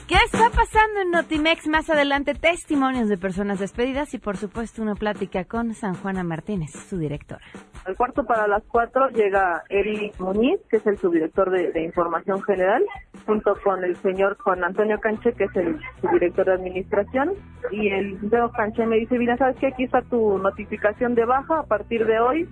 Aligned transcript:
¿Qué 0.08 0.16
está 0.26 0.52
pasando 0.52 1.02
en 1.02 1.10
Notimex? 1.10 1.68
Más 1.70 1.90
adelante, 1.90 2.36
testimonios 2.36 3.10
de 3.10 3.18
personas 3.18 3.60
despedidas 3.60 4.14
y, 4.14 4.20
por 4.20 4.38
supuesto, 4.38 4.84
una 4.84 4.94
plática 4.94 5.46
con 5.46 5.74
San 5.74 5.96
Juana 5.96 6.24
Martínez, 6.24 6.70
su 6.88 7.00
directora. 7.00 7.42
Al 7.86 7.96
cuarto 7.96 8.24
para 8.26 8.48
las 8.48 8.64
cuatro 8.64 9.10
llega 9.10 9.64
Eric 9.70 10.20
Muñiz, 10.20 10.60
que 10.70 10.78
es 10.78 10.86
el 10.86 10.98
subdirector 11.00 11.50
de, 11.50 11.84
Información 11.84 12.42
General, 12.44 12.84
junto 13.26 13.56
con 13.64 13.84
el 13.84 13.96
señor 13.98 14.38
Juan 14.38 14.64
Antonio 14.64 15.00
Canche, 15.00 15.34
que 15.34 15.46
es 15.46 15.56
el 15.56 15.80
subdirector 16.00 16.46
de 16.46 16.54
Administración. 16.54 17.34
Y 17.72 17.90
el 17.90 18.20
señor 18.20 18.52
Canche 18.52 18.86
me 18.86 18.98
dice, 18.98 19.18
mira, 19.18 19.36
¿sabes 19.38 19.58
qué? 19.58 19.68
Aquí 19.68 19.86
está 19.86 20.02
tu 20.04 20.38
notificación 20.38 21.16
de 21.16 21.26
baja 21.26 21.60
a 21.60 21.64
partir 21.64 22.06
de 22.06 22.20
hoy. 22.20 22.50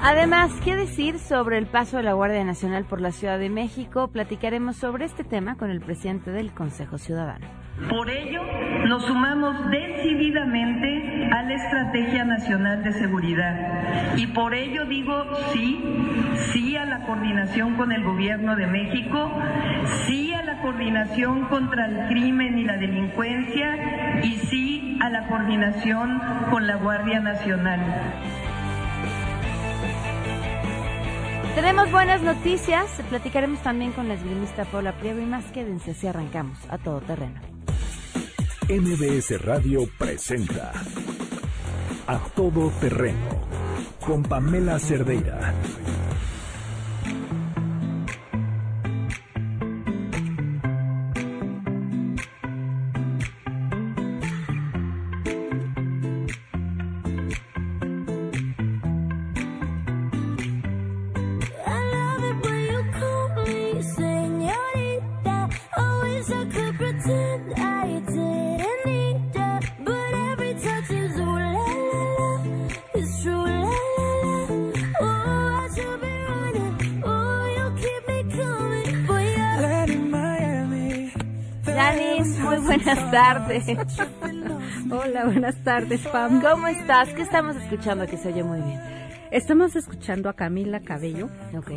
Además, 0.00 0.52
¿qué 0.64 0.76
decir 0.76 1.18
sobre 1.18 1.58
el 1.58 1.66
paso 1.66 1.96
de 1.96 2.04
la 2.04 2.12
Guardia 2.12 2.44
Nacional 2.44 2.84
por 2.84 3.00
la 3.00 3.10
Ciudad 3.10 3.38
de 3.38 3.50
México? 3.50 4.08
Platicaremos 4.08 4.76
sobre 4.76 5.04
este 5.04 5.24
tema 5.24 5.56
con 5.56 5.70
el 5.70 5.80
presidente 5.80 6.30
del 6.30 6.52
Consejo 6.52 6.98
Ciudadano. 6.98 7.46
Por 7.90 8.08
ello, 8.08 8.40
nos 8.86 9.04
sumamos 9.04 9.56
decididamente 9.70 11.28
a 11.32 11.42
la 11.42 11.54
Estrategia 11.54 12.24
Nacional 12.24 12.82
de 12.84 12.92
Seguridad 12.92 14.16
y 14.16 14.26
por 14.28 14.54
ello 14.54 14.84
digo 14.86 15.24
sí, 15.52 15.82
sí 16.52 16.76
a 16.76 16.84
la 16.84 17.04
coordinación 17.04 17.74
con 17.74 17.92
el 17.92 18.02
Gobierno 18.04 18.54
de 18.56 18.66
México, 18.66 19.32
sí 20.06 20.32
a 20.32 20.42
la 20.42 20.60
coordinación 20.60 21.46
contra 21.46 21.86
el 21.86 22.08
crimen 22.08 22.58
y 22.58 22.64
la 22.64 22.76
delincuencia 22.76 24.20
y 24.22 24.36
sí 24.36 24.98
a 25.00 25.10
la 25.10 25.26
coordinación 25.28 26.20
con 26.50 26.66
la 26.66 26.76
Guardia 26.76 27.20
Nacional. 27.20 27.80
Tenemos 31.58 31.90
buenas 31.90 32.22
noticias. 32.22 32.88
Platicaremos 33.08 33.60
también 33.64 33.90
con 33.90 34.06
la 34.06 34.14
esgrimista 34.14 34.64
Paula 34.64 34.96
Priego 34.96 35.18
y 35.18 35.26
más. 35.26 35.44
Quédense 35.46 35.92
si 35.92 36.06
arrancamos 36.06 36.56
a 36.68 36.78
todo 36.78 37.00
terreno. 37.00 37.40
MBS 38.68 39.42
Radio 39.42 39.80
presenta 39.98 40.72
A 42.06 42.20
Todo 42.36 42.70
Terreno 42.80 43.40
con 44.06 44.22
Pamela 44.22 44.78
Cerdeira. 44.78 45.52
Buenas 83.10 83.10
tardes. 83.10 83.66
Hola, 84.90 85.24
buenas 85.24 85.56
tardes, 85.64 86.06
Pam. 86.08 86.40
¿Cómo 86.40 86.68
estás? 86.68 87.08
¿Qué 87.10 87.22
estamos 87.22 87.56
escuchando 87.56 88.06
que 88.06 88.16
se 88.16 88.28
oye 88.28 88.42
muy 88.42 88.60
bien? 88.60 88.80
Estamos 89.30 89.76
escuchando 89.76 90.28
a 90.28 90.34
Camila 90.34 90.80
Cabello. 90.80 91.28
Ok. 91.56 91.72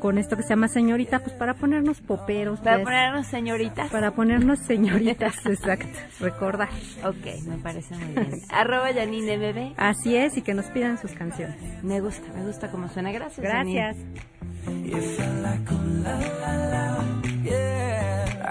Con 0.00 0.16
esto 0.16 0.34
que 0.36 0.42
se 0.42 0.50
llama 0.50 0.68
señorita, 0.68 1.18
pues 1.18 1.34
para 1.34 1.54
ponernos 1.54 2.00
poperos. 2.00 2.58
Para 2.60 2.76
pues, 2.76 2.84
ponernos 2.86 3.26
señoritas. 3.26 3.90
Para 3.90 4.12
ponernos 4.12 4.58
señoritas, 4.60 5.34
exacto. 5.46 5.86
Recordar. 6.20 6.70
Ok, 7.04 7.46
me 7.46 7.58
parece 7.58 7.94
muy 7.96 8.14
bien. 8.14 8.40
Arroba 8.50 8.92
Janine 8.94 9.36
Bebé. 9.36 9.74
Así 9.76 10.16
es, 10.16 10.36
y 10.38 10.42
que 10.42 10.54
nos 10.54 10.66
pidan 10.66 10.98
sus 10.98 11.12
canciones. 11.12 11.56
Me 11.82 12.00
gusta, 12.00 12.32
me 12.32 12.46
gusta 12.46 12.70
cómo 12.70 12.88
suena. 12.88 13.12
Gracias, 13.12 13.46
Gracias. 13.46 13.96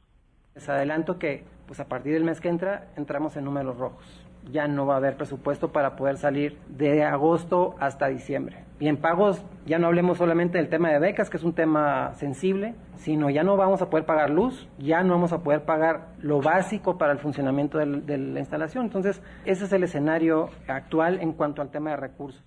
Les 0.55 0.69
adelanto 0.69 1.19
que 1.19 1.45
pues 1.67 1.81
a 1.81 1.89
partir 1.89 2.15
del 2.15 2.25
mes 2.25 2.41
que 2.41 2.49
entra 2.49 2.93
entramos 2.97 3.37
en 3.37 3.45
números 3.45 3.77
rojos. 3.77 4.27
Ya 4.51 4.69
no 4.69 4.87
va 4.87 4.95
a 4.95 4.97
haber 4.99 5.17
presupuesto 5.17 5.73
para 5.73 5.97
poder 5.97 6.17
salir 6.17 6.59
de 6.69 7.05
agosto 7.05 7.75
hasta 7.81 8.09
diciembre. 8.09 8.65
Y 8.81 8.89
en 8.89 8.97
pagos 8.97 9.45
ya 9.67 9.79
no 9.79 9.87
hablemos 9.87 10.19
solamente 10.19 10.59
del 10.59 10.69
tema 10.69 10.91
de 10.91 10.99
becas, 10.99 11.31
que 11.31 11.37
es 11.37 11.45
un 11.45 11.55
tema 11.55 12.13
sensible, 12.15 12.75
sino 12.97 13.31
ya 13.31 13.43
no 13.43 13.57
vamos 13.57 13.81
a 13.83 13.89
poder 13.89 14.05
pagar 14.05 14.31
luz, 14.31 14.69
ya 14.79 15.03
no 15.03 15.15
vamos 15.15 15.33
a 15.33 15.43
poder 15.43 15.65
pagar 15.65 16.09
lo 16.21 16.41
básico 16.41 16.99
para 16.99 17.13
el 17.13 17.19
funcionamiento 17.19 17.79
de 17.79 18.19
la 18.19 18.41
instalación. 18.41 18.85
Entonces, 18.85 19.23
ese 19.45 19.65
es 19.65 19.73
el 19.73 19.85
escenario 19.85 20.51
actual 20.69 21.21
en 21.21 21.33
cuanto 21.33 21.63
al 21.63 21.71
tema 21.71 21.91
de 21.91 21.97
recursos. 21.97 22.45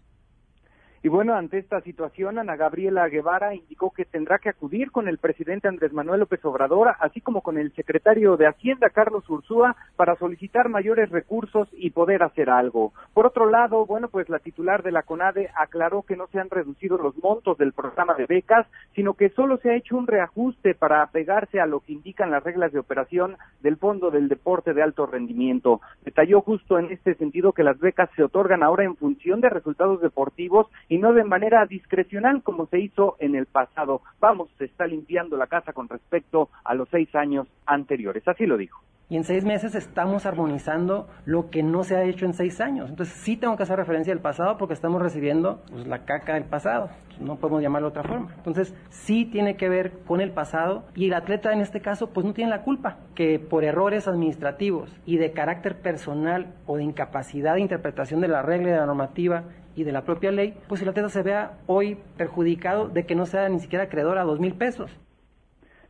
Y 1.08 1.10
bueno, 1.10 1.36
ante 1.36 1.58
esta 1.58 1.80
situación, 1.80 2.38
Ana 2.38 2.58
Gabriela 2.58 3.08
Guevara 3.08 3.56
indicó 3.56 3.92
que 3.92 4.04
tendrá 4.04 4.40
que 4.40 4.50
acudir 4.50 4.92
con 4.92 5.08
el 5.08 5.20
presidente 5.20 5.70
Andrés 5.70 5.94
Manuel 5.94 6.20
López 6.20 6.44
Obrador, 6.44 6.96
así 7.00 7.22
como 7.22 7.42
con 7.42 7.58
el 7.58 7.74
secretario 7.76 8.36
de 8.36 8.46
Hacienda, 8.46 8.90
Carlos 8.90 9.24
Ursúa, 9.30 9.78
para 9.96 10.18
solicitar 10.18 10.68
mayores 10.68 11.10
recursos 11.10 11.70
y 11.72 11.92
poder 11.92 12.24
hacer 12.24 12.50
algo. 12.50 12.92
Por 13.14 13.26
otro 13.26 13.50
lado, 13.50 13.86
bueno, 13.86 14.10
pues 14.10 14.28
la 14.28 14.40
titular 14.40 14.84
de 14.84 14.92
la 14.92 15.04
CONADE 15.04 15.50
aclaró 15.56 16.02
que 16.02 16.18
no 16.18 16.28
se 16.28 16.42
han 16.42 16.50
reducido 16.50 16.98
los 16.98 17.18
montos 17.24 17.58
del 17.58 17.72
programa 17.72 18.14
de 18.16 18.26
becas, 18.26 18.68
sino 18.94 19.14
que 19.14 19.30
solo 19.30 19.60
se 19.60 19.70
ha 19.70 19.78
hecho 19.78 19.96
un 19.96 20.08
reajuste 20.08 20.76
para 20.76 21.04
apegarse 21.04 21.62
a 21.62 21.68
lo 21.68 21.80
que 21.80 21.94
indican 21.94 22.32
las 22.32 22.44
reglas 22.44 22.74
de 22.74 22.80
operación 22.80 23.38
del 23.62 23.78
Fondo 23.78 24.12
del 24.12 24.28
Deporte 24.28 24.74
de 24.74 24.84
Alto 24.84 25.06
Rendimiento. 25.06 25.80
Detalló 26.04 26.42
justo 26.42 26.78
en 26.78 26.92
este 26.92 27.16
sentido 27.16 27.54
que 27.54 27.64
las 27.64 27.80
becas 27.80 28.10
se 28.18 28.24
otorgan 28.24 28.62
ahora 28.62 28.84
en 28.84 28.98
función 28.98 29.40
de 29.40 29.48
resultados 29.48 30.02
deportivos 30.02 30.68
y 30.90 30.97
no 30.98 31.14
de 31.14 31.24
manera 31.24 31.66
discrecional 31.66 32.44
como 32.44 32.68
se 32.68 32.80
hizo 32.80 33.16
en 33.20 33.36
el 33.36 33.46
pasado. 33.46 34.02
Vamos, 34.20 34.50
se 34.58 34.66
está 34.66 34.88
limpiando 34.88 35.38
la 35.38 35.48
casa 35.48 35.74
con 35.74 35.90
respecto 35.90 36.50
a 36.64 36.74
los 36.74 36.90
seis 36.90 37.14
años 37.16 37.48
anteriores. 37.66 38.28
Así 38.28 38.46
lo 38.46 38.58
dijo. 38.58 38.82
y 39.10 39.16
en 39.16 39.24
seis 39.24 39.46
meses 39.46 39.74
estamos 39.74 40.26
armonizando 40.26 41.08
lo 41.26 41.50
que 41.50 41.64
no 41.64 41.84
se 41.84 41.96
ha 41.96 42.04
hecho 42.04 42.26
en 42.26 42.34
seis 42.34 42.60
años. 42.60 42.90
Entonces 42.90 43.16
sí 43.16 43.38
tengo 43.38 43.56
que 43.56 43.64
hacer 43.64 43.78
referencia 43.78 44.12
al 44.12 44.20
pasado 44.20 44.58
porque 44.58 44.74
estamos 44.74 45.02
recibiendo 45.02 45.62
pues, 45.70 45.88
la 45.88 46.04
caca 46.04 46.34
del 46.34 46.44
pasado, 46.44 46.90
no 47.22 47.38
podemos 47.38 47.62
llamarlo 47.62 47.90
de 47.90 48.00
otra 48.00 48.10
forma. 48.10 48.34
Entonces 48.36 48.76
sí 48.90 49.26
tiene 49.26 49.56
que 49.56 49.70
ver 49.70 50.00
con 50.06 50.20
el 50.20 50.32
pasado 50.32 50.84
y 50.94 51.06
el 51.06 51.14
atleta 51.14 51.54
en 51.54 51.62
este 51.62 51.80
caso 51.80 52.12
pues 52.12 52.26
no 52.26 52.34
tiene 52.34 52.50
la 52.50 52.64
culpa 52.64 52.98
que 53.16 53.40
por 53.40 53.64
errores 53.64 54.10
administrativos 54.10 54.94
y 55.06 55.18
de 55.18 55.32
carácter 55.32 55.80
personal 55.80 56.54
o 56.66 56.76
de 56.76 56.84
incapacidad 56.84 57.56
de 57.56 57.62
interpretación 57.62 58.20
de 58.20 58.28
la 58.28 58.42
regla 58.42 58.70
y 58.70 58.72
de 58.72 58.78
la 58.78 58.86
normativa 58.86 59.46
y 59.78 59.84
de 59.84 59.92
la 59.94 60.04
propia 60.04 60.32
ley, 60.32 60.58
pues 60.68 60.82
el 60.82 60.90
atleta 60.90 61.08
se 61.08 61.22
vea 61.22 61.60
hoy 61.68 62.00
perjudicado 62.18 62.90
de 62.90 63.06
que 63.06 63.16
no 63.16 63.28
sea 63.28 63.48
ni 63.48 63.60
siquiera 63.60 63.86
acreedor 63.86 64.18
a 64.18 64.24
dos 64.24 64.40
mil 64.40 64.56
pesos. 64.56 64.92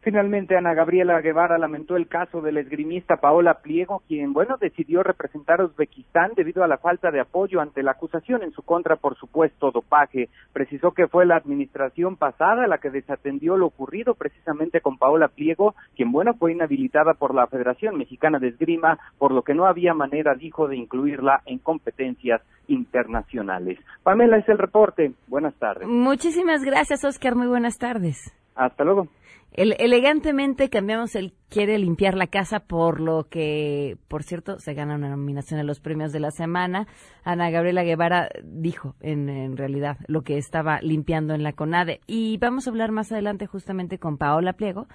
Finalmente, 0.07 0.55
Ana 0.55 0.73
Gabriela 0.73 1.19
Guevara 1.19 1.57
lamentó 1.57 1.97
el 1.97 2.07
caso 2.07 2.39
del 2.39 2.55
esgrimista 2.55 3.17
Paola 3.17 3.55
Pliego, 3.55 4.03
quien, 4.07 4.31
bueno, 4.31 4.55
decidió 4.55 5.03
representar 5.03 5.59
a 5.59 5.65
Uzbekistán 5.65 6.31
debido 6.33 6.63
a 6.63 6.67
la 6.69 6.77
falta 6.77 7.11
de 7.11 7.19
apoyo 7.19 7.59
ante 7.59 7.83
la 7.83 7.91
acusación 7.91 8.41
en 8.41 8.53
su 8.53 8.61
contra 8.61 8.95
por 8.95 9.17
supuesto 9.17 9.69
dopaje. 9.69 10.29
Precisó 10.53 10.91
que 10.91 11.09
fue 11.09 11.25
la 11.25 11.35
administración 11.35 12.15
pasada 12.15 12.67
la 12.67 12.77
que 12.77 12.89
desatendió 12.89 13.57
lo 13.57 13.65
ocurrido 13.65 14.13
precisamente 14.13 14.79
con 14.79 14.97
Paola 14.97 15.27
Pliego, 15.27 15.75
quien, 15.97 16.13
bueno, 16.13 16.35
fue 16.35 16.53
inhabilitada 16.53 17.13
por 17.15 17.35
la 17.35 17.47
Federación 17.47 17.97
Mexicana 17.97 18.39
de 18.39 18.47
Esgrima, 18.47 18.97
por 19.17 19.33
lo 19.33 19.41
que 19.41 19.55
no 19.55 19.65
había 19.65 19.93
manera, 19.93 20.35
dijo, 20.35 20.69
de 20.69 20.77
incluirla 20.77 21.41
en 21.45 21.59
competencias 21.59 22.41
internacionales. 22.69 23.77
Pamela 24.03 24.37
es 24.37 24.47
el 24.47 24.57
reporte. 24.57 25.11
Buenas 25.27 25.55
tardes. 25.55 25.85
Muchísimas 25.85 26.63
gracias, 26.63 27.03
Oscar. 27.03 27.35
Muy 27.35 27.47
buenas 27.47 27.77
tardes. 27.77 28.33
Hasta 28.55 28.85
luego. 28.85 29.09
El, 29.51 29.75
elegantemente 29.79 30.69
cambiamos 30.69 31.15
el 31.15 31.33
quiere 31.49 31.79
limpiar 31.79 32.15
la 32.15 32.27
casa 32.27 32.59
por 32.59 32.99
lo 32.99 33.27
que, 33.27 33.97
por 34.07 34.23
cierto, 34.23 34.59
se 34.59 34.73
gana 34.73 34.95
una 34.95 35.09
nominación 35.09 35.59
a 35.59 35.63
los 35.63 35.79
premios 35.79 36.11
de 36.11 36.19
la 36.19 36.31
semana. 36.31 36.87
Ana 37.23 37.49
Gabriela 37.49 37.83
Guevara 37.83 38.29
dijo, 38.43 38.95
en, 38.99 39.29
en 39.29 39.57
realidad, 39.57 39.97
lo 40.07 40.21
que 40.21 40.37
estaba 40.37 40.79
limpiando 40.81 41.33
en 41.33 41.43
la 41.43 41.53
CONADE. 41.53 42.01
Y 42.05 42.37
vamos 42.37 42.67
a 42.67 42.69
hablar 42.69 42.91
más 42.91 43.11
adelante 43.11 43.47
justamente 43.47 43.97
con 43.97 44.17
Paola 44.17 44.53
Pliego 44.53 44.87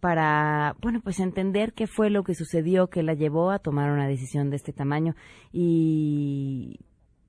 para, 0.00 0.74
bueno, 0.80 1.00
pues 1.02 1.20
entender 1.20 1.72
qué 1.72 1.86
fue 1.86 2.10
lo 2.10 2.24
que 2.24 2.34
sucedió 2.34 2.88
que 2.88 3.02
la 3.02 3.14
llevó 3.14 3.50
a 3.50 3.58
tomar 3.58 3.90
una 3.90 4.08
decisión 4.08 4.50
de 4.50 4.56
este 4.56 4.72
tamaño 4.72 5.14
y 5.52 6.80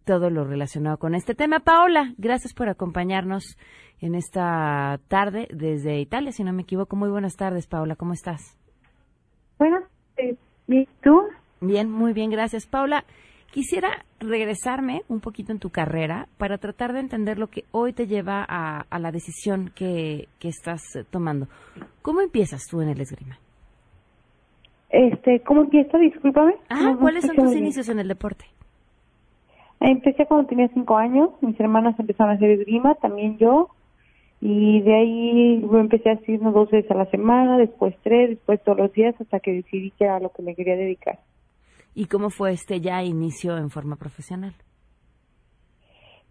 todo 0.06 0.30
lo 0.30 0.46
relacionado 0.46 0.98
con 0.98 1.14
este 1.14 1.36
tema. 1.36 1.60
Paola, 1.60 2.14
gracias 2.18 2.54
por 2.54 2.70
acompañarnos 2.70 3.58
en 4.02 4.16
esta 4.16 5.00
tarde 5.08 5.48
desde 5.54 6.00
Italia, 6.00 6.32
si 6.32 6.44
no 6.44 6.52
me 6.52 6.64
equivoco. 6.64 6.96
Muy 6.96 7.10
buenas 7.10 7.36
tardes, 7.36 7.68
Paola, 7.68 7.96
¿cómo 7.96 8.14
estás? 8.14 8.60
Buenas, 9.58 9.84
¿y 10.68 10.86
tú? 11.04 11.22
Bien, 11.62 11.90
muy 11.90 12.14
bien, 12.14 12.32
gracias. 12.32 12.66
Paola, 12.66 13.06
quisiera 13.52 14.04
regresarme 14.20 15.04
un 15.08 15.20
poquito 15.20 15.52
en 15.52 15.60
tu 15.60 15.70
carrera 15.70 16.28
para 16.38 16.58
tratar 16.58 16.94
de 16.94 17.00
entender 17.00 17.38
lo 17.38 17.48
que 17.48 17.66
hoy 17.72 17.94
te 17.94 18.08
lleva 18.08 18.44
a, 18.48 18.82
a 18.90 19.00
la 19.00 19.12
decisión 19.12 19.72
que, 19.76 20.28
que 20.40 20.48
estás 20.48 20.82
tomando. 21.12 21.48
¿Cómo 22.02 22.22
empiezas 22.22 22.66
tú 22.68 22.82
en 22.82 22.90
el 22.90 23.00
esgrima? 23.00 23.38
Este, 24.90 25.42
¿cómo 25.42 25.62
empiezo? 25.62 25.98
Discúlpame. 26.00 26.56
Ah, 26.70 26.98
¿cuáles 27.00 27.26
son 27.26 27.36
tus 27.36 27.56
inicios 27.56 27.88
en 27.88 28.00
el 28.00 28.08
deporte? 28.08 28.46
Empecé 29.80 30.26
cuando 30.26 30.48
tenía 30.48 30.68
cinco 30.74 30.98
años, 30.98 31.30
mis 31.42 31.60
hermanas 31.60 32.00
empezaron 32.00 32.34
a 32.34 32.36
hacer 32.36 32.52
esgrima, 32.52 32.96
también 32.96 33.38
yo, 33.38 33.70
y 34.42 34.82
de 34.82 34.96
ahí 34.96 35.64
empecé 35.72 36.10
haciendo 36.12 36.52
dos 36.52 36.70
veces 36.72 36.90
a 36.92 36.96
la 36.96 37.06
semana, 37.12 37.58
después 37.58 37.96
tres, 38.04 38.30
después 38.32 38.62
todos 38.64 38.78
los 38.80 38.92
días, 38.94 39.16
hasta 39.22 39.40
que 39.40 39.54
decidí 39.54 39.92
que 39.92 40.06
era 40.06 40.20
lo 40.20 40.32
que 40.32 40.42
me 40.42 40.56
quería 40.56 40.76
dedicar. 40.76 41.20
¿Y 41.94 42.06
cómo 42.06 42.30
fue 42.30 42.52
este 42.54 42.82
ya 42.82 43.04
inicio 43.04 43.58
en 43.58 43.70
forma 43.70 43.96
profesional? 43.98 44.54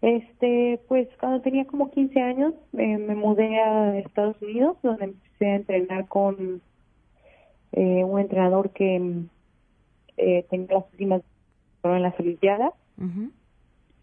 Este, 0.01 0.79
pues 0.87 1.07
cuando 1.19 1.41
tenía 1.41 1.65
como 1.65 1.91
15 1.91 2.19
años 2.19 2.53
eh, 2.73 2.97
me 2.97 3.13
mudé 3.15 3.59
a 3.59 3.97
Estados 3.99 4.41
Unidos, 4.41 4.75
donde 4.81 5.05
empecé 5.05 5.45
a 5.45 5.55
entrenar 5.57 6.07
con 6.07 6.61
eh, 7.73 8.03
un 8.03 8.19
entrenador 8.19 8.71
que 8.71 8.95
eh, 10.17 10.45
tenía 10.49 10.67
las 10.73 10.85
últimas 10.91 11.21
en 11.83 12.01
las 12.03 12.19
Olimpiadas 12.19 12.73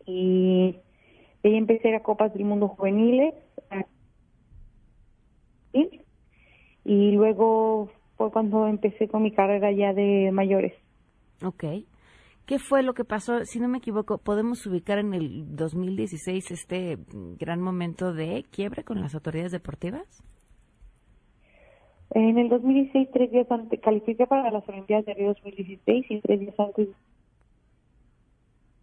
y 0.07 0.73
de 1.43 1.49
ahí 1.51 1.57
empecé 1.57 1.95
a 1.95 1.99
a 1.99 2.03
Copas 2.03 2.33
del 2.35 2.45
Mundo 2.45 2.69
Juveniles 2.69 3.35
a- 3.71 3.85
y- 5.73 6.01
y 6.85 7.13
luego 7.13 7.91
fue 8.17 8.31
cuando 8.31 8.67
empecé 8.67 9.09
con 9.09 9.23
mi 9.23 9.33
carrera 9.33 9.71
ya 9.73 9.93
de 9.93 10.31
mayores. 10.33 10.73
Ok. 11.45 11.65
¿Qué 12.47 12.59
fue 12.59 12.83
lo 12.83 12.95
que 12.95 13.05
pasó? 13.05 13.45
Si 13.45 13.61
no 13.61 13.69
me 13.69 13.79
equivoco, 13.79 14.19
podemos 14.19 14.65
ubicar 14.67 14.99
en 14.99 15.13
el 15.13 15.55
2016 15.55 16.51
este 16.51 16.97
gran 17.39 17.61
momento 17.61 18.15
de 18.15 18.45
quiebre 18.51 18.85
con 18.85 19.01
las 19.03 19.15
autoridades 19.15 19.53
deportivas. 19.53 20.23
En 22.13 22.39
el 22.39 22.49
2016, 22.49 23.11
tres 23.13 23.31
días 23.31 23.51
antes, 23.51 23.79
califiqué 23.81 24.27
para 24.27 24.51
las 24.51 24.67
Olimpiadas 24.67 25.05
de 25.05 25.13
Río 25.15 25.29
2016 25.35 26.07
y 26.09 26.21
tres 26.21 26.41
días 26.41 26.59
antes 26.59 26.89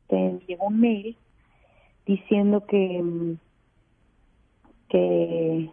te 0.07 0.39
llegó 0.47 0.67
un 0.67 0.79
mail 0.79 1.17
diciendo 2.05 2.63
que, 2.67 3.01
mm, 3.01 3.37
que 4.89 5.71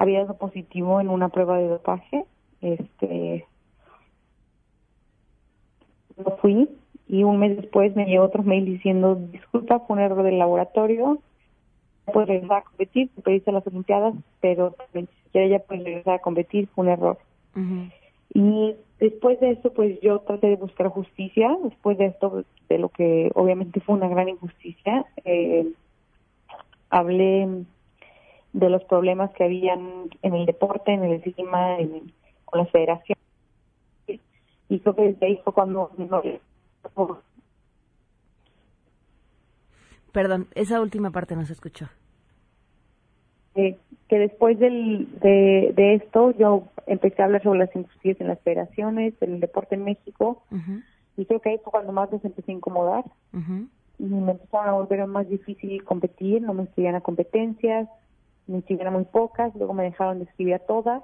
había 0.00 0.20
dado 0.20 0.38
positivo 0.38 0.98
en 0.98 1.10
una 1.10 1.28
prueba 1.28 1.58
de 1.58 1.68
dopaje. 1.68 2.24
Este, 2.62 3.46
no 6.16 6.36
fui 6.38 6.70
y 7.06 7.22
un 7.22 7.38
mes 7.38 7.56
después 7.56 7.94
me 7.94 8.06
llegó 8.06 8.24
otro 8.24 8.42
mail 8.42 8.64
diciendo 8.64 9.14
disculpa, 9.14 9.80
fue 9.80 9.96
un 9.96 10.02
error 10.02 10.22
del 10.22 10.38
laboratorio, 10.38 11.18
puedes 12.12 12.28
regresar 12.28 12.58
a 12.58 12.62
competir, 12.62 13.10
te 13.14 13.20
pediste 13.20 13.52
las 13.52 13.66
Olimpiadas, 13.66 14.14
pero 14.40 14.74
ni 14.94 15.06
siquiera 15.24 15.48
ya 15.48 15.58
puedes 15.58 15.84
regresar 15.84 16.14
a 16.14 16.18
competir, 16.20 16.68
fue 16.68 16.84
un 16.84 16.90
error. 16.90 17.18
Y 18.32 18.76
después 19.00 19.38
de 19.40 19.50
esto, 19.50 19.72
pues 19.72 20.00
yo 20.00 20.20
traté 20.20 20.46
de 20.46 20.56
buscar 20.56 20.88
justicia, 20.88 21.58
después 21.62 21.98
de 21.98 22.06
esto, 22.06 22.44
de 22.70 22.78
lo 22.78 22.88
que 22.88 23.30
obviamente 23.34 23.80
fue 23.80 23.96
una 23.96 24.08
gran 24.08 24.28
injusticia, 24.30 25.04
eh, 25.24 25.66
hablé 26.90 27.64
de 28.52 28.68
los 28.68 28.82
problemas 28.84 29.30
que 29.32 29.44
habían 29.44 30.10
en 30.22 30.34
el 30.34 30.46
deporte, 30.46 30.92
en 30.92 31.04
el 31.04 31.12
esgrima, 31.14 31.78
en- 31.78 32.12
con 32.44 32.58
las 32.60 32.70
federaciones, 32.70 33.22
y 34.68 34.78
creo 34.80 34.94
que 34.96 35.02
desde 35.02 35.26
ahí 35.26 35.40
fue 35.44 35.52
cuando 35.52 35.90
no, 35.98 36.22
Perdón, 40.12 40.48
esa 40.54 40.80
última 40.80 41.10
parte 41.10 41.36
no 41.36 41.44
se 41.46 41.52
escuchó. 41.52 41.86
eh, 43.56 43.76
que 44.08 44.18
después 44.18 44.58
del, 44.58 45.08
de, 45.20 45.72
de 45.74 45.94
esto 45.94 46.30
yo 46.38 46.64
empecé 46.86 47.20
a 47.22 47.26
hablar 47.26 47.42
sobre 47.42 47.60
las 47.60 47.76
injusticias 47.76 48.20
en 48.20 48.28
las 48.28 48.40
federaciones, 48.40 49.14
en 49.20 49.34
el 49.34 49.40
deporte 49.40 49.74
en 49.76 49.84
México, 49.84 50.42
y 51.16 51.26
creo 51.26 51.40
que 51.40 51.50
ahí 51.50 51.58
fue 51.62 51.70
cuando 51.72 51.92
más 51.92 52.10
les 52.12 52.24
empecé 52.24 52.50
a 52.52 52.54
incomodar. 52.54 53.04
Y 53.98 54.04
me 54.04 54.32
empezaron 54.32 54.68
a 54.68 54.72
volver 54.72 55.06
más 55.06 55.28
difícil 55.28 55.84
competir, 55.84 56.42
no 56.42 56.54
me 56.54 56.62
inscribían 56.62 56.94
a 56.94 57.00
competencias, 57.02 57.88
me 58.46 58.56
inscribían 58.56 58.88
a 58.88 58.90
muy 58.90 59.04
pocas, 59.04 59.54
luego 59.54 59.74
me 59.74 59.84
dejaron 59.84 60.18
de 60.18 60.24
inscribir 60.24 60.54
a 60.54 60.58
todas 60.60 61.02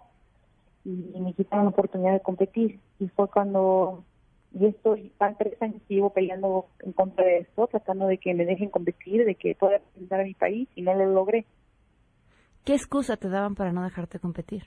y, 0.84 1.12
y 1.14 1.20
me 1.20 1.32
quitaron 1.32 1.66
la 1.66 1.70
oportunidad 1.70 2.12
de 2.12 2.20
competir. 2.20 2.80
Y 2.98 3.08
fue 3.08 3.28
cuando, 3.28 4.04
y 4.52 4.66
esto, 4.66 4.96
van 5.18 5.36
tres 5.36 5.60
años 5.60 5.82
que 5.86 5.94
llevo 5.94 6.10
peleando 6.10 6.66
en 6.80 6.92
contra 6.92 7.24
de 7.24 7.38
esto, 7.38 7.66
tratando 7.66 8.06
de 8.06 8.18
que 8.18 8.34
me 8.34 8.44
dejen 8.44 8.70
competir, 8.70 9.24
de 9.24 9.34
que 9.34 9.54
pueda 9.54 9.78
representar 9.78 10.20
a 10.20 10.24
mi 10.24 10.34
país 10.34 10.68
y 10.74 10.82
no 10.82 10.94
lo 10.94 11.06
logré. 11.06 11.46
¿Qué 12.64 12.74
excusa 12.74 13.16
te 13.16 13.28
daban 13.28 13.54
para 13.54 13.72
no 13.72 13.84
dejarte 13.84 14.18
competir? 14.18 14.64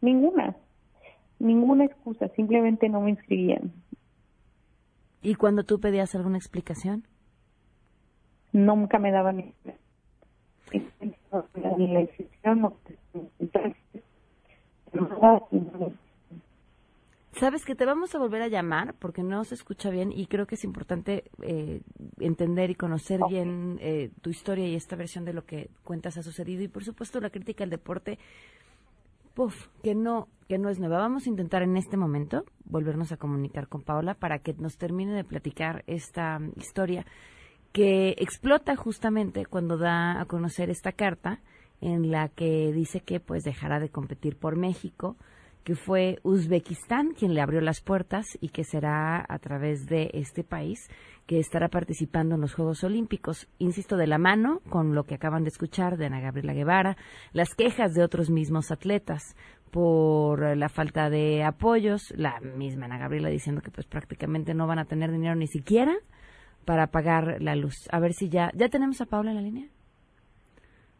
Ninguna, 0.00 0.56
ninguna 1.38 1.84
excusa, 1.84 2.28
simplemente 2.30 2.88
no 2.88 3.00
me 3.00 3.10
inscribían. 3.10 3.72
¿Y 5.22 5.34
cuando 5.34 5.64
tú 5.64 5.80
pedías 5.80 6.14
alguna 6.14 6.36
explicación? 6.36 7.06
Nunca 8.52 8.98
me 8.98 9.10
daban 9.10 9.36
ni, 9.36 9.54
ni 9.64 9.72
la 9.72 9.72
inscripción, 9.72 9.74
no, 9.74 9.74
nada, 9.74 9.76
Sabes 17.32 17.66
que 17.66 17.74
te 17.74 17.84
vamos 17.84 18.14
a 18.14 18.18
volver 18.18 18.40
a 18.40 18.48
llamar 18.48 18.94
porque 18.98 19.22
no 19.22 19.44
se 19.44 19.54
escucha 19.54 19.90
bien 19.90 20.10
y 20.10 20.26
creo 20.26 20.46
que 20.46 20.54
es 20.54 20.64
importante 20.64 21.24
eh, 21.42 21.82
entender 22.18 22.70
y 22.70 22.74
conocer 22.74 23.20
bien 23.28 23.78
eh, 23.82 24.10
tu 24.22 24.30
historia 24.30 24.66
y 24.66 24.74
esta 24.74 24.96
versión 24.96 25.26
de 25.26 25.34
lo 25.34 25.44
que 25.44 25.68
cuentas 25.84 26.16
ha 26.16 26.22
sucedido. 26.22 26.62
Y 26.62 26.68
por 26.68 26.82
supuesto 26.82 27.20
la 27.20 27.28
crítica 27.28 27.62
al 27.62 27.70
deporte, 27.70 28.18
puf, 29.34 29.68
que 29.82 29.94
no 29.94 30.28
que 30.48 30.58
no 30.58 30.70
es 30.70 30.78
nueva. 30.78 30.98
Vamos 30.98 31.26
a 31.26 31.30
intentar 31.30 31.62
en 31.62 31.76
este 31.76 31.96
momento 31.96 32.44
volvernos 32.64 33.12
a 33.12 33.16
comunicar 33.16 33.68
con 33.68 33.82
Paola 33.82 34.14
para 34.14 34.38
que 34.38 34.54
nos 34.54 34.78
termine 34.78 35.12
de 35.12 35.24
platicar 35.24 35.84
esta 35.86 36.38
historia 36.56 37.04
que 37.76 38.16
explota 38.16 38.74
justamente 38.74 39.44
cuando 39.44 39.76
da 39.76 40.18
a 40.18 40.24
conocer 40.24 40.70
esta 40.70 40.92
carta 40.92 41.40
en 41.82 42.10
la 42.10 42.30
que 42.30 42.72
dice 42.72 43.00
que 43.00 43.20
pues 43.20 43.44
dejará 43.44 43.80
de 43.80 43.90
competir 43.90 44.38
por 44.38 44.56
México 44.56 45.18
que 45.62 45.74
fue 45.74 46.18
Uzbekistán 46.22 47.12
quien 47.12 47.34
le 47.34 47.42
abrió 47.42 47.60
las 47.60 47.82
puertas 47.82 48.24
y 48.40 48.48
que 48.48 48.64
será 48.64 49.22
a 49.28 49.38
través 49.40 49.84
de 49.84 50.08
este 50.14 50.42
país 50.42 50.88
que 51.26 51.38
estará 51.38 51.68
participando 51.68 52.36
en 52.36 52.40
los 52.40 52.54
Juegos 52.54 52.82
Olímpicos. 52.82 53.46
Insisto, 53.58 53.98
de 53.98 54.06
la 54.06 54.16
mano 54.16 54.62
con 54.70 54.94
lo 54.94 55.04
que 55.04 55.16
acaban 55.16 55.42
de 55.42 55.50
escuchar 55.50 55.98
de 55.98 56.06
Ana 56.06 56.20
Gabriela 56.20 56.54
Guevara, 56.54 56.96
las 57.34 57.54
quejas 57.54 57.92
de 57.92 58.04
otros 58.04 58.30
mismos 58.30 58.70
atletas 58.70 59.36
por 59.70 60.56
la 60.56 60.70
falta 60.70 61.10
de 61.10 61.44
apoyos, 61.44 62.10
la 62.16 62.40
misma 62.40 62.86
Ana 62.86 62.96
Gabriela 62.96 63.28
diciendo 63.28 63.60
que 63.60 63.70
pues 63.70 63.86
prácticamente 63.86 64.54
no 64.54 64.66
van 64.66 64.78
a 64.78 64.86
tener 64.86 65.12
dinero 65.12 65.34
ni 65.34 65.46
siquiera 65.46 65.94
para 66.66 66.88
pagar 66.88 67.40
la 67.40 67.56
luz. 67.56 67.88
A 67.90 67.98
ver 68.00 68.12
si 68.12 68.28
ya, 68.28 68.50
¿ya 68.54 68.68
tenemos 68.68 69.00
a 69.00 69.06
Paula 69.06 69.30
en 69.30 69.36
la 69.36 69.42
línea? 69.42 69.68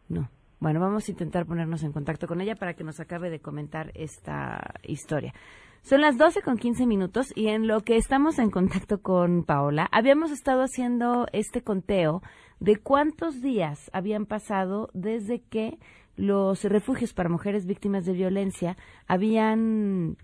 No. 0.08 0.30
Bueno, 0.58 0.80
vamos 0.80 1.06
a 1.06 1.10
intentar 1.10 1.44
ponernos 1.44 1.82
en 1.82 1.92
contacto 1.92 2.26
con 2.26 2.40
ella 2.40 2.54
para 2.54 2.72
que 2.72 2.84
nos 2.84 2.98
acabe 2.98 3.28
de 3.28 3.40
comentar 3.40 3.90
esta 3.94 4.74
historia. 4.84 5.34
Son 5.82 6.00
las 6.00 6.16
12 6.16 6.40
con 6.40 6.56
15 6.56 6.86
minutos 6.86 7.32
y 7.36 7.48
en 7.48 7.66
lo 7.66 7.80
que 7.80 7.96
estamos 7.96 8.38
en 8.38 8.50
contacto 8.50 9.02
con 9.02 9.44
Paola, 9.44 9.86
habíamos 9.92 10.30
estado 10.30 10.62
haciendo 10.62 11.26
este 11.32 11.62
conteo 11.62 12.22
de 12.58 12.76
cuántos 12.76 13.42
días 13.42 13.90
habían 13.92 14.24
pasado 14.24 14.88
desde 14.94 15.42
que 15.42 15.78
los 16.16 16.64
refugios 16.64 17.12
para 17.12 17.28
mujeres 17.28 17.66
víctimas 17.66 18.06
de 18.06 18.14
violencia 18.14 18.76
habían 19.06 20.16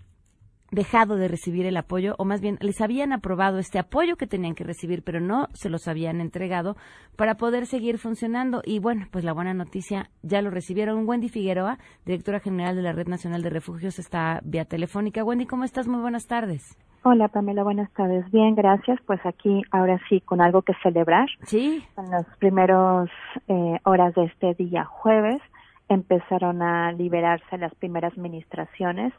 dejado 0.73 1.15
de 1.15 1.27
recibir 1.27 1.65
el 1.65 1.77
apoyo, 1.77 2.15
o 2.17 2.25
más 2.25 2.41
bien 2.41 2.57
les 2.59 2.81
habían 2.81 3.13
aprobado 3.13 3.59
este 3.59 3.79
apoyo 3.79 4.15
que 4.15 4.27
tenían 4.27 4.55
que 4.55 4.63
recibir, 4.63 5.03
pero 5.03 5.21
no 5.21 5.47
se 5.53 5.69
los 5.69 5.87
habían 5.87 6.19
entregado 6.19 6.75
para 7.15 7.35
poder 7.35 7.67
seguir 7.67 7.99
funcionando. 7.99 8.61
Y 8.65 8.79
bueno, 8.79 9.05
pues 9.11 9.23
la 9.23 9.33
buena 9.33 9.53
noticia 9.53 10.09
ya 10.23 10.41
lo 10.41 10.49
recibieron. 10.49 11.07
Wendy 11.07 11.29
Figueroa, 11.29 11.77
directora 12.05 12.39
general 12.39 12.75
de 12.75 12.81
la 12.81 12.91
Red 12.91 13.07
Nacional 13.07 13.43
de 13.43 13.51
Refugios, 13.51 13.99
está 13.99 14.41
vía 14.43 14.65
telefónica. 14.65 15.23
Wendy, 15.23 15.45
¿cómo 15.45 15.63
estás? 15.63 15.87
Muy 15.87 16.01
buenas 16.01 16.25
tardes. 16.27 16.77
Hola 17.03 17.27
Pamela, 17.27 17.63
buenas 17.63 17.91
tardes. 17.91 18.29
Bien, 18.31 18.55
gracias. 18.55 18.97
Pues 19.05 19.19
aquí 19.25 19.61
ahora 19.71 19.99
sí 20.07 20.21
con 20.21 20.41
algo 20.41 20.61
que 20.61 20.73
celebrar. 20.81 21.27
Sí. 21.43 21.83
En 21.97 22.09
las 22.09 22.25
primeras 22.37 23.09
eh, 23.47 23.79
horas 23.83 24.15
de 24.15 24.23
este 24.23 24.53
día 24.55 24.85
jueves 24.85 25.41
empezaron 25.89 26.61
a 26.61 26.93
liberarse 26.93 27.57
las 27.57 27.75
primeras 27.75 28.13
administraciones 28.17 29.13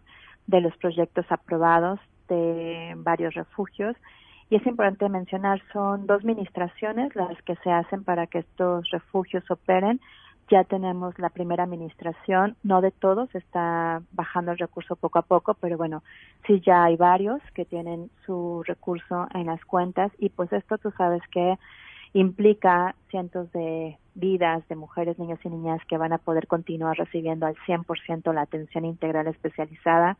de 0.47 0.61
los 0.61 0.77
proyectos 0.77 1.27
aprobados 1.31 2.01
de 2.29 2.95
varios 2.97 3.35
refugios. 3.35 3.97
Y 4.51 4.57
es 4.57 4.67
importante 4.67 5.09
mencionar, 5.09 5.63
son 5.73 6.07
dos 6.07 6.21
administraciones 6.21 7.15
las 7.17 7.41
que 7.43 7.57
se 7.57 7.71
hacen 7.71 8.05
para 8.05 8.27
que 8.27 8.41
estos 8.41 8.89
refugios 8.91 9.51
operen. 9.51 10.01
Ya 10.51 10.65
tenemos 10.65 11.19
la 11.19 11.31
primera 11.31 11.65
administración, 11.65 12.55
no 12.63 12.83
de 12.83 12.91
todos, 12.91 13.35
está 13.35 14.03
bajando 14.13 14.53
el 14.53 14.59
recurso 14.59 14.95
poco 14.95 15.19
a 15.19 15.23
poco, 15.23 15.55
pero 15.55 15.79
bueno, 15.79 16.03
sí 16.47 16.61
ya 16.61 16.85
hay 16.85 16.97
varios 16.97 17.41
que 17.55 17.65
tienen 17.65 18.11
su 18.27 18.63
recurso 18.67 19.27
en 19.33 19.47
las 19.47 19.65
cuentas 19.65 20.13
y 20.19 20.29
pues 20.29 20.53
esto 20.53 20.77
tú 20.77 20.91
sabes 20.99 21.23
que 21.31 21.57
implica 22.13 22.95
cientos 23.09 23.51
de 23.53 23.97
vidas 24.14 24.66
de 24.68 24.76
mujeres, 24.76 25.18
niños 25.18 25.40
y 25.44 25.49
niñas 25.49 25.80
que 25.88 25.99
van 25.99 26.12
a 26.12 26.18
poder 26.18 26.47
continuar 26.47 26.97
recibiendo 26.97 27.47
al 27.47 27.56
100% 27.66 28.33
la 28.33 28.42
atención 28.42 28.85
integral 28.85 29.26
especializada, 29.26 30.16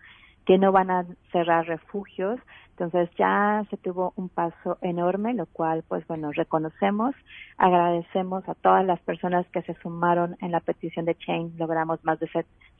que 0.46 0.58
no 0.58 0.72
van 0.72 0.90
a 0.90 1.06
cerrar 1.32 1.66
refugios. 1.66 2.38
Entonces 2.70 3.08
ya 3.16 3.64
se 3.70 3.76
tuvo 3.76 4.12
un 4.16 4.28
paso 4.28 4.78
enorme, 4.82 5.32
lo 5.32 5.46
cual 5.46 5.84
pues 5.86 6.06
bueno, 6.06 6.32
reconocemos, 6.32 7.14
agradecemos 7.56 8.48
a 8.48 8.54
todas 8.54 8.84
las 8.84 9.00
personas 9.00 9.46
que 9.52 9.62
se 9.62 9.74
sumaron 9.74 10.36
en 10.40 10.50
la 10.50 10.60
petición 10.60 11.04
de 11.04 11.14
Chain, 11.14 11.54
logramos 11.56 12.04
más 12.04 12.18
de 12.18 12.28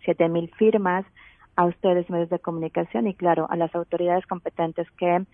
siete 0.05 0.29
mil 0.29 0.51
firmas, 0.57 1.07
a 1.57 1.67
ustedes 1.67 2.11
medios 2.11 2.31
de 2.31 2.41
comunicación 2.41 3.07
y 3.07 3.15
claro, 3.15 3.47
a 3.49 3.57
las 3.57 3.75
autoridades 3.75 4.27
competentes 4.27 4.91
que 4.99 5.25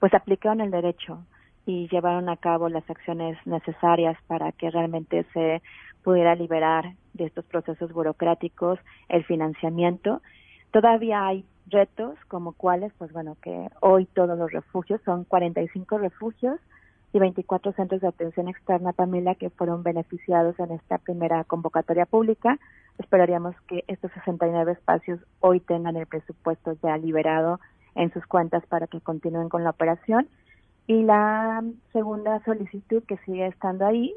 pues 0.00 0.14
aplicaron 0.14 0.60
el 0.60 0.70
derecho 0.70 1.22
y 1.66 1.88
llevaron 1.88 2.28
a 2.28 2.36
cabo 2.36 2.68
las 2.68 2.88
acciones 2.88 3.36
necesarias 3.44 4.16
para 4.28 4.52
que 4.52 4.70
realmente 4.70 5.26
se 5.34 5.60
pudiera 6.04 6.36
liberar 6.36 6.94
de 7.14 7.26
estos 7.26 7.44
procesos 7.44 7.92
burocráticos 7.92 8.78
el 9.08 9.24
financiamiento. 9.24 10.22
Todavía 10.70 11.26
hay 11.26 11.44
retos 11.66 12.16
como 12.28 12.52
cuáles, 12.52 12.92
pues 12.96 13.12
bueno, 13.12 13.36
que 13.42 13.68
hoy 13.80 14.06
todos 14.06 14.38
los 14.38 14.52
refugios, 14.52 15.00
son 15.04 15.24
45 15.24 15.98
refugios 15.98 16.60
y 17.12 17.18
24 17.18 17.72
centros 17.72 18.00
de 18.00 18.08
atención 18.08 18.46
externa, 18.48 18.92
Pamela, 18.92 19.34
que 19.34 19.50
fueron 19.50 19.82
beneficiados 19.82 20.56
en 20.60 20.70
esta 20.70 20.98
primera 20.98 21.42
convocatoria 21.42 22.06
pública. 22.06 22.60
Esperaríamos 22.98 23.56
que 23.66 23.82
estos 23.88 24.12
69 24.12 24.72
espacios 24.72 25.18
hoy 25.40 25.58
tengan 25.58 25.96
el 25.96 26.06
presupuesto 26.06 26.76
ya 26.80 26.96
liberado 26.96 27.58
en 27.96 28.12
sus 28.12 28.24
cuentas 28.26 28.64
para 28.66 28.86
que 28.86 29.00
continúen 29.00 29.48
con 29.48 29.64
la 29.64 29.70
operación 29.70 30.28
y 30.86 31.02
la 31.02 31.62
segunda 31.92 32.42
solicitud 32.44 33.02
que 33.04 33.16
sigue 33.18 33.46
estando 33.46 33.86
ahí 33.86 34.14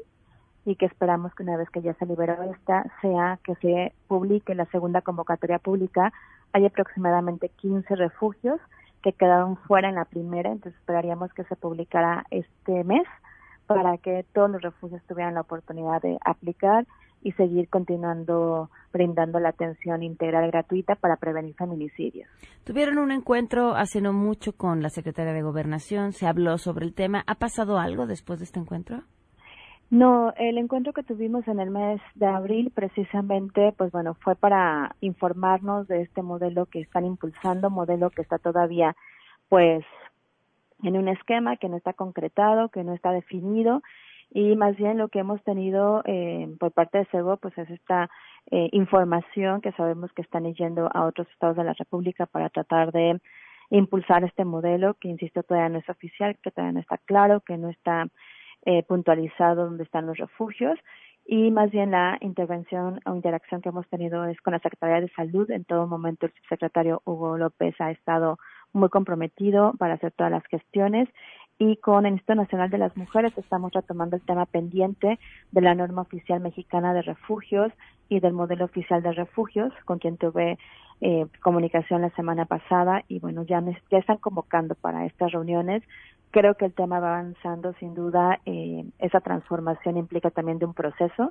y 0.64 0.76
que 0.76 0.86
esperamos 0.86 1.34
que 1.34 1.42
una 1.42 1.56
vez 1.56 1.68
que 1.70 1.82
ya 1.82 1.94
se 1.94 2.06
liberó 2.06 2.42
esta 2.44 2.84
sea 3.00 3.38
que 3.44 3.54
se 3.56 3.92
publique 4.06 4.54
la 4.54 4.66
segunda 4.66 5.00
convocatoria 5.00 5.58
pública. 5.58 6.12
Hay 6.52 6.66
aproximadamente 6.66 7.48
15 7.48 7.96
refugios 7.96 8.60
que 9.02 9.12
quedaron 9.12 9.56
fuera 9.56 9.88
en 9.88 9.94
la 9.94 10.04
primera, 10.04 10.50
entonces 10.50 10.78
esperaríamos 10.78 11.32
que 11.32 11.44
se 11.44 11.56
publicara 11.56 12.24
este 12.30 12.84
mes 12.84 13.06
para 13.66 13.98
que 13.98 14.24
todos 14.32 14.50
los 14.50 14.62
refugios 14.62 15.02
tuvieran 15.06 15.34
la 15.34 15.42
oportunidad 15.42 16.02
de 16.02 16.18
aplicar 16.24 16.86
y 17.22 17.32
seguir 17.32 17.68
continuando 17.68 18.70
brindando 18.92 19.38
la 19.40 19.50
atención 19.50 20.02
integral 20.02 20.50
gratuita 20.50 20.94
para 20.94 21.16
prevenir 21.16 21.54
feminicidios. 21.54 22.28
Tuvieron 22.64 22.98
un 22.98 23.12
encuentro 23.12 23.74
hace 23.74 24.00
no 24.00 24.12
mucho 24.12 24.52
con 24.52 24.82
la 24.82 24.88
secretaria 24.88 25.32
de 25.32 25.42
Gobernación, 25.42 26.12
se 26.12 26.26
habló 26.26 26.58
sobre 26.58 26.86
el 26.86 26.94
tema. 26.94 27.22
¿Ha 27.26 27.36
pasado 27.36 27.78
algo 27.78 28.06
después 28.06 28.38
de 28.38 28.46
este 28.46 28.58
encuentro? 28.58 29.02
No, 29.90 30.32
el 30.36 30.56
encuentro 30.56 30.92
que 30.92 31.02
tuvimos 31.02 31.46
en 31.48 31.58
el 31.58 31.70
mes 31.70 32.00
de 32.14 32.26
abril 32.26 32.70
precisamente, 32.72 33.74
pues 33.76 33.90
bueno, 33.90 34.14
fue 34.14 34.36
para 34.36 34.94
informarnos 35.00 35.88
de 35.88 36.02
este 36.02 36.22
modelo 36.22 36.66
que 36.66 36.80
están 36.80 37.04
impulsando, 37.04 37.70
modelo 37.70 38.10
que 38.10 38.22
está 38.22 38.38
todavía 38.38 38.94
pues 39.48 39.84
en 40.84 40.96
un 40.96 41.08
esquema 41.08 41.56
que 41.56 41.68
no 41.68 41.76
está 41.76 41.92
concretado, 41.92 42.68
que 42.68 42.84
no 42.84 42.94
está 42.94 43.10
definido 43.10 43.82
y 44.30 44.54
más 44.56 44.76
bien 44.76 44.98
lo 44.98 45.08
que 45.08 45.20
hemos 45.20 45.42
tenido 45.42 46.02
eh, 46.04 46.48
por 46.58 46.72
parte 46.72 46.98
de 46.98 47.04
SEGO 47.06 47.36
pues 47.38 47.56
es 47.58 47.68
esta 47.70 48.08
eh, 48.50 48.68
información 48.72 49.60
que 49.60 49.72
sabemos 49.72 50.12
que 50.12 50.22
están 50.22 50.52
yendo 50.54 50.88
a 50.92 51.06
otros 51.06 51.28
estados 51.30 51.56
de 51.56 51.64
la 51.64 51.74
República 51.74 52.26
para 52.26 52.48
tratar 52.48 52.92
de 52.92 53.20
impulsar 53.70 54.24
este 54.24 54.44
modelo 54.44 54.94
que 54.94 55.08
insisto 55.08 55.42
todavía 55.42 55.68
no 55.68 55.78
es 55.78 55.88
oficial, 55.88 56.36
que 56.42 56.50
todavía 56.50 56.72
no 56.72 56.80
está 56.80 56.98
claro, 56.98 57.40
que 57.40 57.56
no 57.56 57.68
está 57.68 58.06
eh, 58.66 58.82
puntualizado 58.84 59.64
dónde 59.64 59.84
están 59.84 60.06
los 60.06 60.18
refugios 60.18 60.78
y 61.26 61.50
más 61.50 61.70
bien 61.70 61.92
la 61.92 62.18
intervención 62.20 63.00
o 63.04 63.14
interacción 63.14 63.60
que 63.60 63.68
hemos 63.68 63.88
tenido 63.88 64.24
es 64.24 64.40
con 64.40 64.52
la 64.52 64.58
Secretaría 64.58 65.00
de 65.00 65.12
Salud. 65.14 65.48
En 65.50 65.64
todo 65.64 65.86
momento 65.86 66.26
el 66.26 66.32
subsecretario 66.32 67.02
Hugo 67.04 67.38
López 67.38 67.74
ha 67.80 67.90
estado 67.92 68.38
muy 68.72 68.88
comprometido 68.88 69.72
para 69.78 69.94
hacer 69.94 70.12
todas 70.12 70.32
las 70.32 70.44
gestiones 70.46 71.08
y 71.60 71.76
con 71.76 72.06
el 72.06 72.14
Instituto 72.14 72.36
Nacional 72.36 72.70
de 72.70 72.78
las 72.78 72.96
Mujeres 72.96 73.36
estamos 73.36 73.70
retomando 73.72 74.16
el 74.16 74.22
tema 74.22 74.46
pendiente 74.46 75.18
de 75.52 75.60
la 75.60 75.74
norma 75.74 76.00
oficial 76.00 76.40
mexicana 76.40 76.94
de 76.94 77.02
refugios 77.02 77.70
y 78.08 78.18
del 78.18 78.32
modelo 78.32 78.64
oficial 78.64 79.02
de 79.02 79.12
refugios, 79.12 79.70
con 79.84 79.98
quien 79.98 80.16
tuve 80.16 80.58
eh, 81.02 81.26
comunicación 81.42 82.00
la 82.00 82.08
semana 82.10 82.46
pasada 82.46 83.04
y 83.08 83.18
bueno, 83.18 83.42
ya, 83.42 83.60
me, 83.60 83.78
ya 83.90 83.98
están 83.98 84.16
convocando 84.16 84.74
para 84.74 85.04
estas 85.04 85.32
reuniones. 85.32 85.82
Creo 86.30 86.54
que 86.54 86.64
el 86.64 86.72
tema 86.72 86.98
va 86.98 87.18
avanzando 87.18 87.74
sin 87.74 87.94
duda. 87.94 88.40
Eh, 88.46 88.86
esa 88.98 89.20
transformación 89.20 89.98
implica 89.98 90.30
también 90.30 90.58
de 90.58 90.64
un 90.64 90.72
proceso 90.72 91.30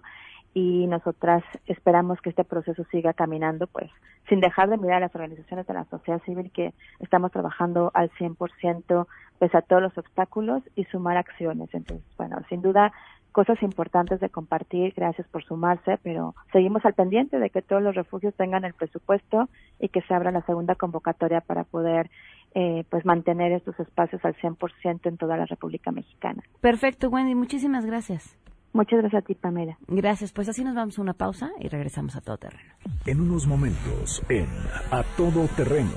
y 0.53 0.87
nosotras 0.87 1.43
esperamos 1.67 2.19
que 2.21 2.29
este 2.29 2.43
proceso 2.43 2.83
siga 2.91 3.13
caminando, 3.13 3.67
pues, 3.67 3.89
sin 4.27 4.39
dejar 4.39 4.69
de 4.69 4.77
mirar 4.77 4.97
a 4.97 5.07
las 5.07 5.15
organizaciones 5.15 5.67
de 5.67 5.73
la 5.73 5.85
sociedad 5.85 6.21
civil 6.23 6.51
que 6.51 6.73
estamos 6.99 7.31
trabajando 7.31 7.91
al 7.93 8.09
100% 8.11 9.07
pese 9.39 9.57
a 9.57 9.61
todos 9.61 9.81
los 9.81 9.97
obstáculos 9.97 10.61
y 10.75 10.83
sumar 10.85 11.17
acciones. 11.17 11.69
Entonces, 11.73 12.05
bueno, 12.17 12.37
sin 12.49 12.61
duda, 12.61 12.91
cosas 13.31 13.61
importantes 13.63 14.19
de 14.19 14.29
compartir, 14.29 14.93
gracias 14.95 15.27
por 15.27 15.43
sumarse, 15.43 15.97
pero 16.03 16.35
seguimos 16.51 16.83
al 16.85 16.93
pendiente 16.93 17.39
de 17.39 17.49
que 17.49 17.61
todos 17.61 17.81
los 17.81 17.95
refugios 17.95 18.33
tengan 18.35 18.65
el 18.65 18.73
presupuesto 18.73 19.49
y 19.79 19.89
que 19.89 20.01
se 20.01 20.13
abra 20.13 20.31
la 20.31 20.41
segunda 20.41 20.75
convocatoria 20.75 21.41
para 21.41 21.63
poder 21.63 22.09
eh, 22.55 22.83
pues 22.89 23.05
mantener 23.05 23.51
estos 23.51 23.79
espacios 23.79 24.23
al 24.25 24.35
100% 24.35 24.99
en 25.05 25.17
toda 25.17 25.37
la 25.37 25.45
República 25.45 25.91
Mexicana. 25.91 26.43
Perfecto, 26.61 27.09
Wendy, 27.09 27.35
muchísimas 27.35 27.85
gracias. 27.85 28.37
Muchas 28.73 28.99
gracias 28.99 29.23
a 29.23 29.25
ti, 29.25 29.35
Pamela. 29.35 29.77
Gracias. 29.87 30.31
Pues 30.31 30.47
así 30.47 30.63
nos 30.63 30.75
vamos 30.75 30.97
a 30.99 31.01
una 31.01 31.13
pausa 31.13 31.51
y 31.59 31.67
regresamos 31.67 32.15
a 32.15 32.21
Todo 32.21 32.37
Terreno. 32.37 32.73
En 33.05 33.21
unos 33.21 33.47
momentos, 33.47 34.21
en 34.29 34.47
A 34.91 35.03
Todo 35.17 35.47
Terreno. 35.55 35.91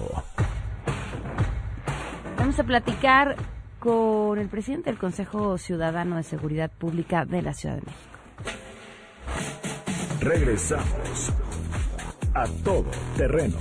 Vamos 2.39 2.59
a 2.59 2.65
platicar 2.65 3.37
con 3.79 4.39
el 4.39 4.49
presidente 4.49 4.91
del 4.91 4.99
Consejo 4.99 5.59
Ciudadano 5.59 6.17
de 6.17 6.23
Seguridad 6.23 6.71
Pública 6.71 7.25
de 7.25 7.43
la 7.43 7.53
Ciudad 7.53 7.77
de 7.77 7.83
México. 7.83 8.13
Regresamos 10.21 11.33
a 12.35 12.45
Todo 12.65 12.91
Terreno. 13.17 13.59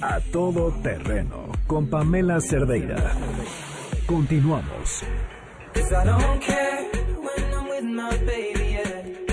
A 0.00 0.20
Todo 0.32 0.72
Terreno 0.82 1.46
con 1.66 1.88
Pamela 1.88 2.40
Cerdeira. 2.40 3.12
Continuamos. 4.06 5.04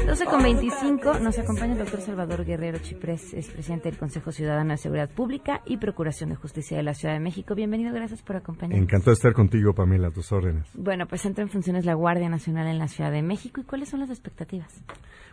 12 0.07 0.25
con 0.25 0.43
25 0.43 1.19
nos 1.19 1.37
acompaña 1.37 1.73
el 1.73 1.79
doctor 1.79 2.01
Salvador 2.01 2.43
Guerrero 2.43 2.79
Chiprés, 2.79 3.35
es 3.35 3.49
presidente 3.51 3.89
del 3.89 3.99
Consejo 3.99 4.31
Ciudadano 4.31 4.71
de 4.71 4.77
Seguridad 4.77 5.11
Pública 5.11 5.61
y 5.67 5.77
Procuración 5.77 6.31
de 6.31 6.35
Justicia 6.37 6.75
de 6.75 6.81
la 6.81 6.95
Ciudad 6.95 7.13
de 7.13 7.19
México. 7.19 7.53
Bienvenido, 7.53 7.93
gracias 7.93 8.23
por 8.23 8.35
acompañarnos. 8.35 8.83
Encantado 8.83 9.11
de 9.11 9.15
estar 9.15 9.33
contigo, 9.33 9.73
Pamela, 9.73 10.07
a 10.07 10.11
tus 10.11 10.31
órdenes. 10.31 10.67
Bueno, 10.73 11.05
pues 11.07 11.23
entra 11.25 11.43
en 11.43 11.49
funciones 11.49 11.85
la 11.85 11.93
Guardia 11.93 12.29
Nacional 12.29 12.65
en 12.67 12.79
la 12.79 12.87
Ciudad 12.87 13.11
de 13.11 13.21
México 13.21 13.61
y 13.61 13.65
cuáles 13.65 13.89
son 13.89 13.99
las 13.99 14.09
expectativas. 14.09 14.83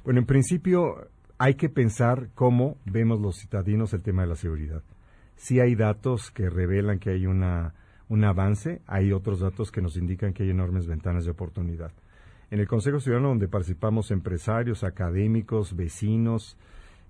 Bueno, 0.04 0.20
en 0.20 0.26
principio 0.26 1.08
hay 1.38 1.54
que 1.54 1.70
pensar 1.70 2.28
cómo 2.34 2.76
vemos 2.84 3.18
los 3.20 3.38
citadinos 3.40 3.94
el 3.94 4.02
tema 4.02 4.22
de 4.22 4.28
la 4.28 4.36
seguridad. 4.36 4.82
Sí 5.36 5.60
hay 5.60 5.76
datos 5.76 6.30
que 6.30 6.50
revelan 6.50 6.98
que 6.98 7.10
hay 7.10 7.26
una, 7.26 7.72
un 8.10 8.24
avance, 8.24 8.82
hay 8.88 9.12
otros 9.12 9.38
datos 9.38 9.70
que 9.70 9.80
nos 9.80 9.96
indican 9.96 10.32
que 10.34 10.42
hay 10.42 10.50
enormes 10.50 10.88
ventanas 10.88 11.24
de 11.24 11.30
oportunidad. 11.30 11.92
En 12.50 12.58
el 12.58 12.66
Consejo 12.66 12.98
Ciudadano, 12.98 13.28
donde 13.28 13.46
participamos 13.46 14.10
empresarios, 14.10 14.82
académicos, 14.82 15.76
vecinos, 15.76 16.58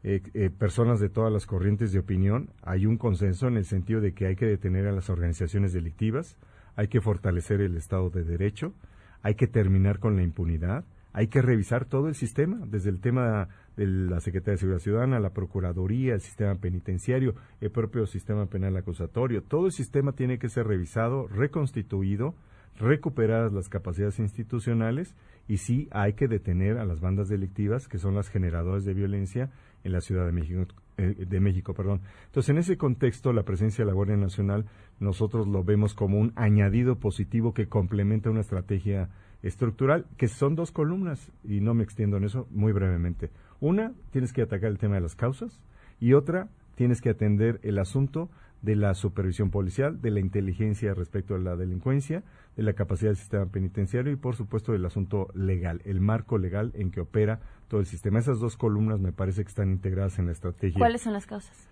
eh, 0.04 0.20
eh, 0.34 0.50
personas 0.50 1.00
de 1.00 1.08
todas 1.08 1.32
las 1.32 1.46
corrientes 1.46 1.92
de 1.92 2.00
opinión, 2.00 2.50
hay 2.62 2.84
un 2.84 2.98
consenso 2.98 3.48
en 3.48 3.56
el 3.56 3.64
sentido 3.64 4.02
de 4.02 4.12
que 4.12 4.26
hay 4.26 4.36
que 4.36 4.44
detener 4.44 4.86
a 4.86 4.92
las 4.92 5.08
organizaciones 5.08 5.72
delictivas, 5.72 6.36
hay 6.76 6.88
que 6.88 7.00
fortalecer 7.00 7.62
el 7.62 7.78
Estado 7.78 8.10
de 8.10 8.22
Derecho, 8.22 8.74
hay 9.22 9.36
que 9.36 9.46
terminar 9.46 10.00
con 10.00 10.16
la 10.16 10.22
impunidad, 10.22 10.84
hay 11.14 11.28
que 11.28 11.40
revisar 11.40 11.86
todo 11.86 12.08
el 12.08 12.14
sistema, 12.14 12.60
desde 12.66 12.90
el 12.90 13.00
tema 13.00 13.48
de 13.76 13.86
la 13.86 14.20
Secretaría 14.20 14.52
de 14.52 14.58
Seguridad 14.58 14.82
Ciudadana, 14.82 15.20
la 15.20 15.30
Procuraduría, 15.30 16.14
el 16.14 16.20
sistema 16.20 16.54
penitenciario, 16.56 17.34
el 17.60 17.70
propio 17.70 18.06
sistema 18.06 18.46
penal 18.46 18.76
acusatorio. 18.76 19.42
Todo 19.42 19.66
el 19.66 19.72
sistema 19.72 20.12
tiene 20.12 20.38
que 20.38 20.48
ser 20.48 20.66
revisado, 20.66 21.26
reconstituido, 21.28 22.34
recuperadas 22.78 23.52
las 23.52 23.68
capacidades 23.68 24.18
institucionales 24.18 25.14
y 25.48 25.58
sí 25.58 25.88
hay 25.90 26.14
que 26.14 26.28
detener 26.28 26.78
a 26.78 26.84
las 26.84 27.00
bandas 27.00 27.28
delictivas 27.28 27.88
que 27.88 27.98
son 27.98 28.14
las 28.14 28.28
generadoras 28.28 28.84
de 28.84 28.94
violencia 28.94 29.50
en 29.84 29.92
la 29.92 30.00
Ciudad 30.00 30.26
de 30.26 30.32
México. 30.32 30.66
eh, 30.96 31.26
de 31.26 31.40
México, 31.40 31.72
perdón. 31.72 32.02
Entonces, 32.26 32.50
en 32.50 32.58
ese 32.58 32.76
contexto, 32.76 33.32
la 33.32 33.44
presencia 33.44 33.84
de 33.84 33.90
la 33.90 33.94
Guardia 33.94 34.16
Nacional, 34.16 34.66
nosotros 34.98 35.48
lo 35.48 35.64
vemos 35.64 35.94
como 35.94 36.18
un 36.18 36.32
añadido 36.36 36.96
positivo 36.96 37.54
que 37.54 37.68
complementa 37.68 38.28
una 38.28 38.40
estrategia 38.40 39.08
estructural, 39.42 40.06
que 40.16 40.28
son 40.28 40.54
dos 40.54 40.72
columnas, 40.72 41.32
y 41.44 41.60
no 41.60 41.74
me 41.74 41.84
extiendo 41.84 42.16
en 42.16 42.24
eso 42.24 42.46
muy 42.50 42.72
brevemente. 42.72 43.30
Una, 43.60 43.92
tienes 44.10 44.32
que 44.32 44.42
atacar 44.42 44.70
el 44.70 44.78
tema 44.78 44.96
de 44.96 45.00
las 45.02 45.16
causas, 45.16 45.60
y 46.00 46.14
otra, 46.14 46.48
tienes 46.74 47.00
que 47.00 47.10
atender 47.10 47.60
el 47.62 47.78
asunto 47.78 48.30
de 48.62 48.76
la 48.76 48.94
supervisión 48.94 49.50
policial, 49.50 50.00
de 50.00 50.10
la 50.10 50.20
inteligencia 50.20 50.94
respecto 50.94 51.34
a 51.34 51.38
la 51.38 51.56
delincuencia, 51.56 52.22
de 52.56 52.62
la 52.62 52.74
capacidad 52.74 53.10
del 53.10 53.16
sistema 53.16 53.46
penitenciario 53.46 54.12
y, 54.12 54.16
por 54.16 54.36
supuesto, 54.36 54.72
del 54.72 54.84
asunto 54.84 55.28
legal, 55.34 55.80
el 55.84 56.00
marco 56.00 56.38
legal 56.38 56.72
en 56.74 56.90
que 56.90 57.00
opera 57.00 57.40
todo 57.68 57.80
el 57.80 57.86
sistema. 57.86 58.18
Esas 58.18 58.40
dos 58.40 58.56
columnas 58.56 59.00
me 59.00 59.12
parece 59.12 59.42
que 59.42 59.48
están 59.48 59.70
integradas 59.70 60.18
en 60.18 60.26
la 60.26 60.32
estrategia. 60.32 60.78
¿Cuáles 60.78 61.02
son 61.02 61.14
las 61.14 61.26
causas? 61.26 61.68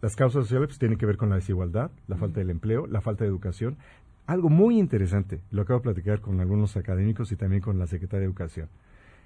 Las 0.00 0.16
causas 0.16 0.44
sociales 0.44 0.66
pues, 0.66 0.78
tienen 0.80 0.98
que 0.98 1.06
ver 1.06 1.16
con 1.16 1.30
la 1.30 1.36
desigualdad, 1.36 1.92
la 2.08 2.16
falta 2.16 2.40
del 2.40 2.50
empleo, 2.50 2.88
la 2.88 3.00
falta 3.00 3.22
de 3.22 3.30
educación. 3.30 3.76
Algo 4.32 4.48
muy 4.48 4.78
interesante, 4.78 5.42
lo 5.50 5.60
acabo 5.60 5.80
de 5.80 5.92
platicar 5.92 6.22
con 6.22 6.40
algunos 6.40 6.78
académicos 6.78 7.30
y 7.32 7.36
también 7.36 7.60
con 7.60 7.78
la 7.78 7.86
secretaria 7.86 8.20
de 8.20 8.24
Educación. 8.28 8.70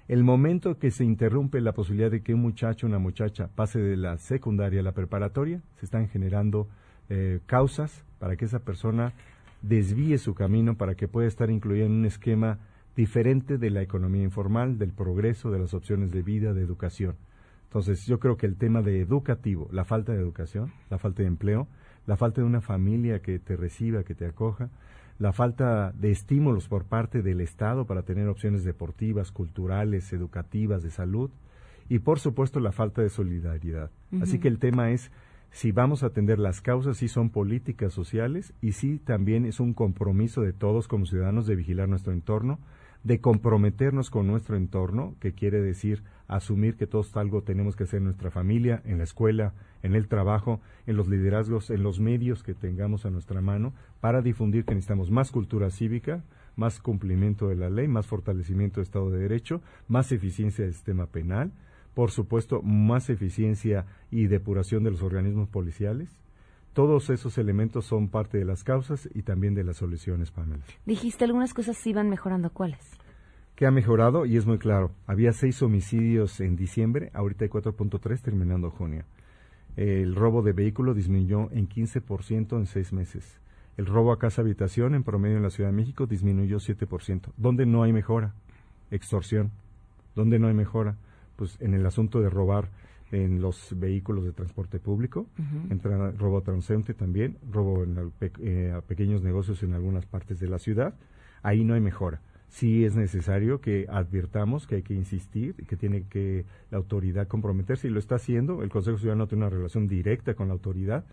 El 0.09 0.25
momento 0.25 0.79
que 0.79 0.91
se 0.91 1.05
interrumpe 1.05 1.61
la 1.61 1.71
posibilidad 1.71 2.11
de 2.11 2.21
que 2.21 2.33
un 2.33 2.41
muchacho 2.41 2.85
o 2.85 2.89
una 2.89 2.99
muchacha 2.99 3.47
pase 3.47 3.79
de 3.79 3.95
la 3.95 4.17
secundaria 4.17 4.81
a 4.81 4.83
la 4.83 4.91
preparatoria, 4.91 5.61
se 5.79 5.85
están 5.85 6.09
generando 6.09 6.67
eh, 7.07 7.39
causas 7.45 8.03
para 8.19 8.35
que 8.35 8.43
esa 8.43 8.59
persona 8.59 9.13
desvíe 9.61 10.17
su 10.17 10.35
camino 10.35 10.75
para 10.75 10.95
que 10.95 11.07
pueda 11.07 11.29
estar 11.29 11.49
incluida 11.49 11.85
en 11.85 11.93
un 11.93 12.05
esquema 12.05 12.59
diferente 12.93 13.57
de 13.57 13.69
la 13.69 13.81
economía 13.81 14.23
informal, 14.23 14.77
del 14.77 14.91
progreso, 14.91 15.51
de 15.51 15.59
las 15.59 15.73
opciones 15.73 16.11
de 16.11 16.21
vida, 16.21 16.53
de 16.53 16.63
educación. 16.63 17.15
Entonces, 17.63 18.05
yo 18.07 18.19
creo 18.19 18.35
que 18.35 18.45
el 18.45 18.57
tema 18.57 18.81
de 18.81 18.99
educativo, 18.99 19.69
la 19.71 19.85
falta 19.85 20.11
de 20.11 20.19
educación, 20.19 20.73
la 20.89 20.97
falta 20.97 21.21
de 21.21 21.29
empleo, 21.29 21.69
la 22.07 22.17
falta 22.17 22.41
de 22.41 22.47
una 22.47 22.59
familia 22.59 23.21
que 23.21 23.39
te 23.39 23.55
reciba, 23.55 24.03
que 24.03 24.15
te 24.15 24.25
acoja, 24.25 24.69
la 25.19 25.33
falta 25.33 25.91
de 25.93 26.11
estímulos 26.11 26.67
por 26.67 26.85
parte 26.85 27.21
del 27.21 27.41
Estado 27.41 27.85
para 27.85 28.03
tener 28.03 28.27
opciones 28.27 28.63
deportivas, 28.63 29.31
culturales, 29.31 30.13
educativas, 30.13 30.83
de 30.83 30.91
salud, 30.91 31.31
y 31.89 31.99
por 31.99 32.19
supuesto 32.19 32.59
la 32.59 32.71
falta 32.71 33.01
de 33.01 33.09
solidaridad. 33.09 33.89
Así 34.21 34.39
que 34.39 34.47
el 34.47 34.59
tema 34.59 34.91
es 34.91 35.11
si 35.51 35.71
vamos 35.71 36.03
a 36.03 36.07
atender 36.07 36.37
las 36.37 36.61
causas, 36.61 36.97
si 36.97 37.07
son 37.07 37.29
políticas 37.29 37.93
sociales 37.93 38.53
y 38.61 38.73
si 38.73 38.99
también 38.99 39.45
es 39.45 39.59
un 39.59 39.73
compromiso 39.73 40.41
de 40.41 40.53
todos 40.53 40.87
como 40.87 41.05
ciudadanos 41.05 41.47
de 41.47 41.55
vigilar 41.55 41.87
nuestro 41.87 42.13
entorno, 42.13 42.59
de 43.07 43.21
comprometernos 43.21 44.09
con 44.09 44.27
nuestro 44.27 44.57
entorno, 44.57 45.15
que 45.21 45.31
quiere 45.31 45.61
decir 45.61 46.03
asumir 46.27 46.75
que 46.75 46.87
todos 46.87 47.15
algo 47.15 47.41
tenemos 47.41 47.77
que 47.77 47.85
hacer 47.85 47.99
en 47.99 48.03
nuestra 48.03 48.31
familia, 48.31 48.81
en 48.83 48.97
la 48.97 49.05
escuela, 49.05 49.53
en 49.81 49.95
el 49.95 50.09
trabajo, 50.09 50.59
en 50.87 50.97
los 50.97 51.07
liderazgos, 51.07 51.69
en 51.69 51.83
los 51.83 52.01
medios 52.01 52.43
que 52.43 52.53
tengamos 52.53 53.05
a 53.05 53.09
nuestra 53.09 53.39
mano, 53.39 53.71
para 54.01 54.21
difundir 54.21 54.65
que 54.65 54.75
necesitamos 54.75 55.09
más 55.09 55.31
cultura 55.31 55.69
cívica, 55.69 56.25
más 56.57 56.81
cumplimiento 56.81 57.47
de 57.47 57.55
la 57.55 57.69
ley, 57.69 57.87
más 57.87 58.07
fortalecimiento 58.07 58.81
del 58.81 58.87
Estado 58.87 59.09
de 59.09 59.19
Derecho, 59.19 59.61
más 59.87 60.11
eficiencia 60.11 60.65
del 60.65 60.73
sistema 60.73 61.05
penal, 61.05 61.53
por 61.93 62.11
supuesto, 62.11 62.61
más 62.61 63.09
eficiencia 63.09 63.85
y 64.11 64.27
depuración 64.27 64.83
de 64.83 64.91
los 64.91 65.01
organismos 65.01 65.47
policiales. 65.47 66.09
Todos 66.77 67.09
esos 67.09 67.39
elementos 67.39 67.85
son 67.85 68.07
parte 68.07 68.37
de 68.37 68.45
las 68.45 68.63
causas 68.63 69.09
y 69.15 69.23
también 69.23 69.55
de 69.55 69.63
las 69.63 69.77
soluciones, 69.77 70.29
Pamela. 70.29 70.63
Dijiste 70.85 71.25
algunas 71.25 71.55
cosas 71.55 71.75
iban 71.87 72.07
mejorando, 72.07 72.51
¿cuáles? 72.51 72.99
que 73.55 73.65
ha 73.65 73.71
mejorado 73.71 74.27
y 74.27 74.37
es 74.37 74.45
muy 74.45 74.59
claro. 74.59 74.91
Había 75.07 75.33
seis 75.33 75.59
homicidios 75.63 76.39
en 76.39 76.55
diciembre, 76.55 77.09
ahorita 77.15 77.45
hay 77.45 77.49
4.3 77.49 78.21
terminando 78.21 78.69
junio. 78.69 79.05
El 79.75 80.13
robo 80.13 80.43
de 80.43 80.53
vehículo 80.53 80.93
disminuyó 80.93 81.49
en 81.51 81.67
15% 81.67 82.55
en 82.55 82.67
seis 82.67 82.93
meses. 82.93 83.39
El 83.75 83.87
robo 83.87 84.11
a 84.11 84.19
casa 84.19 84.43
habitación 84.43 84.93
en 84.93 85.03
promedio 85.03 85.37
en 85.37 85.43
la 85.43 85.49
Ciudad 85.49 85.71
de 85.71 85.75
México 85.75 86.05
disminuyó 86.05 86.57
7%. 86.57 87.31
¿Dónde 87.37 87.65
no 87.65 87.81
hay 87.81 87.91
mejora? 87.91 88.35
Extorsión. 88.91 89.49
¿Dónde 90.13 90.37
no 90.37 90.47
hay 90.47 90.53
mejora? 90.53 90.95
Pues 91.37 91.59
en 91.59 91.73
el 91.73 91.87
asunto 91.87 92.21
de 92.21 92.29
robar 92.29 92.69
en 93.11 93.41
los 93.41 93.73
vehículos 93.79 94.23
de 94.25 94.33
transporte 94.33 94.79
público, 94.79 95.27
Ujú. 95.39 95.71
entra 95.73 96.11
robo 96.11 96.41
transeúnte 96.41 96.93
también, 96.93 97.37
robo 97.51 97.83
en 97.83 98.11
pe- 98.11 98.31
eh, 98.39 98.71
a 98.75 98.81
pequeños 98.81 99.21
negocios 99.23 99.63
en 99.63 99.73
algunas 99.73 100.05
partes 100.05 100.39
de 100.39 100.47
la 100.47 100.59
ciudad. 100.59 100.95
Ahí 101.43 101.63
no 101.63 101.73
hay 101.73 101.81
mejora 101.81 102.21
sí 102.49 102.85
es 102.85 102.95
necesario 102.95 103.59
que 103.59 103.87
advirtamos 103.89 104.67
que 104.67 104.75
hay 104.75 104.81
que 104.81 104.93
insistir, 104.93 105.53
que 105.67 105.75
tiene 105.75 106.03
que 106.03 106.45
la 106.71 106.77
autoridad 106.77 107.27
comprometerse 107.27 107.89
y 107.89 107.91
lo 107.91 107.99
está 107.99 108.15
haciendo. 108.15 108.63
El 108.63 108.69
Consejo 108.69 108.97
Ciudadano 108.97 109.27
tiene 109.27 109.43
una 109.43 109.53
relación 109.53 109.85
directa 109.89 110.33
con 110.33 110.47
la 110.47 110.53
autoridad 110.53 111.03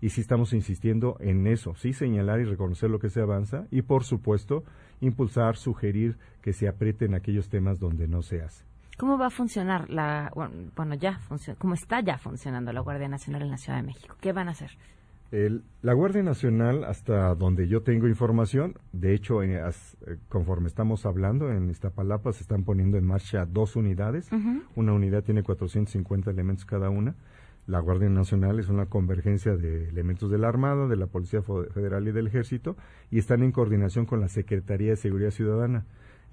y 0.00 0.10
sí 0.10 0.20
estamos 0.20 0.52
insistiendo 0.52 1.16
en 1.18 1.48
eso, 1.48 1.74
sí 1.74 1.92
señalar 1.92 2.38
y 2.40 2.44
reconocer 2.44 2.88
lo 2.88 3.00
que 3.00 3.10
se 3.10 3.20
avanza 3.20 3.66
y 3.72 3.82
por 3.82 4.04
supuesto 4.04 4.62
impulsar, 5.00 5.56
sugerir 5.56 6.18
que 6.40 6.52
se 6.52 6.68
aprieten 6.68 7.14
aquellos 7.14 7.48
temas 7.48 7.80
donde 7.80 8.06
no 8.06 8.22
se 8.22 8.42
hace. 8.42 8.64
¿Cómo 8.96 9.18
va 9.18 9.26
a 9.26 9.30
funcionar 9.30 9.90
la, 9.90 10.32
bueno, 10.34 10.94
ya 10.94 11.18
funciona, 11.18 11.58
cómo 11.58 11.74
está 11.74 12.00
ya 12.00 12.16
funcionando 12.18 12.72
la 12.72 12.80
Guardia 12.80 13.08
Nacional 13.08 13.42
en 13.42 13.50
la 13.50 13.58
Ciudad 13.58 13.78
de 13.78 13.84
México? 13.84 14.16
¿Qué 14.20 14.32
van 14.32 14.48
a 14.48 14.52
hacer? 14.52 14.70
El- 15.32 15.64
la 15.82 15.92
Guardia 15.92 16.22
Nacional, 16.22 16.84
hasta 16.84 17.34
donde 17.34 17.66
yo 17.68 17.82
tengo 17.82 18.06
información, 18.06 18.74
de 18.92 19.12
hecho, 19.12 19.42
eh, 19.42 19.60
as- 19.60 19.96
eh, 20.06 20.16
conforme 20.28 20.68
estamos 20.68 21.04
hablando, 21.04 21.50
en 21.50 21.68
Iztapalapa 21.68 22.32
se 22.32 22.42
están 22.42 22.62
poniendo 22.64 22.96
en 22.96 23.04
marcha 23.04 23.44
dos 23.44 23.74
unidades. 23.76 24.30
Una 24.76 24.92
unidad 24.92 25.24
tiene 25.24 25.42
450 25.42 26.30
elementos 26.30 26.64
cada 26.64 26.90
una. 26.90 27.16
La 27.66 27.80
Guardia 27.80 28.08
Nacional 28.08 28.60
es 28.60 28.68
una 28.68 28.86
convergencia 28.86 29.56
de 29.56 29.88
elementos 29.88 30.30
de 30.30 30.38
la 30.38 30.46
Armada, 30.48 30.86
de 30.86 30.94
la 30.96 31.08
Policía 31.08 31.42
Federal 31.42 32.06
y 32.06 32.12
del 32.12 32.28
Ejército, 32.28 32.76
y 33.10 33.18
están 33.18 33.42
en 33.42 33.50
coordinación 33.50 34.06
con 34.06 34.20
la 34.20 34.28
Secretaría 34.28 34.90
de 34.90 34.96
Seguridad 34.96 35.32
Ciudadana. 35.32 35.84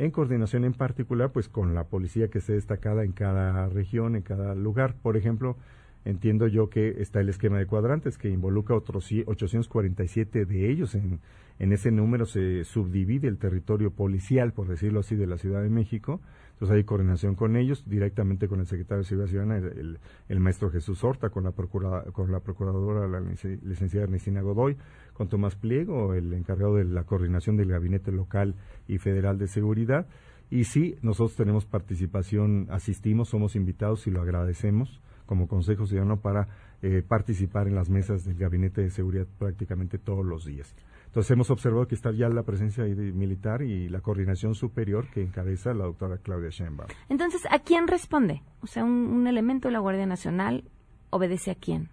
En 0.04 0.12
coordinación 0.12 0.66
en 0.66 0.74
particular, 0.74 1.32
pues 1.32 1.48
con 1.48 1.74
la 1.74 1.86
policía 1.86 2.28
que 2.28 2.40
esté 2.40 2.52
destacada 2.54 3.06
en 3.06 3.14
cada 3.14 3.70
región, 3.70 4.18
en 4.18 4.22
cada 4.22 4.54
lugar. 4.54 4.96
Por 5.02 5.16
ejemplo, 5.16 5.56
entiendo 6.04 6.46
yo 6.48 6.70
que 6.70 7.02
está 7.02 7.22
el 7.22 7.30
esquema 7.30 7.58
de 7.58 7.68
cuadrantes 7.68 8.18
que 8.18 8.30
involucra 8.30 8.76
otros 8.76 9.10
cie- 9.10 9.24
847 9.26 10.46
de 10.46 10.70
ellos. 10.70 10.94
En, 10.96 11.22
ese 11.58 11.90
número 11.92 12.26
se 12.26 12.66
subdivide 12.66 13.30
el 13.30 13.38
territorio 13.38 13.92
policial, 13.92 14.52
por 14.52 14.68
decirlo 14.68 15.00
así, 15.00 15.16
de 15.16 15.26
la 15.26 15.38
Ciudad 15.38 15.64
de 15.64 15.70
México. 15.70 16.20
Entonces 16.52 16.76
hay 16.76 16.84
coordinación 16.84 17.36
con 17.36 17.56
ellos, 17.56 17.86
directamente 17.88 18.50
con 18.50 18.60
el 18.60 18.66
secretario 18.68 19.04
de 19.04 19.06
Seguridad 19.06 19.30
Ciudadana, 19.30 19.58
el, 19.58 20.00
el- 20.28 20.40
maestro 20.42 20.70
Jesús 20.70 21.02
Horta, 21.06 21.30
con 21.30 21.46
la, 21.46 21.52
procura- 21.52 22.04
con 22.12 22.30
la 22.30 22.42
procuradora, 22.42 23.08
la 23.08 23.22
lic- 23.22 23.62
licenciada 23.64 24.04
Ernestina 24.04 24.42
Godoy, 24.42 24.76
con 25.14 25.30
Tomás 25.30 25.56
Pliego, 25.56 26.14
el 26.14 26.34
encargado 26.34 26.76
de 26.76 26.86
la 26.86 27.04
coordinación 27.04 27.58
del 27.58 27.70
gabinete 27.70 28.12
local 28.12 28.56
y 28.88 28.98
federal 28.98 29.38
de 29.38 29.48
seguridad. 29.48 30.08
Y 30.50 30.66
sí, 30.66 30.96
nosotros 31.02 31.36
tenemos 31.36 31.66
participación, 31.66 32.68
asistimos, 32.70 33.30
somos 33.30 33.56
invitados 33.56 34.06
y 34.08 34.12
lo 34.12 34.22
agradecemos 34.22 35.02
como 35.26 35.48
Consejo 35.48 35.86
Ciudadano 35.86 36.20
para 36.20 36.48
eh, 36.82 37.02
participar 37.08 37.68
en 37.68 37.76
las 37.76 37.90
mesas 37.90 38.26
del 38.26 38.38
Gabinete 38.38 38.82
de 38.82 38.90
Seguridad 38.90 39.26
prácticamente 39.40 39.98
todos 39.98 40.26
los 40.26 40.46
días. 40.46 40.76
Entonces 41.06 41.32
hemos 41.32 41.50
observado 41.52 41.88
que 41.88 41.96
está 41.96 42.12
ya 42.12 42.28
la 42.28 42.44
presencia 42.44 42.84
militar 42.84 43.62
y 43.62 43.88
la 43.88 44.02
coordinación 44.02 44.56
superior 44.56 45.10
que 45.12 45.22
encabeza 45.22 45.74
la 45.74 45.86
doctora 45.86 46.18
Claudia 46.18 46.50
Sheinbaum. 46.50 46.90
Entonces, 47.08 47.42
¿a 47.52 47.60
quién 47.60 47.88
responde? 47.88 48.42
O 48.62 48.68
sea, 48.68 48.84
un 48.84 49.28
elemento 49.28 49.68
de 49.68 49.74
la 49.74 49.80
Guardia 49.80 50.08
Nacional 50.08 50.64
obedece 51.12 51.52
a 51.52 51.56
quién. 51.56 51.90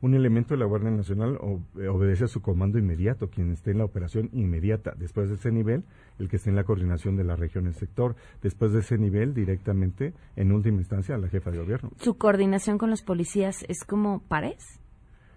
Un 0.00 0.14
elemento 0.14 0.54
de 0.54 0.60
la 0.60 0.66
Guardia 0.66 0.90
Nacional 0.92 1.38
eh, 1.76 1.88
obedece 1.88 2.24
a 2.24 2.28
su 2.28 2.40
comando 2.40 2.78
inmediato, 2.78 3.30
quien 3.30 3.50
esté 3.50 3.72
en 3.72 3.78
la 3.78 3.84
operación 3.84 4.30
inmediata. 4.32 4.94
Después 4.96 5.28
de 5.28 5.34
ese 5.34 5.50
nivel, 5.50 5.82
el 6.20 6.28
que 6.28 6.36
esté 6.36 6.50
en 6.50 6.56
la 6.56 6.62
coordinación 6.62 7.16
de 7.16 7.24
la 7.24 7.34
región 7.34 7.64
del 7.64 7.74
sector. 7.74 8.14
Después 8.40 8.72
de 8.72 8.78
ese 8.78 8.96
nivel, 8.96 9.34
directamente, 9.34 10.14
en 10.36 10.52
última 10.52 10.78
instancia, 10.78 11.16
a 11.16 11.18
la 11.18 11.28
jefa 11.28 11.50
de 11.50 11.58
gobierno. 11.58 11.90
Su 11.96 12.16
coordinación 12.16 12.78
con 12.78 12.90
los 12.90 13.02
policías 13.02 13.64
es 13.68 13.82
como 13.84 14.20
pares. 14.28 14.80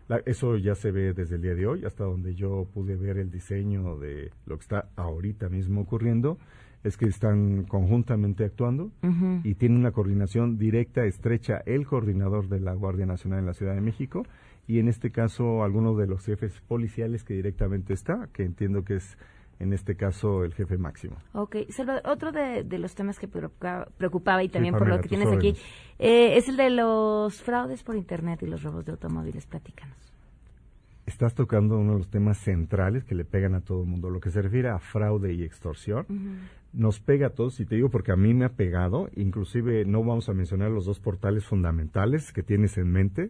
La- 0.07 0.21
eso 0.25 0.55
ya 0.57 0.75
se 0.75 0.91
ve 0.91 1.13
desde 1.13 1.37
el 1.37 1.41
día 1.41 1.55
de 1.55 1.65
hoy, 1.65 1.85
hasta 1.85 2.03
donde 2.03 2.35
yo 2.35 2.67
pude 2.71 2.95
ver 2.97 3.17
el 3.17 3.31
diseño 3.31 3.97
de 3.97 4.29
lo 4.45 4.57
que 4.57 4.61
está 4.61 4.89
ahorita 4.95 5.49
mismo 5.49 5.81
ocurriendo, 5.81 6.37
es 6.83 6.97
que 6.97 7.05
están 7.05 7.63
conjuntamente 7.65 8.43
actuando 8.43 8.91
y 9.43 9.53
tiene 9.53 9.75
una 9.75 9.91
coordinación 9.91 10.57
directa, 10.57 11.05
estrecha, 11.05 11.61
el 11.67 11.85
coordinador 11.85 12.47
de 12.49 12.59
la 12.59 12.73
Guardia 12.73 13.05
Nacional 13.05 13.39
en 13.39 13.45
la 13.45 13.53
Ciudad 13.53 13.75
de 13.75 13.81
México 13.81 14.23
y 14.67 14.79
en 14.79 14.87
este 14.87 15.11
caso 15.11 15.63
algunos 15.63 15.97
de 15.97 16.07
los 16.07 16.25
jefes 16.25 16.59
policiales 16.67 17.23
que 17.23 17.33
directamente 17.33 17.93
está, 17.93 18.29
que 18.33 18.43
entiendo 18.43 18.83
que 18.83 18.95
es 18.95 19.17
en 19.59 19.73
este 19.73 19.95
caso 19.95 20.43
el 20.43 20.53
jefe 20.53 20.77
máximo. 20.77 21.17
Ok, 21.33 21.57
Salvador, 21.69 22.01
otro 22.05 22.31
de, 22.31 22.63
de 22.63 22.79
los 22.79 22.95
temas 22.95 23.19
que 23.19 23.27
preocupaba, 23.27 23.87
preocupaba 23.97 24.43
y 24.43 24.47
Sí, 24.47 24.53
también 24.53 24.73
por 24.73 24.87
lo 24.87 24.99
que 24.99 25.09
tienes 25.09 25.31
aquí 25.31 25.55
eh, 25.99 26.35
es 26.37 26.49
el 26.49 26.57
de 26.57 26.71
los 26.71 27.41
fraudes 27.43 27.83
por 27.83 27.95
Internet 27.95 28.41
y 28.41 28.47
los 28.47 28.63
robos 28.63 28.85
de 28.85 28.93
automóviles. 28.93 29.45
Platícanos. 29.45 29.97
Estás 31.05 31.35
tocando 31.35 31.77
uno 31.77 31.93
de 31.93 31.97
los 31.99 32.09
temas 32.09 32.37
centrales 32.39 33.03
que 33.03 33.15
le 33.15 33.25
pegan 33.25 33.53
a 33.53 33.61
todo 33.61 33.81
el 33.81 33.87
mundo, 33.87 34.09
lo 34.09 34.19
que 34.19 34.31
se 34.31 34.41
refiere 34.41 34.69
a 34.69 34.79
fraude 34.79 35.33
y 35.33 35.43
extorsión. 35.43 36.05
nos 36.73 36.99
pega 36.99 37.27
a 37.27 37.29
todos, 37.31 37.59
y 37.59 37.65
te 37.65 37.75
digo 37.75 37.89
porque 37.89 38.13
a 38.13 38.15
mí 38.15 38.33
me 38.33 38.45
ha 38.45 38.53
pegado, 38.53 39.09
inclusive 39.15 39.83
no 39.85 40.03
vamos 40.03 40.29
a 40.29 40.33
mencionar 40.33 40.71
los 40.71 40.85
dos 40.85 40.99
portales 40.99 41.45
fundamentales 41.45 42.31
que 42.31 42.43
tienes 42.43 42.77
en 42.77 42.91
mente, 42.91 43.29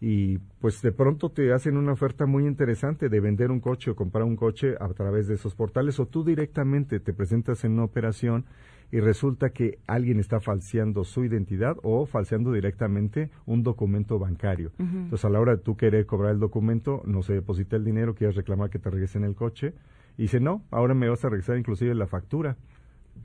y 0.00 0.38
pues 0.60 0.82
de 0.82 0.92
pronto 0.92 1.30
te 1.30 1.52
hacen 1.52 1.76
una 1.76 1.92
oferta 1.92 2.26
muy 2.26 2.46
interesante 2.46 3.08
de 3.08 3.20
vender 3.20 3.50
un 3.50 3.60
coche 3.60 3.90
o 3.90 3.96
comprar 3.96 4.24
un 4.24 4.36
coche 4.36 4.74
a 4.78 4.88
través 4.88 5.28
de 5.28 5.34
esos 5.34 5.54
portales, 5.54 5.98
o 6.00 6.06
tú 6.06 6.24
directamente 6.24 7.00
te 7.00 7.12
presentas 7.12 7.64
en 7.64 7.72
una 7.72 7.84
operación 7.84 8.44
y 8.92 9.00
resulta 9.00 9.50
que 9.50 9.78
alguien 9.86 10.20
está 10.20 10.40
falseando 10.40 11.04
su 11.04 11.24
identidad 11.24 11.76
o 11.82 12.06
falseando 12.06 12.52
directamente 12.52 13.30
un 13.46 13.62
documento 13.62 14.18
bancario. 14.18 14.72
Entonces 14.78 15.24
a 15.24 15.30
la 15.30 15.40
hora 15.40 15.56
de 15.56 15.62
tú 15.62 15.76
querer 15.76 16.06
cobrar 16.06 16.32
el 16.32 16.38
documento, 16.38 17.02
no 17.04 17.22
se 17.22 17.32
deposita 17.32 17.76
el 17.76 17.84
dinero, 17.84 18.14
quieres 18.14 18.36
reclamar 18.36 18.70
que 18.70 18.78
te 18.78 18.90
regresen 18.90 19.24
el 19.24 19.34
coche, 19.34 19.74
y 20.16 20.22
dice, 20.22 20.38
no, 20.38 20.62
ahora 20.70 20.94
me 20.94 21.08
vas 21.08 21.24
a 21.24 21.28
regresar 21.28 21.58
inclusive 21.58 21.94
la 21.94 22.06
factura. 22.06 22.56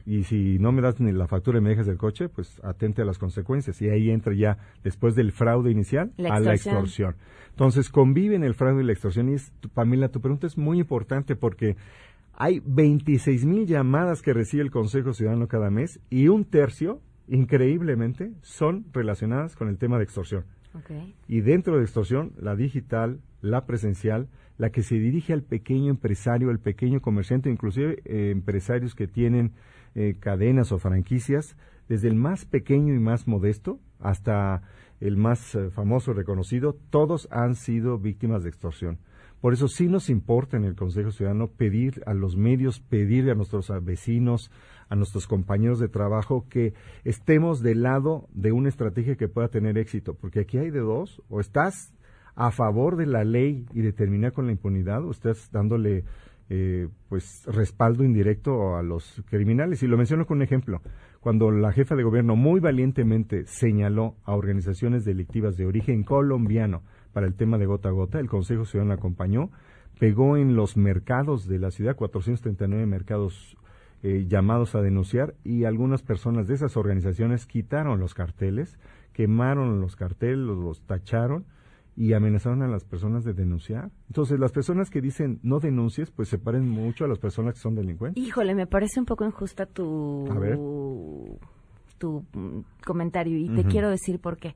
Y 0.05 0.23
si 0.23 0.57
no 0.59 0.71
me 0.71 0.81
das 0.81 0.99
ni 0.99 1.11
la 1.11 1.27
factura 1.27 1.59
y 1.59 1.61
me 1.61 1.69
dejas 1.69 1.87
el 1.87 1.97
coche, 1.97 2.29
pues 2.29 2.59
atente 2.63 3.01
a 3.01 3.05
las 3.05 3.17
consecuencias. 3.17 3.81
Y 3.81 3.89
ahí 3.89 4.09
entra 4.09 4.33
ya, 4.33 4.57
después 4.83 5.15
del 5.15 5.31
fraude 5.31 5.71
inicial, 5.71 6.11
La 6.17 6.35
a 6.35 6.39
la 6.39 6.53
extorsión. 6.53 7.15
Entonces, 7.51 7.89
conviven 7.89 8.43
el 8.43 8.55
fraude 8.55 8.83
y 8.83 8.85
la 8.85 8.93
extorsión. 8.93 9.29
Y 9.29 9.33
es, 9.35 9.51
Pamela, 9.73 10.09
tu 10.09 10.21
pregunta 10.21 10.47
es 10.47 10.57
muy 10.57 10.79
importante 10.79 11.35
porque 11.35 11.75
hay 12.33 12.61
26 12.65 13.45
mil 13.45 13.67
llamadas 13.67 14.21
que 14.21 14.33
recibe 14.33 14.63
el 14.63 14.71
Consejo 14.71 15.13
Ciudadano 15.13 15.47
cada 15.47 15.69
mes 15.69 15.99
y 16.09 16.29
un 16.29 16.45
tercio, 16.45 17.01
increíblemente, 17.27 18.31
son 18.41 18.85
relacionadas 18.93 19.55
con 19.55 19.67
el 19.67 19.77
tema 19.77 19.97
de 19.97 20.05
extorsión. 20.05 20.45
Okay. 20.73 21.13
Y 21.27 21.41
dentro 21.41 21.77
de 21.77 21.83
extorsión, 21.83 22.31
la 22.39 22.55
digital, 22.55 23.19
la 23.41 23.65
presencial, 23.65 24.29
la 24.57 24.69
que 24.69 24.83
se 24.83 24.95
dirige 24.95 25.33
al 25.33 25.41
pequeño 25.41 25.89
empresario, 25.89 26.49
al 26.49 26.59
pequeño 26.59 27.01
comerciante, 27.01 27.49
inclusive 27.49 28.01
eh, 28.05 28.29
empresarios 28.31 28.93
que 28.93 29.07
tienen 29.07 29.53
eh, 29.95 30.15
cadenas 30.19 30.71
o 30.71 30.79
franquicias, 30.79 31.55
desde 31.87 32.07
el 32.07 32.15
más 32.15 32.45
pequeño 32.45 32.93
y 32.93 32.99
más 32.99 33.27
modesto 33.27 33.79
hasta 33.99 34.61
el 34.99 35.17
más 35.17 35.55
eh, 35.55 35.69
famoso 35.69 36.11
y 36.11 36.13
reconocido, 36.15 36.75
todos 36.89 37.27
han 37.31 37.55
sido 37.55 37.97
víctimas 37.97 38.43
de 38.43 38.49
extorsión. 38.49 38.99
Por 39.41 39.53
eso 39.53 39.69
sí 39.69 39.87
nos 39.87 40.09
importa 40.09 40.57
en 40.57 40.65
el 40.65 40.75
Consejo 40.75 41.11
Ciudadano 41.11 41.47
pedir 41.47 42.01
a 42.05 42.13
los 42.13 42.35
medios, 42.35 42.81
pedir 42.81 43.29
a 43.29 43.35
nuestros 43.35 43.71
vecinos, 43.83 44.51
a 44.89 44.95
nuestros 44.95 45.27
compañeros 45.27 45.79
de 45.79 45.87
trabajo 45.87 46.45
que 46.49 46.73
estemos 47.05 47.61
del 47.61 47.83
lado 47.83 48.27
de 48.33 48.51
una 48.51 48.67
estrategia 48.67 49.15
que 49.15 49.29
pueda 49.29 49.47
tener 49.47 49.77
éxito, 49.77 50.13
porque 50.13 50.41
aquí 50.41 50.57
hay 50.57 50.71
de 50.71 50.79
dos, 50.79 51.21
o 51.29 51.39
estás 51.39 51.93
a 52.35 52.51
favor 52.51 52.97
de 52.97 53.05
la 53.05 53.23
ley 53.23 53.65
y 53.73 53.81
de 53.81 53.93
terminar 53.93 54.33
con 54.33 54.45
la 54.45 54.51
impunidad, 54.51 55.05
o 55.05 55.11
estás 55.11 55.49
dándole 55.51 56.03
eh, 56.49 56.87
pues 57.07 57.45
respaldo 57.45 58.03
indirecto 58.03 58.75
a 58.75 58.81
los 58.81 59.23
criminales. 59.29 59.83
Y 59.83 59.87
lo 59.87 59.97
menciono 59.97 60.25
con 60.25 60.37
un 60.37 60.43
ejemplo. 60.43 60.81
Cuando 61.19 61.51
la 61.51 61.71
jefa 61.71 61.95
de 61.95 62.03
gobierno 62.03 62.35
muy 62.35 62.59
valientemente 62.59 63.45
señaló 63.45 64.15
a 64.23 64.33
organizaciones 64.35 65.05
delictivas 65.05 65.57
de 65.57 65.65
origen 65.65 66.03
colombiano 66.03 66.81
para 67.13 67.27
el 67.27 67.35
tema 67.35 67.57
de 67.57 67.65
gota 67.65 67.89
a 67.89 67.91
gota, 67.91 68.19
el 68.19 68.29
Consejo 68.29 68.65
Ciudadano 68.65 68.93
acompañó, 68.93 69.51
pegó 69.99 70.37
en 70.37 70.55
los 70.55 70.77
mercados 70.77 71.47
de 71.47 71.59
la 71.59 71.71
ciudad, 71.71 71.95
439 71.95 72.85
mercados 72.85 73.57
eh, 74.01 74.25
llamados 74.27 74.75
a 74.75 74.81
denunciar 74.81 75.35
y 75.43 75.65
algunas 75.65 76.03
personas 76.03 76.47
de 76.47 76.55
esas 76.55 76.77
organizaciones 76.77 77.45
quitaron 77.45 77.99
los 77.99 78.13
carteles, 78.13 78.79
quemaron 79.11 79.81
los 79.81 79.97
carteles, 79.97 80.37
los 80.37 80.81
tacharon 80.81 81.45
y 82.01 82.13
amenazaron 82.13 82.61
a 82.61 82.67
las 82.69 82.85
personas 82.85 83.25
de 83.25 83.33
denunciar. 83.33 83.91
Entonces, 84.07 84.39
las 84.39 84.53
personas 84.53 84.89
que 84.89 85.01
dicen 85.01 85.41
no 85.43 85.59
denuncies, 85.59 86.11
pues 86.11 86.29
se 86.29 86.37
parecen 86.39 86.69
mucho 86.69 87.03
a 87.03 87.09
las 87.09 87.19
personas 87.19 87.55
que 87.55 87.59
son 87.59 87.75
delincuentes. 87.75 88.23
Híjole, 88.23 88.55
me 88.55 88.67
parece 88.67 89.01
un 89.01 89.05
poco 89.05 89.25
injusta 89.25 89.65
tu, 89.65 90.25
A 90.31 90.39
ver. 90.39 90.57
tu 91.97 92.23
comentario 92.85 93.37
y 93.37 93.49
te 93.53 93.65
quiero 93.65 93.89
decir 93.89 94.21
por 94.21 94.37
qué. 94.37 94.55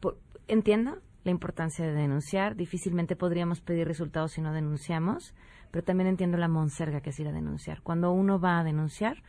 Por- 0.00 0.18
entiendo 0.48 0.98
la 1.22 1.30
importancia 1.30 1.86
de 1.86 1.92
denunciar, 1.92 2.56
difícilmente 2.56 3.14
podríamos 3.14 3.60
pedir 3.60 3.86
resultados 3.86 4.32
si 4.32 4.40
no 4.40 4.52
denunciamos, 4.52 5.36
pero 5.70 5.84
también 5.84 6.08
entiendo 6.08 6.36
la 6.36 6.48
monserga 6.48 7.00
que 7.00 7.10
es 7.10 7.20
ir 7.20 7.28
a 7.28 7.32
denunciar. 7.32 7.80
Cuando 7.82 8.10
uno 8.10 8.40
va 8.40 8.58
a 8.58 8.64
denunciar, 8.64 9.22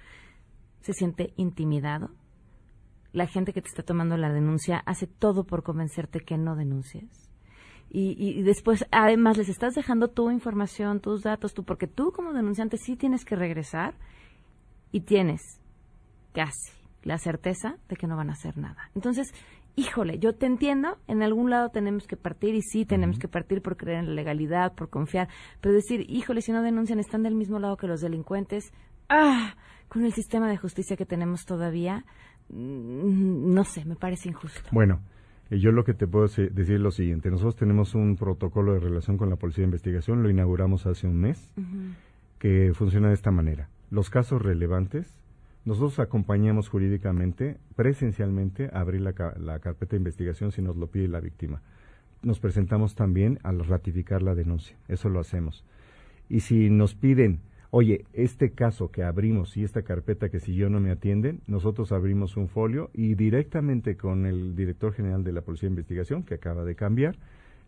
se 0.81 0.93
siente 0.93 1.33
intimidado. 1.37 2.09
La 3.11 3.27
gente 3.27 3.53
que 3.53 3.61
te 3.61 3.67
está 3.67 3.83
tomando 3.83 4.17
la 4.17 4.33
denuncia 4.33 4.79
hace 4.87 5.05
todo 5.05 5.43
por 5.43 5.61
convencerte 5.61 6.19
que 6.21 6.39
no 6.39 6.55
denuncies. 6.55 7.29
Y, 7.93 8.15
y- 8.17 8.41
después, 8.41 8.85
además, 8.91 9.37
les 9.37 9.47
estás 9.49 9.75
dejando 9.75 10.07
tu 10.09 10.31
información, 10.31 10.99
tus 10.99 11.21
datos, 11.21 11.53
tú, 11.53 11.63
porque 11.63 11.85
tú 11.87 12.11
como 12.11 12.33
denunciante 12.33 12.77
sí 12.77 12.95
tienes 12.97 13.23
que 13.23 13.35
regresar 13.35 13.93
y 14.91 15.01
tienes 15.01 15.41
casi 16.33 16.71
la 17.03 17.19
certeza 17.19 17.75
de 17.89 17.95
que 17.95 18.07
no 18.07 18.17
van 18.17 18.29
a 18.31 18.33
hacer 18.33 18.57
nada. 18.57 18.89
Entonces, 18.95 19.31
híjole, 19.75 20.17
yo 20.17 20.33
te 20.33 20.47
entiendo, 20.47 20.97
en 21.07 21.21
algún 21.21 21.51
lado 21.51 21.69
tenemos 21.69 22.07
que 22.07 22.17
partir 22.17 22.55
y 22.55 22.61
sí 22.63 22.83
tenemos 22.85 23.19
que 23.19 23.27
partir 23.27 23.61
por 23.61 23.77
creer 23.77 23.99
en 23.99 24.07
la 24.07 24.13
legalidad, 24.13 24.73
por 24.73 24.89
confiar, 24.89 25.27
pero 25.61 25.75
decir, 25.75 26.05
híjole, 26.09 26.41
si 26.41 26.51
no 26.51 26.63
denuncian, 26.63 26.99
están 26.99 27.21
del 27.21 27.35
mismo 27.35 27.59
lado 27.59 27.77
que 27.77 27.85
los 27.87 28.01
delincuentes, 28.01 28.71
ah, 29.09 29.53
con 29.87 30.03
el 30.03 30.13
sistema 30.13 30.49
de 30.49 30.57
justicia 30.57 30.97
que 30.97 31.05
tenemos 31.05 31.45
todavía, 31.45 32.05
mm, 32.49 33.53
no 33.53 33.63
sé, 33.65 33.85
me 33.85 33.95
parece 33.95 34.29
injusto. 34.29 34.69
Bueno, 34.71 34.99
yo 35.49 35.71
lo 35.71 35.83
que 35.83 35.93
te 35.93 36.07
puedo 36.07 36.27
decir 36.27 36.51
es 36.57 36.69
lo 36.69 36.91
siguiente. 36.91 37.29
Nosotros 37.29 37.55
tenemos 37.55 37.95
un 37.95 38.15
protocolo 38.15 38.73
de 38.73 38.79
relación 38.79 39.17
con 39.17 39.29
la 39.29 39.35
Policía 39.35 39.63
de 39.63 39.67
Investigación, 39.67 40.23
lo 40.23 40.29
inauguramos 40.29 40.85
hace 40.85 41.07
un 41.07 41.19
mes, 41.19 41.49
que 42.39 42.71
funciona 42.73 43.09
de 43.09 43.13
esta 43.13 43.31
manera. 43.31 43.69
Los 43.89 44.09
casos 44.09 44.41
relevantes, 44.41 45.19
nosotros 45.65 45.99
acompañamos 45.99 46.69
jurídicamente, 46.69 47.57
presencialmente, 47.75 48.69
a 48.73 48.79
abrir 48.79 49.01
la, 49.01 49.13
la 49.39 49.59
carpeta 49.59 49.91
de 49.91 49.97
investigación 49.97 50.51
si 50.51 50.61
nos 50.61 50.75
lo 50.75 50.87
pide 50.87 51.07
la 51.07 51.19
víctima. 51.19 51.61
Nos 52.21 52.39
presentamos 52.39 52.95
también 52.95 53.39
al 53.43 53.65
ratificar 53.65 54.21
la 54.21 54.35
denuncia, 54.35 54.77
eso 54.87 55.09
lo 55.09 55.19
hacemos. 55.19 55.63
Y 56.29 56.39
si 56.39 56.69
nos 56.69 56.95
piden, 56.95 57.41
oye, 57.75 58.05
este 58.13 58.51
caso 58.51 58.91
que 58.91 59.01
abrimos 59.01 59.57
y 59.57 59.63
esta 59.63 59.81
carpeta 59.81 60.29
que 60.29 60.39
si 60.39 60.53
yo 60.53 60.69
no 60.69 60.79
me 60.79 60.91
atienden, 60.91 61.41
nosotros 61.47 61.91
abrimos 61.91 62.37
un 62.37 62.47
folio 62.47 62.91
y 62.93 63.15
directamente 63.15 63.97
con 63.97 64.27
el 64.27 64.55
director 64.55 64.93
general 64.93 65.23
de 65.23 65.31
la 65.31 65.41
Policía 65.41 65.69
de 65.69 65.73
Investigación, 65.73 66.21
que 66.21 66.35
acaba 66.35 66.65
de 66.65 66.75
cambiar, 66.75 67.15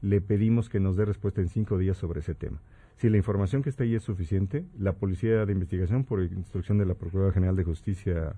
le 0.04 0.22
pedimos 0.22 0.70
que 0.70 0.80
nos 0.80 0.96
dé 0.96 1.06
respuesta 1.06 1.41
en 1.41 1.50
cinco 1.50 1.80
días 1.80 1.98
sobre 1.98 2.20
ese 2.20 2.36
tema. 2.36 2.62
Si 2.98 3.10
la 3.10 3.18
información 3.18 3.63
que 3.63 3.72
está 3.72 3.84
ahí 3.84 3.96
es 3.96 4.04
suficiente, 4.04 4.63
la 4.78 4.94
Policía 4.94 5.44
de 5.44 5.52
Investigación, 5.52 6.04
por 6.04 6.22
instrucción 6.22 6.78
de 6.78 6.86
la 6.86 6.94
Procuradora 6.94 7.34
General 7.34 7.56
de 7.56 7.63
Justicia, 7.63 8.36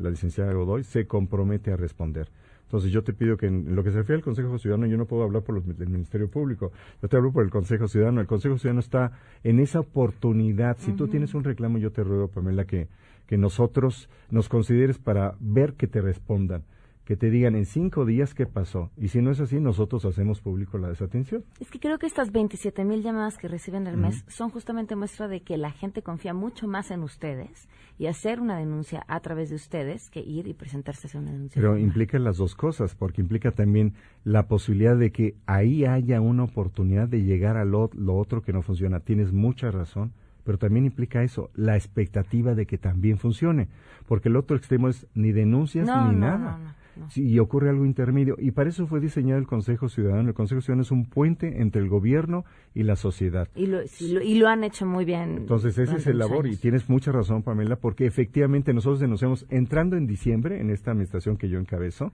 la 0.00 0.10
licenciada 0.10 0.52
Godoy, 0.52 0.82
se 0.82 1.06
compromete 1.06 1.70
a 1.70 1.76
responder. 1.76 2.28
Entonces 2.74 2.90
yo 2.90 3.04
te 3.04 3.12
pido 3.12 3.36
que 3.36 3.46
en 3.46 3.76
lo 3.76 3.84
que 3.84 3.92
se 3.92 3.98
refiere 3.98 4.16
al 4.16 4.24
Consejo 4.24 4.58
Ciudadano, 4.58 4.86
yo 4.86 4.96
no 4.96 5.06
puedo 5.06 5.22
hablar 5.22 5.44
por 5.44 5.54
los, 5.54 5.78
del 5.78 5.88
Ministerio 5.88 6.28
Público, 6.28 6.72
yo 7.00 7.08
te 7.08 7.16
hablo 7.16 7.30
por 7.30 7.44
el 7.44 7.50
Consejo 7.50 7.86
Ciudadano. 7.86 8.20
El 8.20 8.26
Consejo 8.26 8.58
Ciudadano 8.58 8.80
está 8.80 9.12
en 9.44 9.60
esa 9.60 9.78
oportunidad. 9.78 10.76
Si 10.80 10.92
tú 10.92 11.06
tienes 11.06 11.34
un 11.34 11.44
reclamo, 11.44 11.78
yo 11.78 11.92
te 11.92 12.02
ruego, 12.02 12.26
Pamela, 12.26 12.64
que, 12.64 12.88
que 13.28 13.38
nosotros 13.38 14.08
nos 14.28 14.48
consideres 14.48 14.98
para 14.98 15.36
ver 15.38 15.74
que 15.74 15.86
te 15.86 16.00
respondan 16.00 16.64
que 17.04 17.16
te 17.16 17.30
digan 17.30 17.54
en 17.54 17.66
cinco 17.66 18.04
días 18.06 18.32
qué 18.34 18.46
pasó. 18.46 18.90
Y 18.96 19.08
si 19.08 19.20
no 19.20 19.30
es 19.30 19.38
así, 19.40 19.60
nosotros 19.60 20.04
hacemos 20.06 20.40
público 20.40 20.78
la 20.78 20.88
desatención. 20.88 21.44
Es 21.60 21.70
que 21.70 21.78
creo 21.78 21.98
que 21.98 22.06
estas 22.06 22.32
27 22.32 22.84
mil 22.84 23.02
llamadas 23.02 23.36
que 23.36 23.46
reciben 23.46 23.86
al 23.86 23.96
mes 23.98 24.24
son 24.28 24.50
justamente 24.50 24.96
muestra 24.96 25.28
de 25.28 25.42
que 25.42 25.56
la 25.58 25.70
gente 25.70 26.02
confía 26.02 26.32
mucho 26.32 26.66
más 26.66 26.90
en 26.90 27.02
ustedes 27.02 27.68
y 27.98 28.06
hacer 28.06 28.40
una 28.40 28.56
denuncia 28.56 29.04
a 29.06 29.20
través 29.20 29.50
de 29.50 29.56
ustedes 29.56 30.08
que 30.10 30.20
ir 30.20 30.48
y 30.48 30.54
presentarse 30.54 31.06
a 31.06 31.08
hacer 31.08 31.20
una 31.20 31.32
denuncia. 31.32 31.60
Pero 31.60 31.76
implica 31.78 32.18
las 32.18 32.38
dos 32.38 32.54
cosas, 32.54 32.94
porque 32.94 33.20
implica 33.20 33.50
también 33.52 33.92
la 34.24 34.46
posibilidad 34.48 34.96
de 34.96 35.12
que 35.12 35.34
ahí 35.46 35.84
haya 35.84 36.20
una 36.20 36.44
oportunidad 36.44 37.06
de 37.08 37.22
llegar 37.22 37.56
a 37.56 37.64
lo, 37.64 37.90
lo 37.94 38.16
otro 38.16 38.42
que 38.42 38.52
no 38.52 38.62
funciona. 38.62 39.00
Tienes 39.00 39.32
mucha 39.32 39.70
razón, 39.70 40.12
pero 40.44 40.58
también 40.58 40.86
implica 40.86 41.22
eso, 41.22 41.50
la 41.54 41.76
expectativa 41.76 42.54
de 42.54 42.66
que 42.66 42.78
también 42.78 43.18
funcione, 43.18 43.68
porque 44.06 44.28
el 44.28 44.36
otro 44.36 44.56
extremo 44.56 44.88
es 44.88 45.06
ni 45.14 45.32
denuncias 45.32 45.86
No, 45.86 46.08
ni 46.08 46.14
no, 46.16 46.26
nada. 46.26 46.58
no, 46.58 46.83
no. 46.96 47.10
Sí, 47.10 47.26
y 47.26 47.38
ocurre 47.38 47.70
algo 47.70 47.84
intermedio. 47.86 48.36
Y 48.38 48.50
para 48.52 48.68
eso 48.70 48.86
fue 48.86 49.00
diseñado 49.00 49.38
el 49.40 49.46
Consejo 49.46 49.88
Ciudadano. 49.88 50.28
El 50.28 50.34
Consejo 50.34 50.60
Ciudadano 50.60 50.82
es 50.82 50.90
un 50.90 51.06
puente 51.06 51.60
entre 51.62 51.80
el 51.82 51.88
gobierno 51.88 52.44
y 52.74 52.82
la 52.82 52.96
sociedad. 52.96 53.48
Y 53.54 53.66
lo, 53.66 53.86
sí, 53.86 54.12
lo- 54.12 54.22
y 54.22 54.34
lo 54.36 54.48
han 54.48 54.64
hecho 54.64 54.86
muy 54.86 55.04
bien. 55.04 55.36
Entonces, 55.38 55.76
ese 55.78 55.96
es 55.96 56.06
el 56.06 56.18
labor 56.18 56.46
y 56.46 56.56
tienes 56.56 56.88
mucha 56.88 57.12
razón, 57.12 57.42
Pamela, 57.42 57.76
porque 57.76 58.06
efectivamente 58.06 58.72
nosotros 58.74 59.00
denunciamos, 59.00 59.46
entrando 59.50 59.96
en 59.96 60.06
diciembre, 60.06 60.60
en 60.60 60.70
esta 60.70 60.90
administración 60.92 61.36
que 61.36 61.48
yo 61.48 61.58
encabezo, 61.58 62.12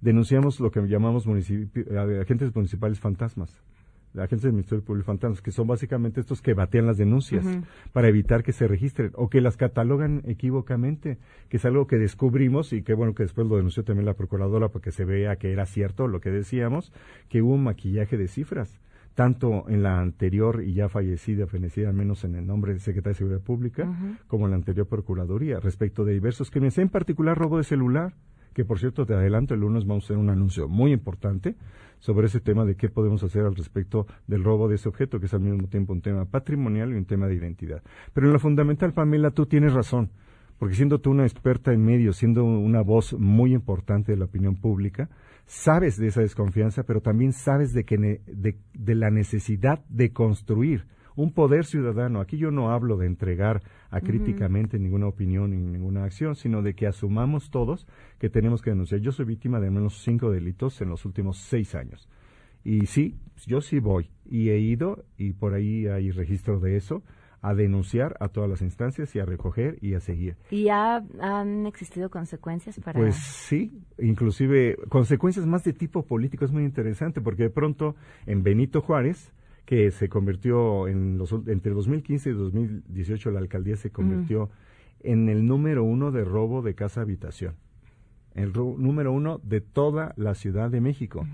denunciamos 0.00 0.60
lo 0.60 0.70
que 0.70 0.80
llamamos 0.86 1.26
municipi- 1.26 1.86
eh, 1.88 2.20
agentes 2.20 2.54
municipales 2.54 3.00
fantasmas. 3.00 3.62
Agentes 4.18 4.42
del 4.42 4.52
Ministerio 4.52 4.84
Público 4.84 5.06
fantasmas, 5.06 5.42
que 5.42 5.50
son 5.50 5.66
básicamente 5.66 6.20
estos 6.20 6.42
que 6.42 6.54
batean 6.54 6.86
las 6.86 6.96
denuncias 6.96 7.46
para 7.92 8.08
evitar 8.08 8.42
que 8.42 8.52
se 8.52 8.66
registren 8.66 9.12
o 9.14 9.28
que 9.28 9.40
las 9.40 9.56
catalogan 9.56 10.22
equívocamente, 10.26 11.18
que 11.48 11.58
es 11.58 11.64
algo 11.64 11.86
que 11.86 11.96
descubrimos 11.96 12.72
y 12.72 12.82
que 12.82 12.94
bueno 12.94 13.14
que 13.14 13.22
después 13.22 13.46
lo 13.46 13.56
denunció 13.56 13.84
también 13.84 14.06
la 14.06 14.14
procuradora 14.14 14.68
para 14.68 14.82
que 14.82 14.90
se 14.90 15.04
vea 15.04 15.36
que 15.36 15.52
era 15.52 15.66
cierto 15.66 16.08
lo 16.08 16.20
que 16.20 16.30
decíamos, 16.30 16.92
que 17.28 17.42
hubo 17.42 17.54
un 17.54 17.64
maquillaje 17.64 18.16
de 18.16 18.28
cifras 18.28 18.80
tanto 19.16 19.64
en 19.68 19.82
la 19.82 19.98
anterior 19.98 20.62
y 20.62 20.74
ya 20.74 20.90
fallecida, 20.90 21.46
fenecida 21.46 21.88
al 21.88 21.94
menos 21.94 22.22
en 22.24 22.34
el 22.34 22.46
nombre 22.46 22.74
de 22.74 22.80
Secretaría 22.80 23.12
de 23.12 23.18
Seguridad 23.18 23.40
Pública, 23.40 23.88
como 24.26 24.44
en 24.44 24.50
la 24.50 24.58
anterior 24.58 24.86
Procuraduría, 24.86 25.58
respecto 25.58 26.04
de 26.04 26.12
diversos 26.12 26.50
crímenes, 26.50 26.76
en 26.76 26.90
particular 26.90 27.36
robo 27.36 27.56
de 27.56 27.64
celular, 27.64 28.12
que 28.56 28.64
por 28.64 28.78
cierto 28.78 29.04
te 29.04 29.12
adelanto, 29.12 29.52
el 29.52 29.60
lunes 29.60 29.84
vamos 29.84 30.04
a 30.04 30.06
hacer 30.06 30.16
un 30.16 30.30
anuncio 30.30 30.66
muy 30.66 30.90
importante 30.90 31.56
sobre 31.98 32.28
ese 32.28 32.40
tema 32.40 32.64
de 32.64 32.74
qué 32.74 32.88
podemos 32.88 33.22
hacer 33.22 33.44
al 33.44 33.54
respecto 33.54 34.06
del 34.26 34.42
robo 34.44 34.66
de 34.66 34.76
ese 34.76 34.88
objeto, 34.88 35.20
que 35.20 35.26
es 35.26 35.34
al 35.34 35.40
mismo 35.40 35.68
tiempo 35.68 35.92
un 35.92 36.00
tema 36.00 36.24
patrimonial 36.24 36.90
y 36.90 36.94
un 36.94 37.04
tema 37.04 37.26
de 37.26 37.34
identidad. 37.34 37.82
Pero 38.14 38.28
en 38.28 38.32
lo 38.32 38.38
fundamental, 38.38 38.94
Pamela, 38.94 39.30
tú 39.30 39.44
tienes 39.44 39.74
razón, 39.74 40.08
porque 40.58 40.74
siendo 40.74 41.00
tú 41.02 41.10
una 41.10 41.24
experta 41.24 41.74
en 41.74 41.84
medios, 41.84 42.16
siendo 42.16 42.44
una 42.44 42.80
voz 42.80 43.12
muy 43.12 43.52
importante 43.52 44.12
de 44.12 44.16
la 44.16 44.24
opinión 44.24 44.56
pública, 44.56 45.10
sabes 45.44 45.98
de 45.98 46.06
esa 46.06 46.22
desconfianza, 46.22 46.84
pero 46.84 47.02
también 47.02 47.34
sabes 47.34 47.74
de, 47.74 47.84
que 47.84 47.98
ne- 47.98 48.20
de, 48.26 48.56
de 48.72 48.94
la 48.94 49.10
necesidad 49.10 49.84
de 49.90 50.14
construir 50.14 50.86
un 51.16 51.32
poder 51.32 51.64
ciudadano. 51.64 52.20
Aquí 52.20 52.36
yo 52.36 52.50
no 52.50 52.70
hablo 52.70 52.96
de 52.96 53.06
entregar 53.06 53.62
acríticamente 53.90 54.78
ninguna 54.78 55.06
opinión 55.08 55.50
ni 55.50 55.56
ninguna 55.56 56.04
acción, 56.04 56.36
sino 56.36 56.62
de 56.62 56.74
que 56.74 56.86
asumamos 56.86 57.50
todos 57.50 57.86
que 58.18 58.28
tenemos 58.30 58.62
que 58.62 58.70
denunciar. 58.70 59.00
Yo 59.00 59.12
soy 59.12 59.24
víctima 59.24 59.58
de 59.60 59.66
al 59.68 59.72
menos 59.72 60.02
cinco 60.02 60.30
delitos 60.30 60.80
en 60.82 60.90
los 60.90 61.04
últimos 61.04 61.38
seis 61.38 61.74
años. 61.74 62.08
Y 62.64 62.86
sí, 62.86 63.16
yo 63.46 63.60
sí 63.60 63.78
voy 63.78 64.10
y 64.28 64.50
he 64.50 64.58
ido, 64.58 65.04
y 65.16 65.32
por 65.32 65.54
ahí 65.54 65.86
hay 65.86 66.10
registro 66.10 66.58
de 66.60 66.76
eso, 66.76 67.02
a 67.42 67.54
denunciar 67.54 68.16
a 68.18 68.28
todas 68.28 68.50
las 68.50 68.60
instancias 68.60 69.14
y 69.14 69.20
a 69.20 69.24
recoger 69.24 69.78
y 69.80 69.94
a 69.94 70.00
seguir. 70.00 70.36
¿Y 70.50 70.68
ha- 70.68 71.04
han 71.20 71.66
existido 71.66 72.10
consecuencias 72.10 72.80
para...? 72.80 72.98
Pues 72.98 73.14
sí, 73.14 73.72
inclusive 73.98 74.76
consecuencias 74.88 75.46
más 75.46 75.62
de 75.62 75.72
tipo 75.72 76.02
político 76.04 76.44
es 76.44 76.50
muy 76.50 76.64
interesante 76.64 77.20
porque 77.20 77.44
de 77.44 77.50
pronto 77.50 77.94
en 78.26 78.42
Benito 78.42 78.80
Juárez, 78.80 79.32
que 79.66 79.90
se 79.90 80.08
convirtió 80.08 80.88
en 80.88 81.18
los, 81.18 81.32
entre 81.46 81.72
2015 81.72 82.30
y 82.30 82.32
2018 82.32 83.30
la 83.32 83.40
alcaldía 83.40 83.76
se 83.76 83.90
convirtió 83.90 84.48
en 85.00 85.28
el 85.28 85.44
número 85.44 85.84
uno 85.84 86.10
de 86.12 86.24
robo 86.24 86.62
de 86.62 86.74
casa 86.74 87.02
habitación, 87.02 87.54
el 88.34 88.54
ro- 88.54 88.76
número 88.78 89.12
uno 89.12 89.38
de 89.42 89.60
toda 89.60 90.14
la 90.16 90.34
Ciudad 90.34 90.70
de 90.70 90.80
México. 90.80 91.26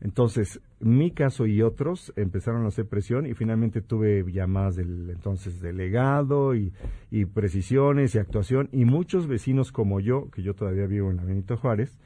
Entonces, 0.00 0.60
mi 0.80 1.12
caso 1.12 1.46
y 1.46 1.62
otros 1.62 2.12
empezaron 2.16 2.64
a 2.64 2.68
hacer 2.68 2.86
presión 2.86 3.26
y 3.26 3.32
finalmente 3.32 3.80
tuve 3.80 4.22
llamadas 4.30 4.76
del 4.76 5.08
entonces 5.08 5.60
delegado 5.60 6.54
y, 6.54 6.72
y 7.10 7.24
precisiones 7.24 8.14
y 8.14 8.18
actuación 8.18 8.68
y 8.72 8.84
muchos 8.84 9.26
vecinos 9.26 9.72
como 9.72 10.00
yo, 10.00 10.28
que 10.30 10.42
yo 10.42 10.54
todavía 10.54 10.86
vivo 10.86 11.10
en 11.10 11.16
la 11.16 11.24
Benito 11.24 11.56
Juárez, 11.56 11.98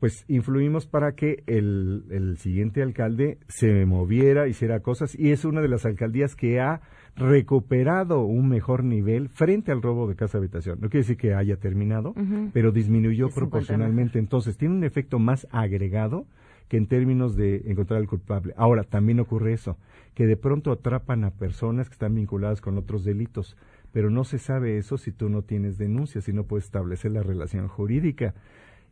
pues 0.00 0.24
influimos 0.28 0.86
para 0.86 1.12
que 1.12 1.44
el, 1.46 2.04
el 2.10 2.38
siguiente 2.38 2.82
alcalde 2.82 3.38
se 3.48 3.84
moviera, 3.84 4.48
hiciera 4.48 4.80
cosas 4.80 5.14
y 5.16 5.30
es 5.30 5.44
una 5.44 5.60
de 5.60 5.68
las 5.68 5.84
alcaldías 5.84 6.34
que 6.34 6.58
ha 6.58 6.80
recuperado 7.16 8.22
un 8.22 8.48
mejor 8.48 8.82
nivel 8.82 9.28
frente 9.28 9.72
al 9.72 9.82
robo 9.82 10.08
de 10.08 10.16
casa 10.16 10.38
habitación. 10.38 10.78
No 10.80 10.88
quiere 10.88 11.02
decir 11.02 11.16
que 11.16 11.34
haya 11.34 11.56
terminado, 11.56 12.14
pero 12.52 12.72
disminuyó 12.72 13.28
proporcionalmente. 13.28 14.18
Entonces, 14.18 14.56
tiene 14.56 14.74
un 14.74 14.84
efecto 14.84 15.18
más 15.18 15.46
agregado 15.50 16.26
que 16.68 16.76
en 16.76 16.86
términos 16.86 17.36
de 17.36 17.64
encontrar 17.66 18.00
al 18.00 18.06
culpable. 18.06 18.54
Ahora, 18.56 18.84
también 18.84 19.20
ocurre 19.20 19.52
eso, 19.52 19.76
que 20.14 20.26
de 20.26 20.36
pronto 20.36 20.72
atrapan 20.72 21.24
a 21.24 21.32
personas 21.32 21.88
que 21.88 21.94
están 21.94 22.14
vinculadas 22.14 22.60
con 22.60 22.78
otros 22.78 23.04
delitos, 23.04 23.56
pero 23.92 24.08
no 24.08 24.24
se 24.24 24.38
sabe 24.38 24.78
eso 24.78 24.96
si 24.96 25.10
tú 25.10 25.28
no 25.28 25.42
tienes 25.42 25.78
denuncias, 25.78 26.24
si 26.24 26.32
no 26.32 26.44
puedes 26.44 26.66
establecer 26.66 27.10
la 27.10 27.22
relación 27.22 27.66
jurídica. 27.68 28.34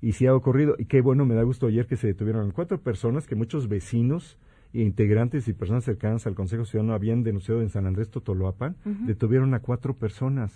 Y 0.01 0.13
si 0.13 0.27
ha 0.27 0.35
ocurrido, 0.35 0.77
y 0.79 0.85
qué 0.85 1.01
bueno, 1.01 1.25
me 1.25 1.35
da 1.35 1.43
gusto 1.43 1.67
ayer 1.67 1.87
que 1.87 1.97
se 1.97 2.07
detuvieron 2.07 2.51
cuatro 2.53 2.81
personas 2.81 3.27
que 3.27 3.35
muchos 3.35 3.69
vecinos 3.69 4.39
e 4.73 4.83
integrantes 4.83 5.49
y 5.49 5.53
personas 5.55 5.85
cercanas 5.85 6.27
al 6.27 6.35
Consejo 6.35 6.65
Ciudadano 6.65 6.95
habían 6.95 7.23
denunciado 7.25 7.63
en 7.63 7.71
San 7.71 7.87
Andrés 7.87 8.11
Totoloapan, 8.11 8.77
Ujú. 8.85 9.07
detuvieron 9.07 9.55
a 9.55 9.61
cuatro 9.61 9.95
personas 9.95 10.53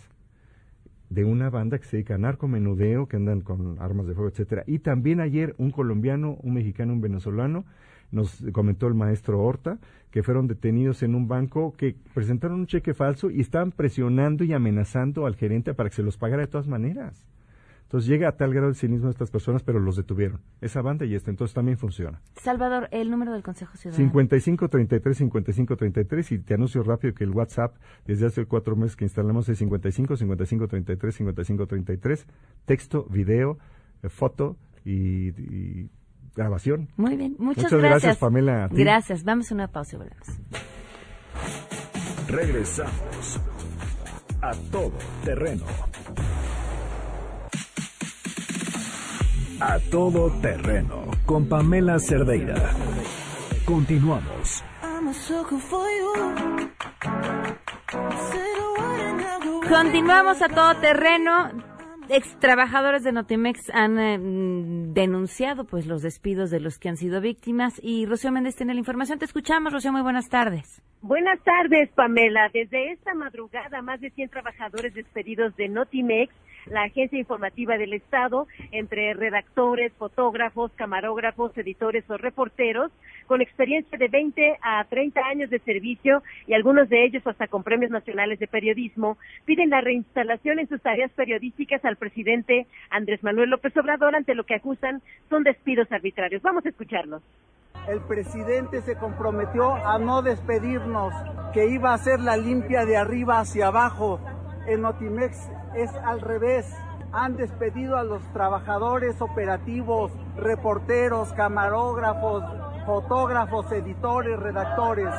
de 1.11 1.25
una 1.25 1.51
banda 1.51 1.79
que 1.79 1.85
se 1.85 1.97
dedica 1.99 2.15
a 2.15 2.19
narcomenudeo, 2.19 3.07
que 3.07 3.17
andan 3.17 3.41
con 3.41 3.77
armas 3.81 4.07
de 4.07 4.15
fuego, 4.15 4.31
etcétera. 4.31 4.65
Y 4.67 4.79
también 4.79 5.21
ayer 5.21 5.55
un 5.59 5.71
colombiano, 5.71 6.39
un 6.43 6.55
mexicano, 6.55 6.93
un 6.93 7.01
venezolano, 7.01 7.65
nos 8.13 8.45
comentó 8.53 8.87
el 8.87 8.95
maestro 8.95 9.41
Horta, 9.43 9.79
que 10.11 10.23
fueron 10.23 10.47
detenidos 10.47 11.03
en 11.03 11.15
un 11.15 11.29
banco 11.29 11.75
que 11.77 11.97
presentaron 12.15 12.61
un 12.61 12.67
cheque 12.67 12.95
falso 12.95 13.31
y 13.31 13.41
estaban 13.41 13.73
presionando 13.73 14.45
y 14.45 14.53
amenazando 14.53 15.27
al 15.27 15.37
gerente 15.37 15.75
para 15.75 15.89
que 15.91 15.97
se 15.97 16.03
los 16.03 16.17
pagara 16.17 16.43
de 16.43 16.49
todas 16.49 16.67
maneras. 16.69 17.27
Entonces 17.93 18.09
llega 18.09 18.27
a 18.27 18.33
tal 18.33 18.55
grado 18.55 18.71
el 18.71 18.75
cinismo 18.75 19.09
de 19.09 19.11
estas 19.11 19.31
personas, 19.31 19.63
pero 19.63 19.79
los 19.79 19.97
detuvieron. 19.97 20.41
Esa 20.63 20.81
banda 20.81 21.05
y 21.05 21.15
esta, 21.15 21.29
entonces 21.29 21.53
también 21.53 21.77
funciona. 21.77 22.23
Salvador, 22.41 22.89
el 22.91 23.11
número 23.11 23.35
del 23.35 23.43
Consejo 23.43 23.77
Ciudadano. 23.77 24.03
55 24.03 24.69
33 24.71 25.19
55 25.19 25.77
33 25.77 26.33
y 26.33 26.39
te 26.39 26.55
anuncio 26.55 26.83
rápido 26.85 27.13
que 27.13 27.25
el 27.25 27.33
WhatsApp 27.33 27.77
desde 28.07 28.25
hace 28.25 28.47
cuatro 28.47 28.77
meses 28.77 28.97
que 28.97 29.05
instalamos 29.05 29.47
es 29.51 29.59
55 29.59 30.17
55 30.17 30.69
33 30.69 31.15
55 31.17 31.67
33 31.67 32.27
texto, 32.65 33.05
video, 33.11 33.59
eh, 34.03 34.09
foto 34.09 34.57
y, 34.87 35.29
y 35.29 35.91
grabación. 36.35 36.89
Muy 36.97 37.15
bien, 37.17 37.37
muchas, 37.39 37.65
Muchas 37.65 37.79
gracias, 37.79 38.17
Pamela, 38.17 38.65
a 38.65 38.69
ti. 38.71 38.77
Gracias, 38.77 39.23
vamos 39.23 39.53
a 39.53 39.55
una 39.55 39.69
pausa 39.69 39.97
y 39.97 39.99
volvemos. 39.99 40.29
Regresamos 42.27 43.39
a 44.41 44.53
todo 44.71 44.93
terreno. 45.27 45.67
A 49.65 49.79
todo 49.93 50.29
terreno 50.41 51.05
con 51.25 51.49
Pamela 51.49 52.01
Cerdeira. 52.01 52.57
Continuamos. 53.65 54.65
Continuamos 59.69 60.43
a 60.43 60.49
todo 60.49 60.75
terreno. 60.81 61.51
Ex 62.09 62.37
trabajadores 62.41 63.05
de 63.05 63.13
Notimex 63.13 63.71
han 63.73 64.01
eh, 64.01 64.19
mm, 64.19 64.95
denunciado 64.95 65.65
pues 65.65 65.87
los 65.87 66.03
despidos 66.03 66.51
de 66.51 66.59
los 66.59 66.81
que 66.81 66.89
han 66.89 66.97
sido 66.97 67.21
víctimas 67.21 67.81
y 67.81 68.05
Rocío 68.07 68.33
Méndez 68.33 68.57
tiene 68.57 68.75
la 68.75 68.81
información. 68.81 69.21
Te 69.21 69.27
escuchamos, 69.27 69.73
Rocío, 69.73 69.93
muy 69.93 70.03
buenas 70.03 70.29
tardes. 70.29 70.83
Buenas 71.03 71.39
tardes, 71.45 71.89
Pamela. 71.95 72.51
Desde 72.53 72.93
esta 72.93 73.15
madrugada, 73.15 73.81
más 73.81 74.01
de 74.01 74.11
100 74.11 74.29
trabajadores 74.29 74.93
despedidos 74.93 75.55
de 75.55 75.69
Notimex, 75.69 76.35
la 76.67 76.85
agencia 76.85 77.19
informativa 77.19 77.77
del 77.77 77.93
Estado, 77.93 78.47
entre 78.71 79.15
redactores, 79.15 79.93
fotógrafos, 79.95 80.73
camarógrafos, 80.77 81.57
editores 81.57 82.09
o 82.11 82.17
reporteros, 82.17 82.91
con 83.27 83.41
experiencia 83.41 83.99
de 83.99 84.09
20 84.09 84.59
a 84.63 84.85
30 84.85 85.21
años 85.21 85.51
de 85.51 85.59
servicio 85.61 86.23
y 86.47 86.55
algunos 86.55 86.89
de 86.89 87.05
ellos 87.05 87.27
hasta 87.27 87.49
con 87.49 87.63
premios 87.63 87.91
nacionales 87.91 88.39
de 88.39 88.47
periodismo, 88.47 89.17
piden 89.45 89.71
la 89.71 89.81
reinstalación 89.81 90.59
en 90.59 90.69
sus 90.69 90.81
tareas 90.83 91.11
periodísticas 91.13 91.85
al 91.85 91.97
presidente 91.97 92.67
Andrés 92.91 93.23
Manuel 93.23 93.51
López 93.51 93.77
Obrador 93.77 94.15
ante 94.15 94.35
lo 94.35 94.45
que 94.45 94.55
acusan 94.55 95.03
son 95.29 95.45
despidos 95.45 95.91
arbitrarios. 95.91 96.43
Vamos 96.43 96.67
a 96.67 96.69
escucharlos. 96.69 97.23
El 97.89 98.01
presidente 98.03 98.81
se 98.83 98.97
comprometió 98.97 99.75
a 99.75 99.99
no 99.99 100.23
despedirnos, 100.23 101.13
que 101.53 101.67
iba 101.67 101.91
a 101.91 101.95
hacer 101.95 102.21
la 102.21 102.37
limpia 102.37 102.85
de 102.85 102.97
arriba 102.97 103.41
hacia 103.41 103.67
abajo. 103.67 104.21
En 104.69 104.83
Notimex 104.83 105.51
es 105.75 105.91
al 106.05 106.21
revés. 106.21 106.75
han 107.15 107.37
despedido 107.37 107.99
a 107.99 108.05
los 108.05 108.23
trabajadores 108.33 109.21
operativos, 109.21 110.13
reporteros, 110.35 111.31
camarógrafos, 111.35 112.43
fotógrafos, 112.87 113.71
editores, 113.71 114.41
redactores. 114.41 115.15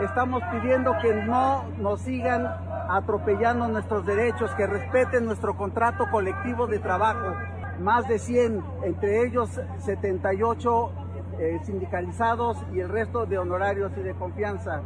Estamos 0.00 0.42
pidiendo 0.52 0.92
que 1.02 1.12
no 1.14 1.64
nos 1.78 2.02
sigan 2.02 2.46
atropellando 2.88 3.66
nuestros 3.66 4.06
derechos, 4.06 4.52
que 4.54 4.68
respeten 4.68 5.26
nuestro 5.26 5.56
contrato 5.56 6.04
colectivo 6.08 6.68
de 6.68 6.78
trabajo. 6.78 7.34
Más 7.80 8.06
de 8.06 8.20
100, 8.20 8.62
entre 8.84 9.26
ellos 9.26 9.60
78 9.78 10.92
eh, 11.40 11.58
sindicalizados 11.64 12.58
y 12.72 12.80
el 12.80 12.88
resto 12.88 13.26
de 13.26 13.38
honorarios 13.38 13.92
y 13.96 14.02
de 14.02 14.14
confianza. 14.14 14.82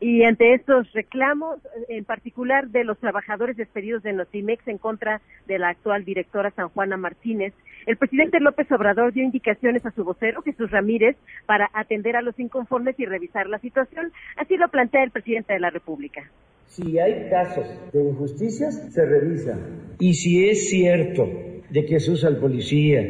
Y 0.00 0.24
ante 0.24 0.54
estos 0.54 0.90
reclamos, 0.94 1.60
en 1.88 2.06
particular 2.06 2.68
de 2.68 2.84
los 2.84 2.98
trabajadores 2.98 3.58
despedidos 3.58 4.02
de 4.02 4.14
Notimex 4.14 4.66
en 4.66 4.78
contra 4.78 5.20
de 5.46 5.58
la 5.58 5.68
actual 5.68 6.06
directora 6.06 6.50
San 6.52 6.70
Juana 6.70 6.96
Martínez, 6.96 7.52
el 7.86 7.98
presidente 7.98 8.40
López 8.40 8.70
Obrador 8.72 9.12
dio 9.12 9.22
indicaciones 9.24 9.84
a 9.84 9.90
su 9.90 10.02
vocero, 10.02 10.40
Jesús 10.42 10.70
Ramírez, 10.70 11.16
para 11.44 11.68
atender 11.74 12.16
a 12.16 12.22
los 12.22 12.38
inconformes 12.40 12.98
y 12.98 13.04
revisar 13.04 13.46
la 13.46 13.58
situación. 13.58 14.10
Así 14.36 14.56
lo 14.56 14.68
plantea 14.68 15.04
el 15.04 15.10
presidente 15.10 15.52
de 15.52 15.60
la 15.60 15.70
República. 15.70 16.30
Si 16.66 16.98
hay 16.98 17.28
casos 17.28 17.66
de 17.92 18.02
injusticias, 18.02 18.92
se 18.92 19.04
revisan. 19.04 19.96
Y 19.98 20.14
si 20.14 20.48
es 20.48 20.70
cierto 20.70 21.28
de 21.68 21.84
que 21.84 22.00
se 22.00 22.12
usa 22.12 22.30
el 22.30 22.38
policía 22.38 23.00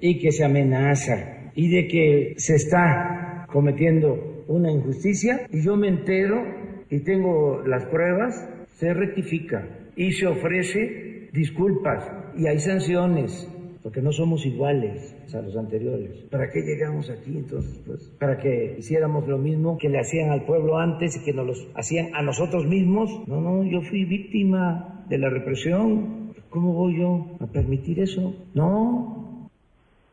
y 0.00 0.18
que 0.18 0.32
se 0.32 0.44
amenaza 0.44 1.52
y 1.54 1.68
de 1.68 1.86
que 1.86 2.34
se 2.38 2.56
está 2.56 3.46
cometiendo 3.52 4.29
una 4.50 4.70
injusticia 4.70 5.46
y 5.50 5.64
yo 5.64 5.76
me 5.76 5.88
entero 5.88 6.42
y 6.90 7.00
tengo 7.00 7.62
las 7.66 7.84
pruebas, 7.86 8.34
se 8.74 8.92
rectifica 8.92 9.66
y 9.96 10.12
se 10.12 10.26
ofrece 10.26 11.28
disculpas 11.32 12.10
y 12.36 12.46
hay 12.46 12.58
sanciones 12.58 13.48
porque 13.82 14.02
no 14.02 14.12
somos 14.12 14.44
iguales 14.44 15.16
a 15.32 15.40
los 15.40 15.56
anteriores. 15.56 16.24
¿Para 16.30 16.50
qué 16.50 16.60
llegamos 16.60 17.08
aquí 17.08 17.38
entonces? 17.38 17.80
Pues 17.86 18.14
para 18.18 18.38
que 18.38 18.76
hiciéramos 18.78 19.26
lo 19.26 19.38
mismo 19.38 19.78
que 19.78 19.88
le 19.88 20.00
hacían 20.00 20.30
al 20.30 20.44
pueblo 20.44 20.78
antes 20.78 21.16
y 21.16 21.24
que 21.24 21.32
nos 21.32 21.46
lo 21.46 21.52
hacían 21.74 22.14
a 22.14 22.22
nosotros 22.22 22.66
mismos. 22.66 23.10
No, 23.26 23.40
no, 23.40 23.64
yo 23.64 23.80
fui 23.82 24.04
víctima 24.04 25.04
de 25.08 25.18
la 25.18 25.30
represión. 25.30 26.34
¿Cómo 26.50 26.74
voy 26.74 26.98
yo 26.98 27.36
a 27.40 27.46
permitir 27.46 28.00
eso? 28.00 28.34
No, 28.54 29.19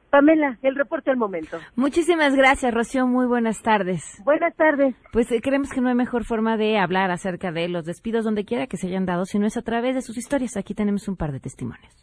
Pamela, 0.10 0.58
el 0.62 0.76
reporte 0.76 1.12
al 1.12 1.18
momento. 1.18 1.58
Muchísimas 1.76 2.36
gracias, 2.36 2.74
Rocío. 2.74 3.06
Muy 3.08 3.26
buenas 3.28 3.62
tardes. 3.62 4.22
Buenas 4.24 4.56
tardes. 4.56 4.96
Pues 5.12 5.32
eh, 5.32 5.42
creemos 5.42 5.72
que 5.72 5.82
no 5.82 5.90
hay 5.90 5.96
mejor 5.96 6.24
forma 6.24 6.58
de 6.58 6.78
hablar 6.80 7.12
acerca 7.12 7.52
de 7.52 7.68
los 7.68 7.86
despidos 7.86 8.24
donde 8.26 8.46
quiera 8.46 8.68
que 8.68 8.78
se 8.78 8.88
hayan 8.88 9.06
dado, 9.06 9.26
sino 9.26 9.46
es 9.46 9.58
a 9.58 9.62
través 9.62 9.96
de 9.96 10.02
sus 10.02 10.18
historias. 10.18 10.56
Aquí 10.58 10.74
tenemos 10.74 11.08
un 11.08 11.18
par 11.18 11.32
de 11.32 11.40
testimonios. 11.40 11.94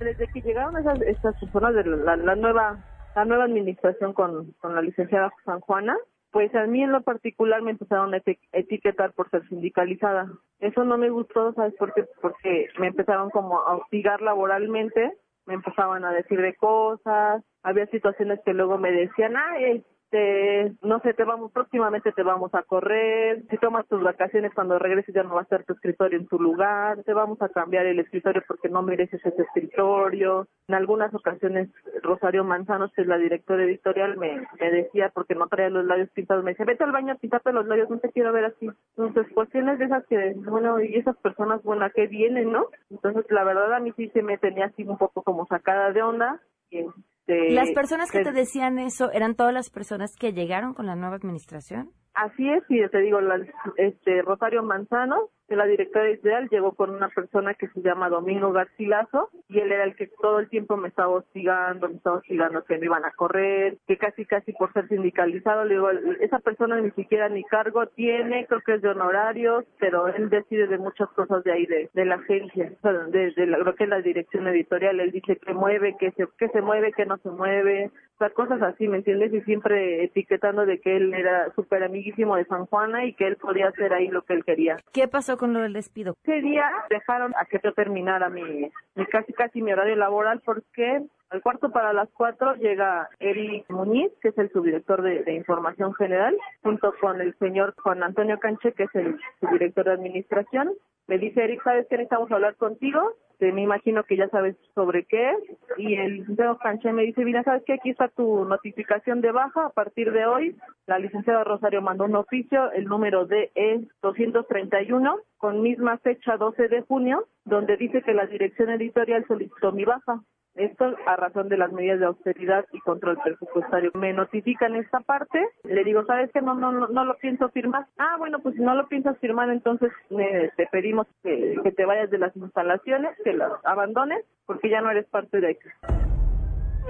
Desde 0.00 0.26
que 0.32 0.40
llegaron 0.40 0.76
esas, 0.76 1.00
estas 1.02 1.38
personas 1.38 1.74
de 1.74 1.84
la, 1.84 2.16
la 2.16 2.34
nueva 2.34 2.84
la 3.14 3.26
nueva 3.26 3.44
administración 3.44 4.14
con, 4.14 4.52
con 4.52 4.74
la 4.74 4.80
licenciada 4.80 5.30
San 5.44 5.60
Juana, 5.60 5.94
pues 6.30 6.52
a 6.54 6.64
mí 6.66 6.82
en 6.82 6.92
lo 6.92 7.02
particular 7.02 7.60
me 7.60 7.72
empezaron 7.72 8.14
a 8.14 8.16
eti- 8.16 8.38
etiquetar 8.52 9.12
por 9.12 9.28
ser 9.28 9.46
sindicalizada. 9.50 10.28
Eso 10.60 10.82
no 10.84 10.96
me 10.96 11.10
gustó, 11.10 11.52
¿sabes 11.52 11.74
por 11.78 11.92
qué? 11.92 12.06
Porque 12.22 12.68
me 12.80 12.86
empezaron 12.86 13.28
como 13.28 13.60
a 13.60 13.76
hostigar 13.76 14.22
laboralmente, 14.22 15.12
me 15.46 15.54
empezaban 15.54 16.04
a 16.04 16.12
decir 16.12 16.40
de 16.40 16.54
cosas, 16.56 17.42
había 17.62 17.86
situaciones 17.86 18.40
que 18.44 18.54
luego 18.54 18.78
me 18.78 18.90
decían, 18.90 19.36
ay, 19.36 19.84
este, 20.12 20.72
no 20.82 21.00
sé, 21.00 21.14
te 21.14 21.24
vamos, 21.24 21.52
próximamente 21.52 22.12
te 22.12 22.22
vamos 22.22 22.54
a 22.54 22.62
correr, 22.62 23.44
si 23.48 23.56
tomas 23.56 23.86
tus 23.88 24.02
vacaciones 24.02 24.52
cuando 24.54 24.78
regreses 24.78 25.14
ya 25.14 25.22
no 25.22 25.34
va 25.34 25.40
a 25.40 25.44
estar 25.44 25.64
tu 25.64 25.72
escritorio 25.72 26.18
en 26.18 26.26
tu 26.26 26.38
lugar, 26.38 27.02
te 27.04 27.14
vamos 27.14 27.40
a 27.40 27.48
cambiar 27.48 27.86
el 27.86 27.98
escritorio 27.98 28.42
porque 28.46 28.68
no 28.68 28.82
mereces 28.82 29.24
ese 29.24 29.42
escritorio. 29.42 30.46
En 30.68 30.74
algunas 30.74 31.14
ocasiones 31.14 31.70
Rosario 32.02 32.44
Manzanos, 32.44 32.92
que 32.92 33.02
es 33.02 33.08
la 33.08 33.16
directora 33.16 33.64
editorial, 33.64 34.18
me, 34.18 34.46
decía, 34.58 35.10
porque 35.14 35.34
no 35.34 35.48
traía 35.48 35.70
los 35.70 35.86
labios 35.86 36.10
pintados, 36.10 36.44
me 36.44 36.50
decía, 36.50 36.66
vete 36.66 36.84
al 36.84 36.92
baño 36.92 37.14
a 37.14 37.16
pintarte 37.16 37.52
los 37.52 37.66
labios, 37.66 37.88
no 37.88 37.98
te 37.98 38.10
quiero 38.10 38.32
ver 38.32 38.46
así. 38.46 38.68
Entonces, 38.96 39.32
cuestiones 39.32 39.78
de 39.78 39.86
esas 39.86 40.06
que, 40.06 40.34
bueno, 40.36 40.80
y 40.80 40.96
esas 40.96 41.16
personas, 41.16 41.62
bueno, 41.62 41.84
¿a 41.84 41.90
qué 41.90 42.06
vienen, 42.06 42.52
no? 42.52 42.66
Entonces, 42.90 43.24
la 43.30 43.44
verdad 43.44 43.72
a 43.74 43.80
mí 43.80 43.92
sí 43.96 44.10
se 44.10 44.22
me 44.22 44.36
tenía 44.36 44.66
así 44.66 44.84
un 44.84 44.98
poco 44.98 45.22
como 45.22 45.46
sacada 45.46 45.92
de 45.92 46.02
onda. 46.02 46.40
Y, 46.70 46.84
este, 47.26 47.50
Las 47.52 47.70
personas 47.70 48.10
que 48.10 48.18
que- 48.18 48.24
te 48.24 48.32
decían 48.32 48.78
eso, 48.78 49.10
¿eran 49.12 49.34
todas 49.34 49.52
las 49.54 49.70
personas 49.70 50.16
que 50.16 50.32
llegaron 50.32 50.74
con 50.74 50.86
la 50.86 50.96
nueva 50.96 51.16
administración? 51.16 51.90
Así 52.14 52.48
es, 52.50 52.62
y 52.68 52.86
te 52.88 52.98
digo, 52.98 53.20
la- 53.22 53.40
este 53.76 54.20
Rosario 54.22 54.62
Manzano, 54.62 55.30
que 55.48 55.56
la 55.56 55.64
directora 55.66 56.08
editorial, 56.08 56.48
llegó 56.50 56.72
con 56.72 56.90
una 56.90 57.08
persona 57.08 57.54
que 57.54 57.68
se 57.68 57.80
llama 57.82 58.08
Domingo 58.10 58.52
Garcilaso, 58.52 59.30
y 59.48 59.58
él 59.60 59.72
era 59.72 59.84
el 59.84 59.96
que 59.96 60.08
todo 60.20 60.38
el 60.38 60.48
tiempo 60.48 60.76
me 60.76 60.88
estaba 60.88 61.08
hostigando, 61.08 61.88
me 61.88 61.96
estaba 61.96 62.16
hostigando 62.18 62.64
que 62.64 62.78
me 62.78 62.84
iban 62.86 63.04
a 63.04 63.12
correr, 63.12 63.78
que 63.86 63.96
casi 63.98 64.24
casi 64.26 64.52
por 64.52 64.72
ser 64.74 64.88
sindicalizado, 64.88 65.64
le 65.64 65.74
digo, 65.74 65.90
esa 66.20 66.38
persona 66.40 66.80
ni 66.80 66.90
siquiera 66.92 67.28
ni 67.30 67.44
cargo 67.44 67.86
tiene, 67.86 68.46
creo 68.46 68.60
que 68.60 68.74
es 68.74 68.82
de 68.82 68.90
honorarios, 68.90 69.64
pero 69.78 70.08
él 70.08 70.28
decide 70.30 70.66
de 70.68 70.78
muchas 70.78 71.08
cosas 71.10 71.42
de 71.44 71.52
ahí, 71.52 71.66
de, 71.66 71.90
de 71.92 72.04
la 72.04 72.16
agencia, 72.16 72.72
o 72.78 72.80
sea, 72.82 72.92
de, 72.92 73.32
de 73.32 73.46
la- 73.46 73.58
lo 73.58 73.74
que 73.74 73.84
es 73.84 73.90
la 73.90 74.00
dirección 74.02 74.46
editorial, 74.48 75.00
él 75.00 75.12
dice 75.12 75.36
que 75.36 75.54
mueve, 75.54 75.96
que 75.98 76.12
se, 76.12 76.26
que 76.38 76.48
se 76.48 76.60
mueve, 76.62 76.92
que 76.92 77.06
no 77.06 77.16
se 77.18 77.30
mueve, 77.30 77.90
sea, 78.22 78.30
cosas 78.30 78.62
así, 78.62 78.88
¿me 78.88 78.98
entiendes? 78.98 79.32
Y 79.32 79.40
siempre 79.42 80.04
etiquetando 80.04 80.64
de 80.66 80.80
que 80.80 80.96
él 80.96 81.12
era 81.14 81.52
súper 81.54 81.82
amiguísimo 81.82 82.36
de 82.36 82.44
San 82.44 82.66
Juana 82.66 83.04
y 83.04 83.14
que 83.14 83.26
él 83.26 83.36
podía 83.36 83.68
hacer 83.68 83.92
ahí 83.92 84.08
lo 84.08 84.22
que 84.22 84.34
él 84.34 84.44
quería. 84.44 84.76
¿Qué 84.92 85.08
pasó 85.08 85.36
con 85.36 85.52
lo 85.52 85.60
del 85.60 85.72
despido? 85.72 86.14
Ese 86.22 86.40
día 86.40 86.70
dejaron 86.90 87.32
a 87.36 87.44
que 87.46 87.60
yo 87.62 87.72
terminara 87.72 88.28
mi, 88.28 88.70
mi 88.94 89.06
casi 89.06 89.32
casi 89.32 89.62
mi 89.62 89.72
horario 89.72 89.96
laboral 89.96 90.40
porque 90.44 91.02
al 91.30 91.42
cuarto 91.42 91.70
para 91.70 91.92
las 91.92 92.10
cuatro 92.10 92.54
llega 92.56 93.08
Eric 93.18 93.64
Muñiz, 93.70 94.12
que 94.20 94.28
es 94.28 94.38
el 94.38 94.52
subdirector 94.52 95.00
de, 95.02 95.22
de 95.22 95.32
Información 95.32 95.94
General, 95.94 96.36
junto 96.62 96.94
con 97.00 97.20
el 97.20 97.34
señor 97.38 97.74
Juan 97.82 98.02
Antonio 98.02 98.38
Canche, 98.38 98.72
que 98.72 98.84
es 98.84 98.94
el 98.94 99.18
subdirector 99.40 99.86
de 99.86 99.92
Administración. 99.92 100.72
Me 101.06 101.18
dice 101.18 101.42
Eric, 101.42 101.62
¿sabes 101.62 101.86
qué 101.88 101.96
necesitamos 101.96 102.30
hablar 102.30 102.56
contigo? 102.56 103.16
Este, 103.42 103.52
me 103.52 103.62
imagino 103.62 104.04
que 104.04 104.16
ya 104.16 104.28
sabes 104.28 104.54
sobre 104.72 105.04
qué. 105.04 105.32
Y 105.76 105.94
el 105.96 106.24
señor 106.26 106.58
Canche 106.58 106.92
me 106.92 107.02
dice, 107.02 107.24
mira, 107.24 107.42
¿sabes 107.42 107.64
qué? 107.66 107.72
Aquí 107.72 107.90
está 107.90 108.06
tu 108.06 108.44
notificación 108.44 109.20
de 109.20 109.32
baja. 109.32 109.66
A 109.66 109.70
partir 109.70 110.12
de 110.12 110.26
hoy, 110.26 110.56
la 110.86 111.00
licenciada 111.00 111.42
Rosario 111.42 111.82
mandó 111.82 112.04
un 112.04 112.14
oficio, 112.14 112.70
el 112.70 112.84
número 112.84 113.26
de 113.26 113.50
es 113.56 113.80
231, 114.00 115.16
con 115.38 115.60
misma 115.60 115.98
fecha 115.98 116.36
12 116.36 116.68
de 116.68 116.82
junio, 116.82 117.26
donde 117.44 117.76
dice 117.76 118.02
que 118.02 118.14
la 118.14 118.26
dirección 118.26 118.70
editorial 118.70 119.24
solicitó 119.26 119.72
mi 119.72 119.84
baja. 119.84 120.22
Esto 120.54 120.94
a 121.06 121.16
razón 121.16 121.48
de 121.48 121.56
las 121.56 121.72
medidas 121.72 122.00
de 122.00 122.06
austeridad 122.06 122.66
y 122.72 122.80
control 122.80 123.18
presupuestario. 123.22 123.90
Me 123.94 124.12
notifican 124.12 124.76
esta 124.76 125.00
parte, 125.00 125.42
le 125.64 125.82
digo, 125.84 126.04
¿sabes 126.04 126.30
qué? 126.32 126.42
No, 126.42 126.54
no, 126.54 126.72
no, 126.72 126.88
no 126.88 127.04
lo 127.04 127.16
pienso 127.16 127.48
firmar. 127.50 127.86
Ah, 127.98 128.16
bueno, 128.18 128.38
pues 128.40 128.56
si 128.56 128.60
no 128.60 128.74
lo 128.74 128.86
piensas 128.88 129.18
firmar, 129.18 129.48
entonces 129.50 129.90
eh, 130.10 130.50
te 130.56 130.66
pedimos 130.66 131.06
que, 131.22 131.58
que 131.62 131.72
te 131.72 131.86
vayas 131.86 132.10
de 132.10 132.18
las 132.18 132.36
instalaciones, 132.36 133.16
que 133.24 133.32
las 133.32 133.52
abandones, 133.64 134.24
porque 134.46 134.68
ya 134.68 134.80
no 134.80 134.90
eres 134.90 135.06
parte 135.06 135.40
de 135.40 135.50
aquí. 135.50 135.68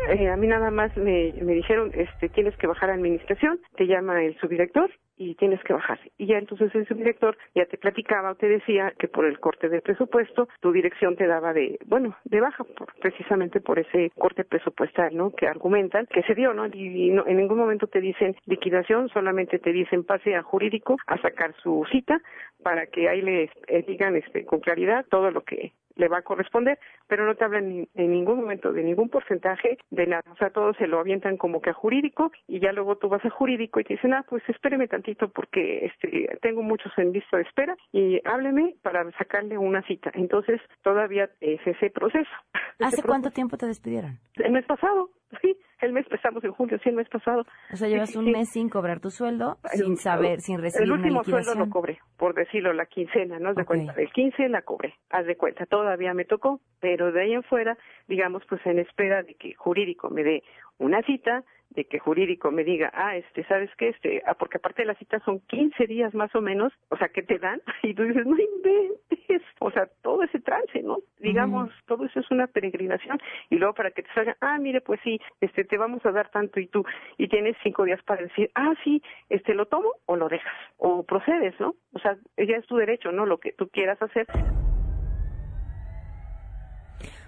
Eh, 0.09 0.29
a 0.29 0.37
mí 0.37 0.47
nada 0.47 0.71
más 0.71 0.97
me, 0.97 1.33
me 1.43 1.55
dijeron, 1.55 1.91
este, 1.95 2.29
tienes 2.29 2.57
que 2.57 2.67
bajar 2.67 2.91
a 2.91 2.95
administración, 2.95 3.61
te 3.77 3.87
llama 3.87 4.23
el 4.25 4.37
subdirector 4.41 4.91
y 5.17 5.37
tienes 5.37 5.63
que 5.63 5.73
bajar. 5.73 6.01
Y 6.19 6.27
ya 6.27 6.39
entonces 6.39 6.75
el 6.75 6.87
subdirector 6.89 7.37
ya 7.55 7.67
te 7.67 7.79
platicaba 7.79 8.33
o 8.33 8.35
te 8.35 8.49
decía 8.49 8.93
que 8.99 9.07
por 9.07 9.25
el 9.27 9.39
corte 9.39 9.69
del 9.69 9.81
presupuesto, 9.83 10.49
tu 10.61 10.73
dirección 10.73 11.15
te 11.17 11.27
daba 11.29 11.53
de, 11.53 11.79
bueno, 11.87 12.17
de 12.25 12.41
baja, 12.41 12.65
por- 12.65 12.93
precisamente 13.01 13.61
por 13.61 13.79
ese 13.79 14.11
corte 14.19 14.43
presupuestal, 14.45 15.17
¿no? 15.17 15.31
Que 15.31 15.47
argumentan 15.47 16.07
que 16.07 16.23
se 16.23 16.35
dio, 16.35 16.53
¿no? 16.53 16.67
Y, 16.67 17.11
no- 17.11 17.27
en 17.27 17.37
ningún 17.37 17.59
momento 17.59 17.87
te 17.87 18.01
dicen 18.01 18.35
liquidación, 18.47 19.09
solamente 19.11 19.59
te 19.61 19.73
dicen 19.73 20.03
pase 20.05 20.35
a 20.35 20.43
jurídico 20.43 20.97
a 21.07 21.19
sacar 21.19 21.55
su 21.63 21.87
cita 21.93 22.21
para 22.65 22.87
que 22.87 23.09
ahí 23.09 23.23
le 23.23 23.51
eh, 23.69 23.85
digan 23.87 24.17
este, 24.17 24.45
con 24.45 24.61
claridad 24.61 25.05
todo 25.11 25.31
lo 25.31 25.43
que 25.43 25.73
le 25.97 26.09
va 26.09 26.19
a 26.19 26.23
corresponder, 26.23 26.79
pero 27.07 27.25
no 27.27 27.35
te 27.35 27.45
hablan 27.45 27.69
ni- 27.69 27.89
en 27.95 28.11
ningún 28.11 28.37
momento 28.41 28.73
de 28.73 28.83
ningún 28.83 29.09
porcentaje 29.09 29.79
de 29.91 30.07
nada. 30.07 30.23
O 30.31 30.37
sea, 30.37 30.51
todo 30.51 30.75
se 30.75 30.87
lo 30.87 30.99
avientan 31.01 31.37
como 31.37 31.61
que 31.61 31.71
a 31.71 31.75
jurídico 31.75 32.33
y 32.47 32.61
ya 32.61 32.73
luego 32.73 32.97
tú 32.97 33.09
vas 33.09 33.25
a 33.25 33.31
jurídico 33.31 33.81
y 33.81 33.85
te 33.85 33.95
dicen, 33.95 34.15
ah, 34.15 34.25
pues 34.29 34.43
espéreme 34.49 34.89
tantito 34.89 35.29
porque 35.31 35.87
este, 35.87 36.39
tengo 36.41 36.63
muchos 36.63 36.93
en 36.99 37.13
lista 37.13 37.37
de 37.37 37.43
espera 37.45 37.77
y 37.93 38.21
hábleme 38.25 38.75
para 38.83 39.11
sacarle 39.19 39.59
una 39.59 39.83
cita. 39.83 40.11
Entonces, 40.15 40.61
todavía 40.83 41.31
es 41.41 41.61
ese 41.67 41.91
proceso. 41.91 42.31
¿Hace 42.81 43.03
cuánto 43.03 43.31
tiempo 43.31 43.57
te 43.57 43.67
despidieron? 43.67 44.19
El 44.37 44.53
mes 44.53 44.65
pasado, 44.67 45.11
sí, 45.41 45.57
el 45.81 45.93
mes 45.93 46.05
empezamos 46.07 46.43
en 46.45 46.53
julio, 46.53 46.79
sí, 46.83 46.89
el 46.91 46.97
mes 46.97 47.09
pasado. 47.09 47.45
O 47.73 47.77
sea, 47.77 47.89
llevas 47.89 48.11
Sí, 48.11 48.19
un 48.19 48.27
sí. 48.27 48.31
mes 48.33 48.49
sin 48.51 48.69
cobrar 48.69 49.01
tu 49.01 49.11
sueldo, 49.11 49.59
El- 49.73 49.79
sin 49.81 49.97
saber, 49.97 50.41
sin 50.41 50.61
recibir 50.61 50.85
El 50.87 50.93
una 50.93 51.03
último 51.03 51.25
sueldo 51.25 51.55
lo 51.55 51.69
cobré, 51.71 51.99
por 52.17 52.35
decirlo, 52.35 52.73
la 52.73 52.87
quincena, 52.87 53.39
¿no? 53.39 53.51
Haz 53.51 53.57
de 53.57 53.65
cuenta, 53.65 53.95
el 53.97 54.11
15 54.13 54.49
la 54.49 54.63
cobré, 54.63 54.95
haz 55.11 55.27
de 55.27 55.37
cuenta, 55.37 55.67
todavía 55.67 56.15
me 56.15 56.25
tocó, 56.25 56.61
pero 56.81 57.11
de 57.13 57.23
ahí 57.23 57.33
en 57.33 57.43
fuera, 57.43 57.77
digamos, 58.09 58.43
pues 58.49 58.61
en 58.67 58.79
espera 58.79 59.23
de 59.23 59.35
que 59.35 59.55
jurídico 59.55 60.11
me 60.11 60.23
dé 60.23 60.43
una 60.79 61.03
cita, 61.03 61.45
de 61.75 61.85
que 61.85 61.99
jurídico 61.99 62.51
me 62.51 62.65
diga, 62.65 62.91
ah, 62.95 63.17
este, 63.17 63.45
¿sabes 63.45 63.71
qué? 63.77 63.89
Este, 63.89 64.23
ah, 64.27 64.35
porque 64.35 64.59
aparte 64.59 64.83
de 64.83 64.87
la 64.87 64.95
cita 64.95 65.21
son 65.25 65.41
15 65.41 65.87
días 65.87 66.15
más 66.15 66.35
o 66.35 66.41
menos, 66.41 66.73
o 66.91 66.97
sea, 66.97 67.09
¿qué 67.09 67.23
te 67.23 67.39
dan? 67.39 67.61
Y 67.83 67.95
tú 67.95 68.05
dices, 68.05 68.25
no 68.27 68.37
inventes, 68.39 69.43
o 69.59 69.71
sea, 69.71 69.89
todo 70.03 70.23
ese 70.23 70.41
trance, 70.41 70.83
¿no? 70.83 70.99
Digamos, 71.19 71.71
todo 71.87 72.05
eso 72.05 72.21
es 72.21 72.31
una 72.31 72.47
peregrinación 72.47 73.19
y 73.51 73.57
luego 73.57 73.75
para 73.75 73.91
que 73.91 74.03
te 74.03 74.13
salga, 74.15 74.37
ah, 74.41 74.59
mire, 74.59 74.81
pues 74.81 75.01
sí, 75.03 75.21
este, 75.41 75.65
te 75.65 75.79
vamos 75.79 76.05
a 76.07 76.13
dar 76.13 76.31
tanto 76.31 76.61
y 76.61 76.67
tú, 76.67 76.85
y 77.19 77.29
tienes 77.29 77.57
cinco 77.63 77.85
días 77.85 78.03
para 78.05 78.23
decir, 78.23 78.51
ah, 78.55 78.75
sí, 78.85 79.03
este, 79.29 79.55
lo 79.55 79.67
tomo 79.67 79.93
o 80.07 80.17
lo 80.17 80.29
dejas, 80.29 80.55
o 80.79 81.05
procedes, 81.05 81.59
¿no? 81.61 81.75
O 81.93 81.99
sea, 81.99 82.17
ya 82.37 82.57
es 82.57 82.67
tu 82.67 82.77
derecho, 82.77 83.13
¿no? 83.13 83.27
Lo 83.27 83.39
que 83.39 83.53
tú 83.53 83.69
quieras 83.69 84.01
hacer. 84.01 84.29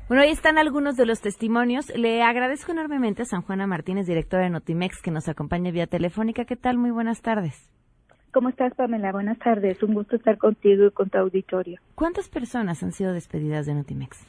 Bueno, 0.06 0.22
ahí 0.22 0.30
están 0.30 0.58
algunos 0.58 0.98
de 0.98 1.06
los 1.06 1.22
testimonios. 1.22 1.90
Le 1.96 2.22
agradezco 2.22 2.72
enormemente 2.72 3.22
a 3.22 3.24
San 3.24 3.40
Juana 3.40 3.66
Martínez, 3.66 4.06
directora 4.06 4.44
de 4.44 4.50
Notimex, 4.50 5.00
que 5.00 5.10
nos 5.10 5.30
acompaña 5.30 5.70
vía 5.70 5.86
telefónica. 5.86 6.44
¿Qué 6.44 6.56
tal? 6.56 6.76
Muy 6.76 6.90
buenas 6.90 7.22
tardes. 7.22 7.70
¿Cómo 8.30 8.50
estás, 8.50 8.74
Pamela? 8.74 9.12
Buenas 9.12 9.38
tardes. 9.38 9.82
Un 9.82 9.94
gusto 9.94 10.16
estar 10.16 10.36
contigo 10.36 10.84
y 10.84 10.90
con 10.90 11.08
tu 11.08 11.16
auditorio. 11.16 11.80
¿Cuántas 11.94 12.28
personas 12.28 12.82
han 12.82 12.92
sido 12.92 13.14
despedidas 13.14 13.64
de 13.64 13.72
Notimex? 13.72 14.26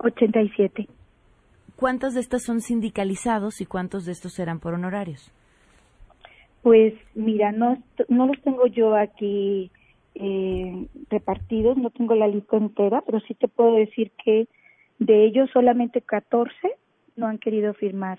87. 0.00 0.86
¿Cuántos 1.76 2.12
de 2.12 2.20
estos 2.20 2.42
son 2.42 2.60
sindicalizados 2.60 3.62
y 3.62 3.66
cuántos 3.66 4.04
de 4.04 4.12
estos 4.12 4.38
eran 4.38 4.60
por 4.60 4.74
honorarios? 4.74 5.32
Pues 6.60 6.92
mira, 7.14 7.52
no, 7.52 7.82
no 8.10 8.26
los 8.26 8.38
tengo 8.42 8.66
yo 8.66 8.94
aquí 8.94 9.70
eh, 10.14 10.88
repartidos, 11.08 11.78
no 11.78 11.88
tengo 11.88 12.14
la 12.14 12.28
lista 12.28 12.58
entera, 12.58 13.02
pero 13.06 13.20
sí 13.20 13.32
te 13.32 13.48
puedo 13.48 13.76
decir 13.76 14.12
que 14.22 14.46
de 14.98 15.26
ellos 15.26 15.50
solamente 15.52 16.00
14 16.00 16.52
no 17.16 17.26
han 17.26 17.38
querido 17.38 17.74
firmar 17.74 18.18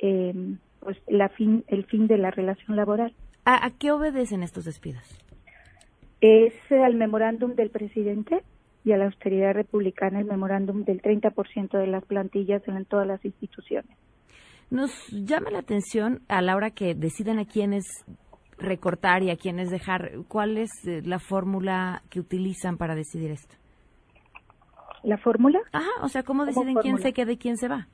eh, 0.00 0.34
pues 0.80 0.98
la 1.06 1.28
fin, 1.28 1.64
el 1.68 1.84
fin 1.84 2.06
de 2.06 2.18
la 2.18 2.30
relación 2.30 2.76
laboral. 2.76 3.14
¿A, 3.44 3.64
a 3.66 3.70
qué 3.70 3.92
obedecen 3.92 4.42
estos 4.42 4.64
despidos? 4.64 5.02
Es 6.20 6.54
al 6.70 6.94
memorándum 6.94 7.54
del 7.54 7.70
presidente 7.70 8.42
y 8.84 8.92
a 8.92 8.96
la 8.96 9.06
austeridad 9.06 9.54
republicana 9.54 10.20
el 10.20 10.26
memorándum 10.26 10.84
del 10.84 11.00
30% 11.00 11.78
de 11.78 11.86
las 11.86 12.04
plantillas 12.04 12.66
en 12.66 12.84
todas 12.84 13.06
las 13.06 13.24
instituciones. 13.24 13.96
Nos 14.70 14.90
llama 15.10 15.50
la 15.50 15.58
atención 15.58 16.22
a 16.28 16.40
la 16.42 16.56
hora 16.56 16.70
que 16.70 16.94
deciden 16.94 17.38
a 17.38 17.44
quiénes 17.44 17.84
recortar 18.58 19.22
y 19.22 19.30
a 19.30 19.36
quiénes 19.36 19.70
dejar. 19.70 20.12
¿Cuál 20.28 20.56
es 20.56 20.70
eh, 20.86 21.02
la 21.04 21.18
fórmula 21.18 22.02
que 22.10 22.20
utilizan 22.20 22.78
para 22.78 22.94
decidir 22.94 23.30
esto? 23.30 23.54
¿La 25.04 25.18
fórmula? 25.18 25.60
Ajá, 25.72 25.88
o 26.02 26.08
sea, 26.08 26.22
¿cómo 26.22 26.44
deciden 26.46 26.74
quién 26.82 26.98
se 26.98 27.12
queda 27.12 27.32
y 27.32 27.36
quién 27.36 27.56
se 27.56 27.68
va? 27.68 27.86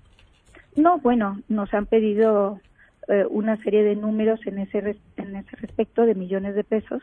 No, 0.77 0.99
bueno, 0.99 1.41
nos 1.49 1.73
han 1.75 1.87
pedido 1.87 2.61
eh, 3.09 3.25
una 3.31 3.57
serie 3.63 3.83
de 3.83 3.97
números 3.97 4.41
en 4.47 4.59
ese 4.59 4.81
res- 4.81 4.97
en 5.17 5.35
ese 5.37 5.57
respecto 5.57 6.05
de 6.07 6.15
millones 6.15 6.55
de 6.55 6.65
pesos 6.65 7.03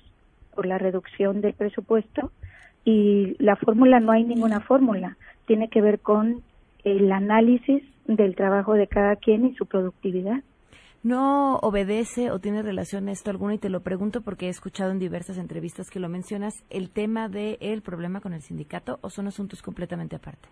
por 0.54 0.66
la 0.66 0.78
reducción 0.78 1.42
del 1.42 1.54
presupuesto 1.54 2.32
y 2.86 3.36
la 3.44 3.56
fórmula 3.56 4.00
no 4.00 4.12
hay 4.12 4.24
ninguna 4.24 4.60
fórmula, 4.62 5.18
tiene 5.48 5.70
que 5.70 5.82
ver 5.82 6.00
con 6.00 6.42
el 6.84 7.12
análisis 7.12 7.84
del 8.06 8.36
trabajo 8.36 8.74
de 8.76 8.88
cada 8.88 9.16
quien 9.16 9.46
y 9.48 9.56
su 9.56 9.66
productividad. 9.66 10.42
¿No 11.06 11.58
obedece 11.58 12.32
o 12.32 12.40
tiene 12.40 12.64
relación 12.64 13.10
esto 13.10 13.30
alguna? 13.30 13.54
Y 13.54 13.60
te 13.60 13.70
lo 13.70 13.82
pregunto 13.82 14.22
porque 14.22 14.48
he 14.48 14.50
escuchado 14.50 14.90
en 14.90 14.98
diversas 14.98 15.38
entrevistas 15.38 15.92
que 15.92 16.00
lo 16.00 16.10
mencionas, 16.10 16.64
el 16.72 16.90
tema 16.90 17.30
del 17.30 17.84
problema 17.84 18.22
con 18.22 18.34
el 18.34 18.42
sindicato 18.42 18.98
o 19.02 19.12
son 19.12 19.28
asuntos 19.28 19.62
completamente 19.62 20.16
aparte. 20.16 20.50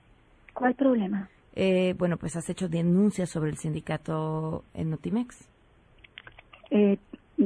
¿Cuál 0.53 0.75
problema? 0.75 1.27
Eh, 1.55 1.95
bueno, 1.97 2.17
pues 2.17 2.35
has 2.35 2.47
hecho 2.51 2.69
denuncias 2.69 3.31
sobre 3.31 3.49
el 3.49 3.57
sindicato 3.57 4.63
en 4.75 4.91
Notimex. 4.91 5.49
Eh, 6.69 6.99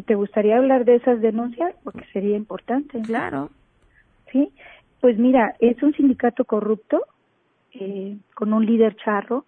¿Te 0.06 0.16
gustaría 0.16 0.58
hablar 0.58 0.84
de 0.84 0.96
esas 0.96 1.22
denuncias? 1.22 1.76
Porque 1.86 2.04
sería 2.12 2.36
importante. 2.36 3.00
Claro. 3.04 3.52
Sí, 4.34 4.52
pues 5.00 5.18
mira, 5.18 5.56
es 5.62 5.82
un 5.82 5.94
sindicato 5.94 6.44
corrupto 6.44 7.06
eh, 7.72 8.18
con 8.36 8.52
un 8.52 8.66
líder 8.66 8.98
charro 8.98 9.46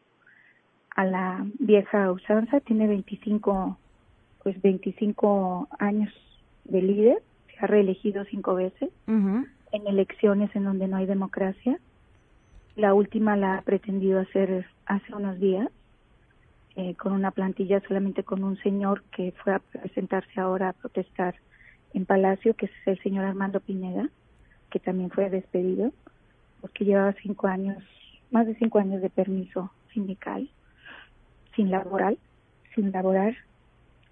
a 1.00 1.06
la 1.06 1.46
vieja 1.60 2.12
usanza, 2.12 2.60
tiene 2.60 2.86
25, 2.86 3.78
pues 4.44 4.62
25 4.62 5.70
años 5.80 6.12
de 6.66 6.82
líder, 6.82 7.24
se 7.48 7.64
ha 7.64 7.68
reelegido 7.68 8.26
cinco 8.26 8.56
veces 8.56 8.90
en 9.08 9.88
elecciones 9.88 10.54
en 10.58 10.66
donde 10.66 10.90
no 10.90 10.98
hay 10.98 11.06
democracia. 11.06 11.80
La 12.76 12.94
última 12.94 13.38
la 13.38 13.56
ha 13.56 13.62
pretendido 13.62 14.20
hacer 14.20 14.66
hace 14.88 15.16
unos 15.16 15.40
días 15.40 15.70
eh, 16.76 16.96
con 16.96 17.14
una 17.14 17.32
plantilla 17.32 17.80
solamente 17.88 18.26
con 18.26 18.44
un 18.44 18.58
señor 18.58 19.04
que 19.16 19.34
fue 19.42 19.54
a 19.54 19.60
presentarse 19.60 20.38
ahora 20.38 20.68
a 20.68 20.74
protestar 20.74 21.34
en 21.94 22.06
Palacio, 22.06 22.56
que 22.56 22.66
es 22.66 22.72
el 22.88 23.02
señor 23.02 23.24
Armando 23.24 23.62
Pineda, 23.62 24.10
que 24.70 24.80
también 24.80 25.12
fue 25.12 25.30
despedido 25.30 25.94
porque 26.60 26.84
llevaba 26.84 27.16
cinco 27.24 27.48
años, 27.48 27.82
más 28.32 28.46
de 28.48 28.56
cinco 28.56 28.80
años 28.80 29.02
de 29.02 29.10
permiso 29.10 29.72
sindical, 29.94 30.50
sin 31.60 31.72
laboral, 31.72 32.18
sin 32.74 32.94
laborar 32.94 33.36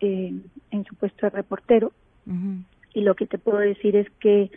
eh, 0.02 0.34
en 0.72 0.84
su 0.84 0.96
puesto 0.96 1.28
de 1.28 1.30
reportero. 1.30 1.94
Y 2.94 3.02
lo 3.02 3.16
que 3.16 3.26
te 3.26 3.38
puedo 3.38 3.60
decir 3.60 3.96
es 3.96 4.10
que 4.20 4.52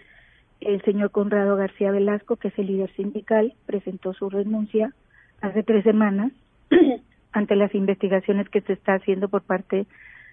el 0.60 0.82
señor 0.82 1.12
Conrado 1.12 1.54
García 1.54 1.92
Velasco, 1.92 2.34
que 2.34 2.48
es 2.48 2.58
el 2.58 2.66
líder 2.66 2.92
sindical, 2.96 3.54
presentó 3.64 4.12
su 4.12 4.28
renuncia 4.28 4.92
hace 5.40 5.62
tres 5.62 5.84
semanas 5.84 6.32
ante 7.32 7.54
las 7.54 7.72
investigaciones 7.76 8.48
que 8.48 8.60
se 8.62 8.72
está 8.72 8.94
haciendo 8.94 9.28
por 9.28 9.42
parte 9.42 9.86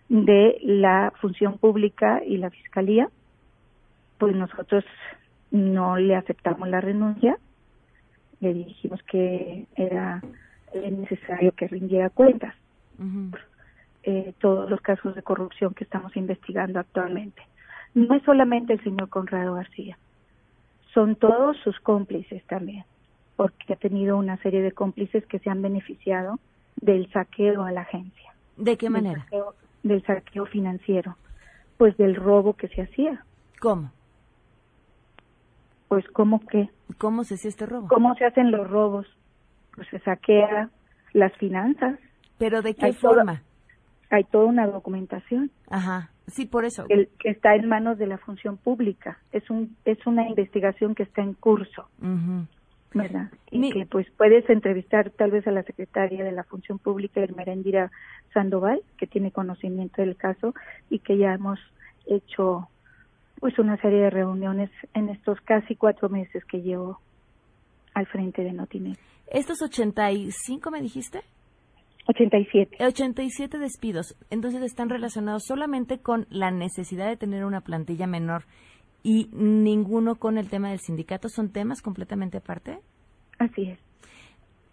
de 0.09 0.57
la 0.63 1.13
función 1.21 1.59
pública 1.59 2.23
y 2.25 2.37
la 2.37 2.49
fiscalía. 2.49 3.07
Pues 4.17 4.35
nosotros 4.35 4.83
no 5.51 5.97
le 5.97 6.15
aceptamos 6.15 6.67
la 6.69 6.81
renuncia, 6.81 7.37
le 8.39 8.51
dijimos 8.55 9.03
que 9.03 9.67
era 9.75 10.23
eh, 10.73 10.91
necesario 10.91 11.51
que 11.53 11.67
rindiera 11.67 12.09
cuentas 12.09 12.53
eh, 14.03 14.33
todos 14.39 14.69
los 14.69 14.81
casos 14.81 15.15
de 15.15 15.21
corrupción 15.23 15.73
que 15.73 15.83
estamos 15.83 16.15
investigando 16.17 16.79
actualmente. 16.79 17.41
No 17.93 18.15
es 18.15 18.23
solamente 18.23 18.73
el 18.73 18.83
señor 18.83 19.09
Conrado 19.09 19.53
García, 19.55 19.97
son 20.93 21.15
todos 21.15 21.57
sus 21.57 21.79
cómplices 21.81 22.43
también, 22.45 22.85
porque 23.35 23.73
ha 23.73 23.75
tenido 23.75 24.17
una 24.17 24.37
serie 24.37 24.61
de 24.61 24.71
cómplices 24.71 25.25
que 25.27 25.39
se 25.39 25.49
han 25.49 25.61
beneficiado 25.61 26.39
del 26.77 27.11
saqueo 27.11 27.63
a 27.63 27.71
la 27.71 27.81
agencia. 27.81 28.33
¿De 28.55 28.77
qué 28.77 28.85
Del 28.87 28.93
manera? 28.93 29.25
saqueo- 29.29 29.53
del 29.83 30.03
saqueo 30.05 30.45
financiero, 30.47 31.15
pues 31.77 31.95
del 31.97 32.15
robo 32.15 32.53
que 32.53 32.67
se 32.69 32.81
hacía. 32.81 33.23
¿Cómo? 33.59 33.91
Pues 35.87 36.05
cómo 36.09 36.39
que, 36.45 36.69
¿Cómo 36.97 37.23
se 37.23 37.35
hacía 37.35 37.49
este 37.49 37.65
robo? 37.65 37.87
cómo 37.87 38.15
se 38.15 38.25
hacen 38.25 38.51
los 38.51 38.69
robos, 38.69 39.07
pues 39.77 39.87
se 39.89 39.99
saquea 39.99 40.69
las 41.13 41.31
finanzas. 41.37 41.97
¿Pero 42.37 42.61
de 42.61 42.73
qué 42.75 42.87
Hay 42.87 42.93
forma? 42.93 43.41
hay 44.09 44.23
toda 44.25 44.45
una 44.45 44.65
documentación. 44.67 45.51
Ajá, 45.69 46.09
sí, 46.27 46.45
por 46.45 46.65
eso. 46.65 46.85
el- 46.89 47.09
que 47.19 47.29
está 47.29 47.55
en 47.55 47.67
manos 47.69 47.97
de 47.97 48.07
la 48.07 48.17
función 48.17 48.57
pública. 48.57 49.19
Es 49.31 49.49
un 49.49 49.75
es 49.85 50.05
una 50.07 50.27
investigación 50.27 50.95
que 50.95 51.03
está 51.03 51.21
en 51.21 51.33
curso, 51.33 51.87
Ujú. 52.01 52.47
¿verdad? 52.93 53.29
Y 53.51 53.71
que 53.71 53.85
pues 53.85 54.07
puedes 54.17 54.49
entrevistar 54.49 55.09
tal 55.11 55.31
vez 55.31 55.45
a 55.47 55.51
la 55.51 55.63
secretaria 55.63 56.23
de 56.23 56.31
la 56.31 56.43
función 56.43 56.79
pública, 56.79 57.19
Ermerendira 57.21 57.91
Sandoval, 58.33 58.81
que 58.97 59.07
tiene 59.07 59.31
conocimiento 59.31 60.01
del 60.01 60.15
caso 60.15 60.53
y 60.89 60.99
que 60.99 61.17
ya 61.17 61.33
hemos 61.33 61.59
hecho 62.07 62.67
pues 63.39 63.59
una 63.59 63.77
serie 63.77 63.99
de 63.99 64.09
reuniones 64.09 64.71
en 64.95 65.09
estos 65.09 65.39
casi 65.41 65.75
cuatro 65.75 66.09
meses 66.09 66.43
que 66.45 66.61
llevo 66.63 66.99
al 67.93 68.07
frente 68.07 68.43
de 68.43 68.51
Notimex. 68.53 68.97
¿Estos 69.27 69.61
85 69.61 70.71
me 70.71 70.81
dijiste? 70.81 71.21
87. 72.07 72.77
87 72.83 73.57
despidos. 73.57 74.15
Entonces 74.29 74.61
están 74.63 74.89
relacionados 74.89 75.43
solamente 75.45 75.99
con 75.99 76.25
la 76.29 76.51
necesidad 76.51 77.07
de 77.07 77.17
tener 77.17 77.43
una 77.45 77.61
plantilla 77.61 78.07
menor 78.07 78.45
y 79.03 79.29
ninguno 79.33 80.15
con 80.15 80.37
el 80.37 80.49
tema 80.49 80.69
del 80.69 80.79
sindicato. 80.79 81.29
¿Son 81.29 81.51
temas 81.51 81.81
completamente 81.81 82.37
aparte? 82.37 82.79
Así 83.39 83.63
es. 83.63 83.79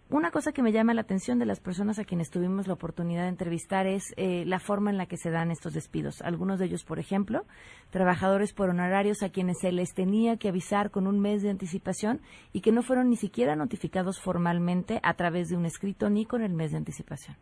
Una 0.07 0.29
cosa 0.29 0.51
que 0.51 0.61
me 0.61 0.71
llama 0.71 0.93
la 0.93 1.01
atención 1.01 1.39
de 1.39 1.47
las 1.47 1.59
personas 1.59 1.97
a 1.97 2.03
quienes 2.03 2.29
tuvimos 2.29 2.67
la 2.67 2.75
oportunidad 2.75 3.23
de 3.23 3.29
entrevistar 3.29 3.87
es 3.87 4.13
eh, 4.17 4.43
la 4.45 4.59
forma 4.59 4.91
en 4.91 4.97
la 4.99 5.07
que 5.07 5.17
se 5.17 5.31
dan 5.31 5.49
estos 5.49 5.73
despidos. 5.73 6.21
Algunos 6.21 6.59
de 6.59 6.65
ellos, 6.65 6.83
por 6.83 6.99
ejemplo, 6.99 7.43
trabajadores 7.89 8.53
por 8.53 8.69
honorarios 8.69 9.23
a 9.23 9.29
quienes 9.29 9.57
se 9.61 9.71
les 9.71 9.95
tenía 9.95 10.37
que 10.37 10.49
avisar 10.49 10.91
con 10.91 11.07
un 11.07 11.19
mes 11.19 11.41
de 11.41 11.49
anticipación 11.49 12.21
y 12.53 12.61
que 12.61 12.71
no 12.71 12.83
fueron 12.83 13.09
ni 13.09 13.15
siquiera 13.15 13.55
notificados 13.55 14.21
formalmente 14.21 14.99
a 15.01 15.15
través 15.15 15.49
de 15.49 15.57
un 15.57 15.65
escrito 15.65 16.07
ni 16.11 16.25
con 16.25 16.43
el 16.43 16.53
mes 16.53 16.71
de 16.71 16.77
anticipación. 16.77 17.35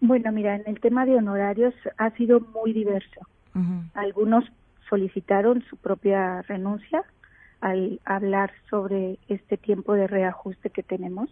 Bueno, 0.00 0.32
mira, 0.32 0.56
en 0.56 0.62
el 0.66 0.80
tema 0.80 1.04
de 1.04 1.16
honorarios 1.16 1.74
ha 1.98 2.10
sido 2.12 2.40
muy 2.40 2.72
diverso. 2.72 3.20
Algunos 3.92 4.44
solicitaron 4.88 5.62
su 5.68 5.76
propia 5.76 6.40
renuncia 6.42 7.04
al 7.62 8.00
hablar 8.04 8.52
sobre 8.68 9.18
este 9.28 9.56
tiempo 9.56 9.94
de 9.94 10.08
reajuste 10.08 10.68
que 10.68 10.82
tenemos 10.82 11.30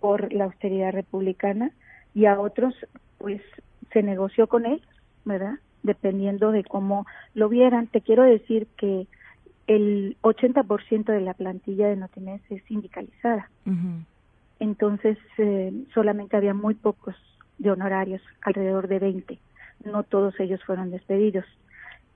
por 0.00 0.32
la 0.32 0.44
austeridad 0.44 0.92
republicana 0.92 1.70
y 2.12 2.26
a 2.26 2.38
otros 2.40 2.74
pues 3.18 3.40
se 3.92 4.02
negoció 4.02 4.48
con 4.48 4.66
ellos, 4.66 4.86
¿verdad? 5.24 5.54
Dependiendo 5.84 6.50
de 6.50 6.64
cómo 6.64 7.06
lo 7.34 7.48
vieran. 7.48 7.86
Te 7.86 8.00
quiero 8.00 8.24
decir 8.24 8.66
que 8.76 9.06
el 9.68 10.16
80% 10.22 11.04
de 11.04 11.20
la 11.20 11.34
plantilla 11.34 11.86
de 11.88 11.96
Notimex 11.96 12.42
es 12.50 12.64
sindicalizada. 12.64 13.48
Entonces, 14.58 15.18
eh, 15.36 15.72
solamente 15.94 16.36
había 16.36 16.54
muy 16.54 16.74
pocos 16.74 17.14
de 17.58 17.70
honorarios, 17.70 18.22
alrededor 18.42 18.88
de 18.88 18.98
20. 18.98 19.38
No 19.84 20.02
todos 20.02 20.38
ellos 20.40 20.60
fueron 20.64 20.90
despedidos. 20.90 21.44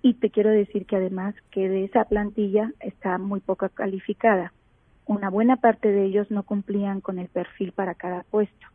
Y 0.03 0.15
te 0.15 0.31
quiero 0.31 0.51
decir 0.51 0.85
que 0.85 0.97
además 0.97 1.35
que 1.51 1.69
de 1.69 1.85
esa 1.85 2.05
plantilla 2.05 2.73
está 2.81 3.19
muy 3.19 3.41
poco 3.41 3.69
calificada. 3.69 4.53
Una 5.07 5.31
buena 5.31 5.57
parte 5.57 5.93
de 5.93 6.05
ellos 6.05 6.31
no 6.31 6.43
cumplían 6.43 7.01
con 7.01 7.19
el 7.21 7.29
perfil 7.29 7.73
para 7.73 7.95
cada 7.95 8.25
puesto. 8.25 8.67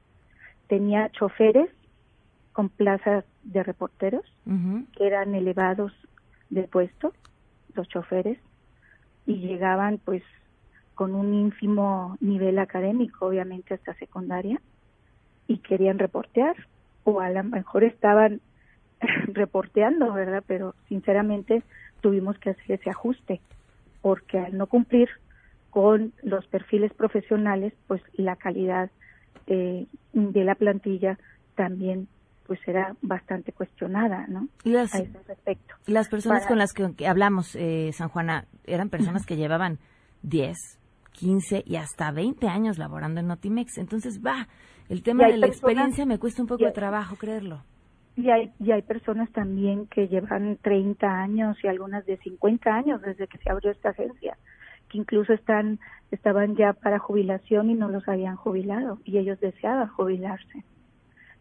Tenía 0.68 1.10
choferes 1.10 1.70
con 2.54 2.70
plazas 2.70 3.26
de 3.44 3.62
reporteros 3.62 4.26
que 4.96 5.06
eran 5.06 5.36
elevados 5.36 5.94
de 6.50 6.64
puesto, 6.64 7.14
los 7.76 7.88
choferes, 7.88 8.40
y 9.26 9.36
llegaban 9.36 10.00
pues 10.04 10.24
con 10.96 11.14
un 11.14 11.34
ínfimo 11.34 12.18
nivel 12.20 12.58
académico, 12.58 13.28
obviamente 13.28 13.74
hasta 13.74 13.94
secundaria, 13.96 14.60
y 15.46 15.60
querían 15.60 16.00
reportear, 16.00 16.56
o 17.04 17.20
a 17.20 17.30
lo 17.30 17.44
mejor 17.44 17.84
estaban 17.84 18.42
reporteando, 19.28 20.14
¿verdad? 20.14 20.44
Pero 20.48 20.76
sinceramente 20.88 21.64
tuvimos 22.02 22.38
que 22.40 22.52
hacer 22.52 22.80
ese 22.80 22.90
ajuste, 22.90 23.42
porque 24.02 24.40
al 24.40 24.58
no 24.58 24.68
cumplir 24.68 25.10
con 25.70 26.14
los 26.24 26.46
perfiles 26.48 26.94
profesionales, 26.94 27.74
pues 27.88 28.02
la 28.14 28.36
calidad 28.36 28.90
eh, 29.48 29.86
de 30.14 30.44
la 30.44 30.56
plantilla 30.56 31.18
también 31.56 32.08
pues 32.46 32.60
era 32.66 32.96
bastante 33.02 33.52
cuestionada, 33.52 34.26
¿no? 34.28 34.48
Las, 34.64 34.96
a 34.96 35.00
ese 35.00 35.20
respecto. 35.28 35.76
Las 35.86 36.08
personas 36.08 36.40
Para- 36.44 36.48
con 36.48 36.58
las 36.58 36.72
que, 36.74 36.94
que 36.96 37.06
hablamos, 37.06 37.56
eh, 37.56 37.92
San 37.94 38.08
Juana, 38.08 38.46
eran 38.66 38.90
personas 38.90 39.26
que 39.26 39.36
llevaban 39.36 39.80
10, 40.24 40.56
15 41.12 41.64
y 41.66 41.76
hasta 41.76 42.10
20 42.12 42.48
años 42.48 42.78
laborando 42.78 43.20
en 43.20 43.28
Notimex. 43.28 43.78
Entonces, 43.78 44.22
va, 44.26 44.48
el 44.88 45.04
tema 45.04 45.26
de 45.28 45.36
la 45.38 45.48
personas- 45.48 45.58
experiencia 45.58 46.06
me 46.06 46.20
cuesta 46.20 46.42
un 46.42 46.48
poco 46.48 46.64
de 46.64 46.72
trabajo 46.72 47.18
creerlo. 47.18 47.64
Y 48.18 48.32
hay, 48.32 48.52
y 48.60 48.72
hay 48.72 48.82
personas 48.82 49.32
también 49.32 49.86
que 49.88 50.08
llevan 50.08 50.58
30 50.64 51.22
años 51.22 51.56
y 51.64 51.68
algunas 51.68 52.04
de 52.06 52.18
50 52.18 52.74
años 52.74 53.02
desde 53.02 53.28
que 53.28 53.38
se 53.38 53.52
abrió 53.52 53.72
esta 53.72 53.90
agencia, 53.90 54.38
que 54.90 54.98
incluso 54.98 55.34
están 55.34 55.80
estaban 56.10 56.56
ya 56.56 56.74
para 56.74 57.00
jubilación 57.00 57.70
y 57.70 57.76
no 57.76 57.90
los 57.90 58.08
habían 58.08 58.36
jubilado 58.36 59.00
y 59.06 59.20
ellos 59.20 59.40
deseaban 59.40 59.90
jubilarse. 59.90 60.64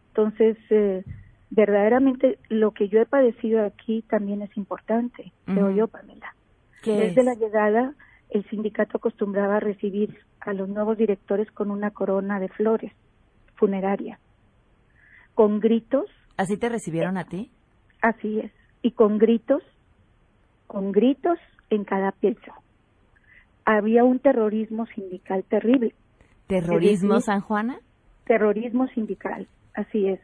Entonces, 0.08 0.58
eh, 0.70 1.02
verdaderamente 1.50 2.38
lo 2.50 2.72
que 2.72 2.88
yo 2.88 3.00
he 3.00 3.06
padecido 3.06 3.64
aquí 3.64 4.02
también 4.02 4.42
es 4.42 4.54
importante, 4.56 5.32
creo 5.46 5.68
Ujú. 5.68 5.76
yo, 5.76 5.88
Pamela. 5.88 6.34
¿Qué 6.82 6.98
Desde 6.98 7.20
es? 7.20 7.24
la 7.24 7.34
llegada, 7.34 7.94
el 8.30 8.44
sindicato 8.50 8.98
acostumbraba 8.98 9.56
a 9.56 9.60
recibir 9.60 10.18
a 10.40 10.52
los 10.52 10.68
nuevos 10.68 10.98
directores 10.98 11.50
con 11.52 11.70
una 11.70 11.90
corona 11.90 12.38
de 12.38 12.48
flores 12.48 12.92
funeraria, 13.54 14.20
con 15.34 15.60
gritos. 15.60 16.06
¿Así 16.36 16.56
te 16.56 16.68
recibieron 16.68 17.16
a 17.16 17.24
ti? 17.24 17.50
Así 18.02 18.40
es, 18.40 18.52
y 18.82 18.92
con 18.92 19.18
gritos, 19.18 19.62
con 20.66 20.92
gritos 20.92 21.38
en 21.70 21.84
cada 21.84 22.12
piso. 22.12 22.52
Había 23.64 24.04
un 24.04 24.18
terrorismo 24.18 24.86
sindical 24.86 25.44
terrible. 25.44 25.94
¿Terrorismo, 26.46 27.20
San 27.20 27.40
Juana? 27.40 27.78
Terrorismo 28.24 28.86
sindical, 28.88 29.48
así 29.74 30.08
es, 30.08 30.20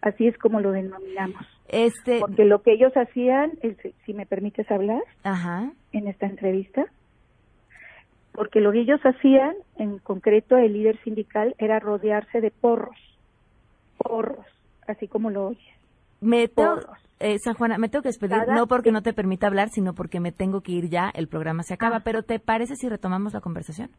así 0.00 0.26
es 0.28 0.36
como 0.38 0.60
lo 0.60 0.70
denominamos. 0.72 1.46
Este, 1.68 2.20
Porque 2.20 2.44
lo 2.44 2.62
que 2.62 2.72
ellos 2.72 2.92
hacían, 2.94 3.52
si 4.04 4.14
me 4.14 4.26
permites 4.26 4.70
hablar 4.70 5.02
Ajá. 5.22 5.72
en 5.92 6.08
esta 6.08 6.26
entrevista, 6.26 6.86
porque 8.32 8.60
lo 8.60 8.72
que 8.72 8.80
ellos 8.80 9.00
hacían, 9.02 9.54
en 9.76 9.98
concreto 9.98 10.56
el 10.56 10.72
líder 10.72 11.00
sindical, 11.04 11.54
era 11.58 11.78
rodearse 11.78 12.40
de 12.40 12.50
porros, 12.50 12.96
porros, 13.96 14.46
así 14.88 15.08
como 15.08 15.30
lo 15.30 15.48
oyes. 15.48 15.62
Me 16.20 16.48
tengo, 16.48 16.80
eh, 17.20 17.38
San 17.38 17.54
Juana, 17.54 17.76
me 17.78 17.88
tengo 17.88 18.02
que 18.02 18.08
despedir, 18.08 18.38
Cada- 18.38 18.54
no 18.54 18.66
porque 18.66 18.92
no 18.92 19.02
te 19.02 19.12
permita 19.12 19.46
hablar, 19.46 19.68
sino 19.68 19.94
porque 19.94 20.20
me 20.20 20.32
tengo 20.32 20.62
que 20.62 20.72
ir 20.72 20.88
ya, 20.88 21.10
el 21.14 21.28
programa 21.28 21.62
se 21.62 21.74
Ah. 21.74 21.76
acaba. 21.76 22.00
Pero 22.00 22.22
¿te 22.22 22.38
parece 22.38 22.76
si 22.76 22.88
retomamos 22.88 23.34
la 23.34 23.40
conversación? 23.40 23.90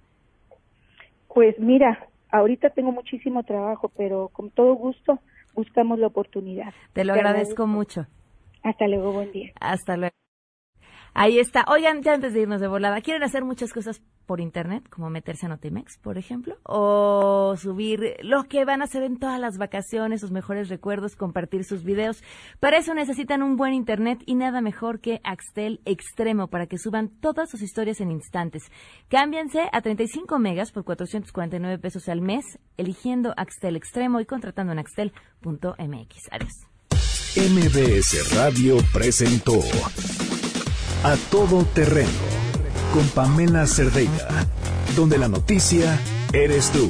Pues 1.34 1.60
mira, 1.60 2.08
ahorita 2.32 2.70
tengo 2.72 2.92
muchísimo 2.92 3.44
trabajo, 3.44 3.90
pero 3.96 4.30
con 4.30 4.50
todo 4.52 4.74
gusto 4.76 5.20
buscamos 5.54 6.00
la 6.00 6.08
oportunidad. 6.08 6.74
Te 6.94 7.04
lo 7.06 7.14
agradezco 7.14 7.68
mucho. 7.68 8.08
Hasta 8.64 8.88
luego, 8.88 9.12
buen 9.12 9.32
día. 9.32 9.52
Hasta 9.60 9.98
luego. 9.98 10.16
Ahí 11.18 11.39
está. 11.39 11.63
Oigan, 11.70 12.01
ya 12.01 12.13
antes 12.13 12.34
de 12.34 12.41
irnos 12.41 12.59
de 12.59 12.68
volada, 12.68 12.99
¿quieren 12.99 13.24
hacer 13.24 13.45
muchas 13.45 13.72
cosas 13.72 14.01
por 14.26 14.41
internet? 14.41 14.84
Como 14.89 15.09
meterse 15.09 15.45
a 15.45 15.49
Notimex, 15.49 15.97
por 15.99 16.18
ejemplo. 16.18 16.57
O 16.63 17.55
subir 17.57 18.18
lo 18.22 18.43
que 18.43 18.66
van 18.66 18.82
a 18.82 18.84
hacer 18.84 19.01
en 19.03 19.18
todas 19.18 19.39
las 19.39 19.57
vacaciones, 19.57 20.20
sus 20.20 20.32
mejores 20.32 20.68
recuerdos, 20.68 21.16
compartir 21.16 21.63
sus 21.63 21.86
videos. 21.86 22.22
Para 22.59 22.80
eso 22.80 22.93
necesitan 22.93 23.43
un 23.43 23.55
buen 23.55 23.74
internet 23.74 24.24
y 24.26 24.36
nada 24.36 24.59
mejor 24.59 24.99
que 24.99 25.22
Axtel 25.24 25.80
Extremo 25.86 26.49
para 26.49 26.68
que 26.68 26.78
suban 26.78 27.07
todas 27.07 27.49
sus 27.49 27.61
historias 27.61 28.01
en 28.01 28.11
instantes. 28.11 28.63
Cámbianse 29.07 29.70
a 29.72 29.80
35 29.80 30.38
megas 30.38 30.74
por 30.74 30.84
449 30.84 31.80
pesos 31.80 32.09
al 32.09 32.20
mes, 32.20 32.59
eligiendo 32.76 33.34
Axtel 33.38 33.78
Extremo 33.78 34.20
y 34.20 34.26
contratando 34.26 34.74
en 34.74 34.80
axtel.mx. 34.80 36.30
Adiós. 36.30 36.68
MBS 37.38 38.36
Radio 38.36 38.78
presentó 38.93 39.61
A 41.06 41.18
Todo 41.30 41.64
Terreno 41.66 42.10
con 42.91 43.08
Pamela 43.10 43.68
Cerdeira, 43.68 44.28
donde 44.95 45.20
la 45.20 45.28
noticia 45.28 45.99
eres 46.34 46.72
tú. 46.72 46.89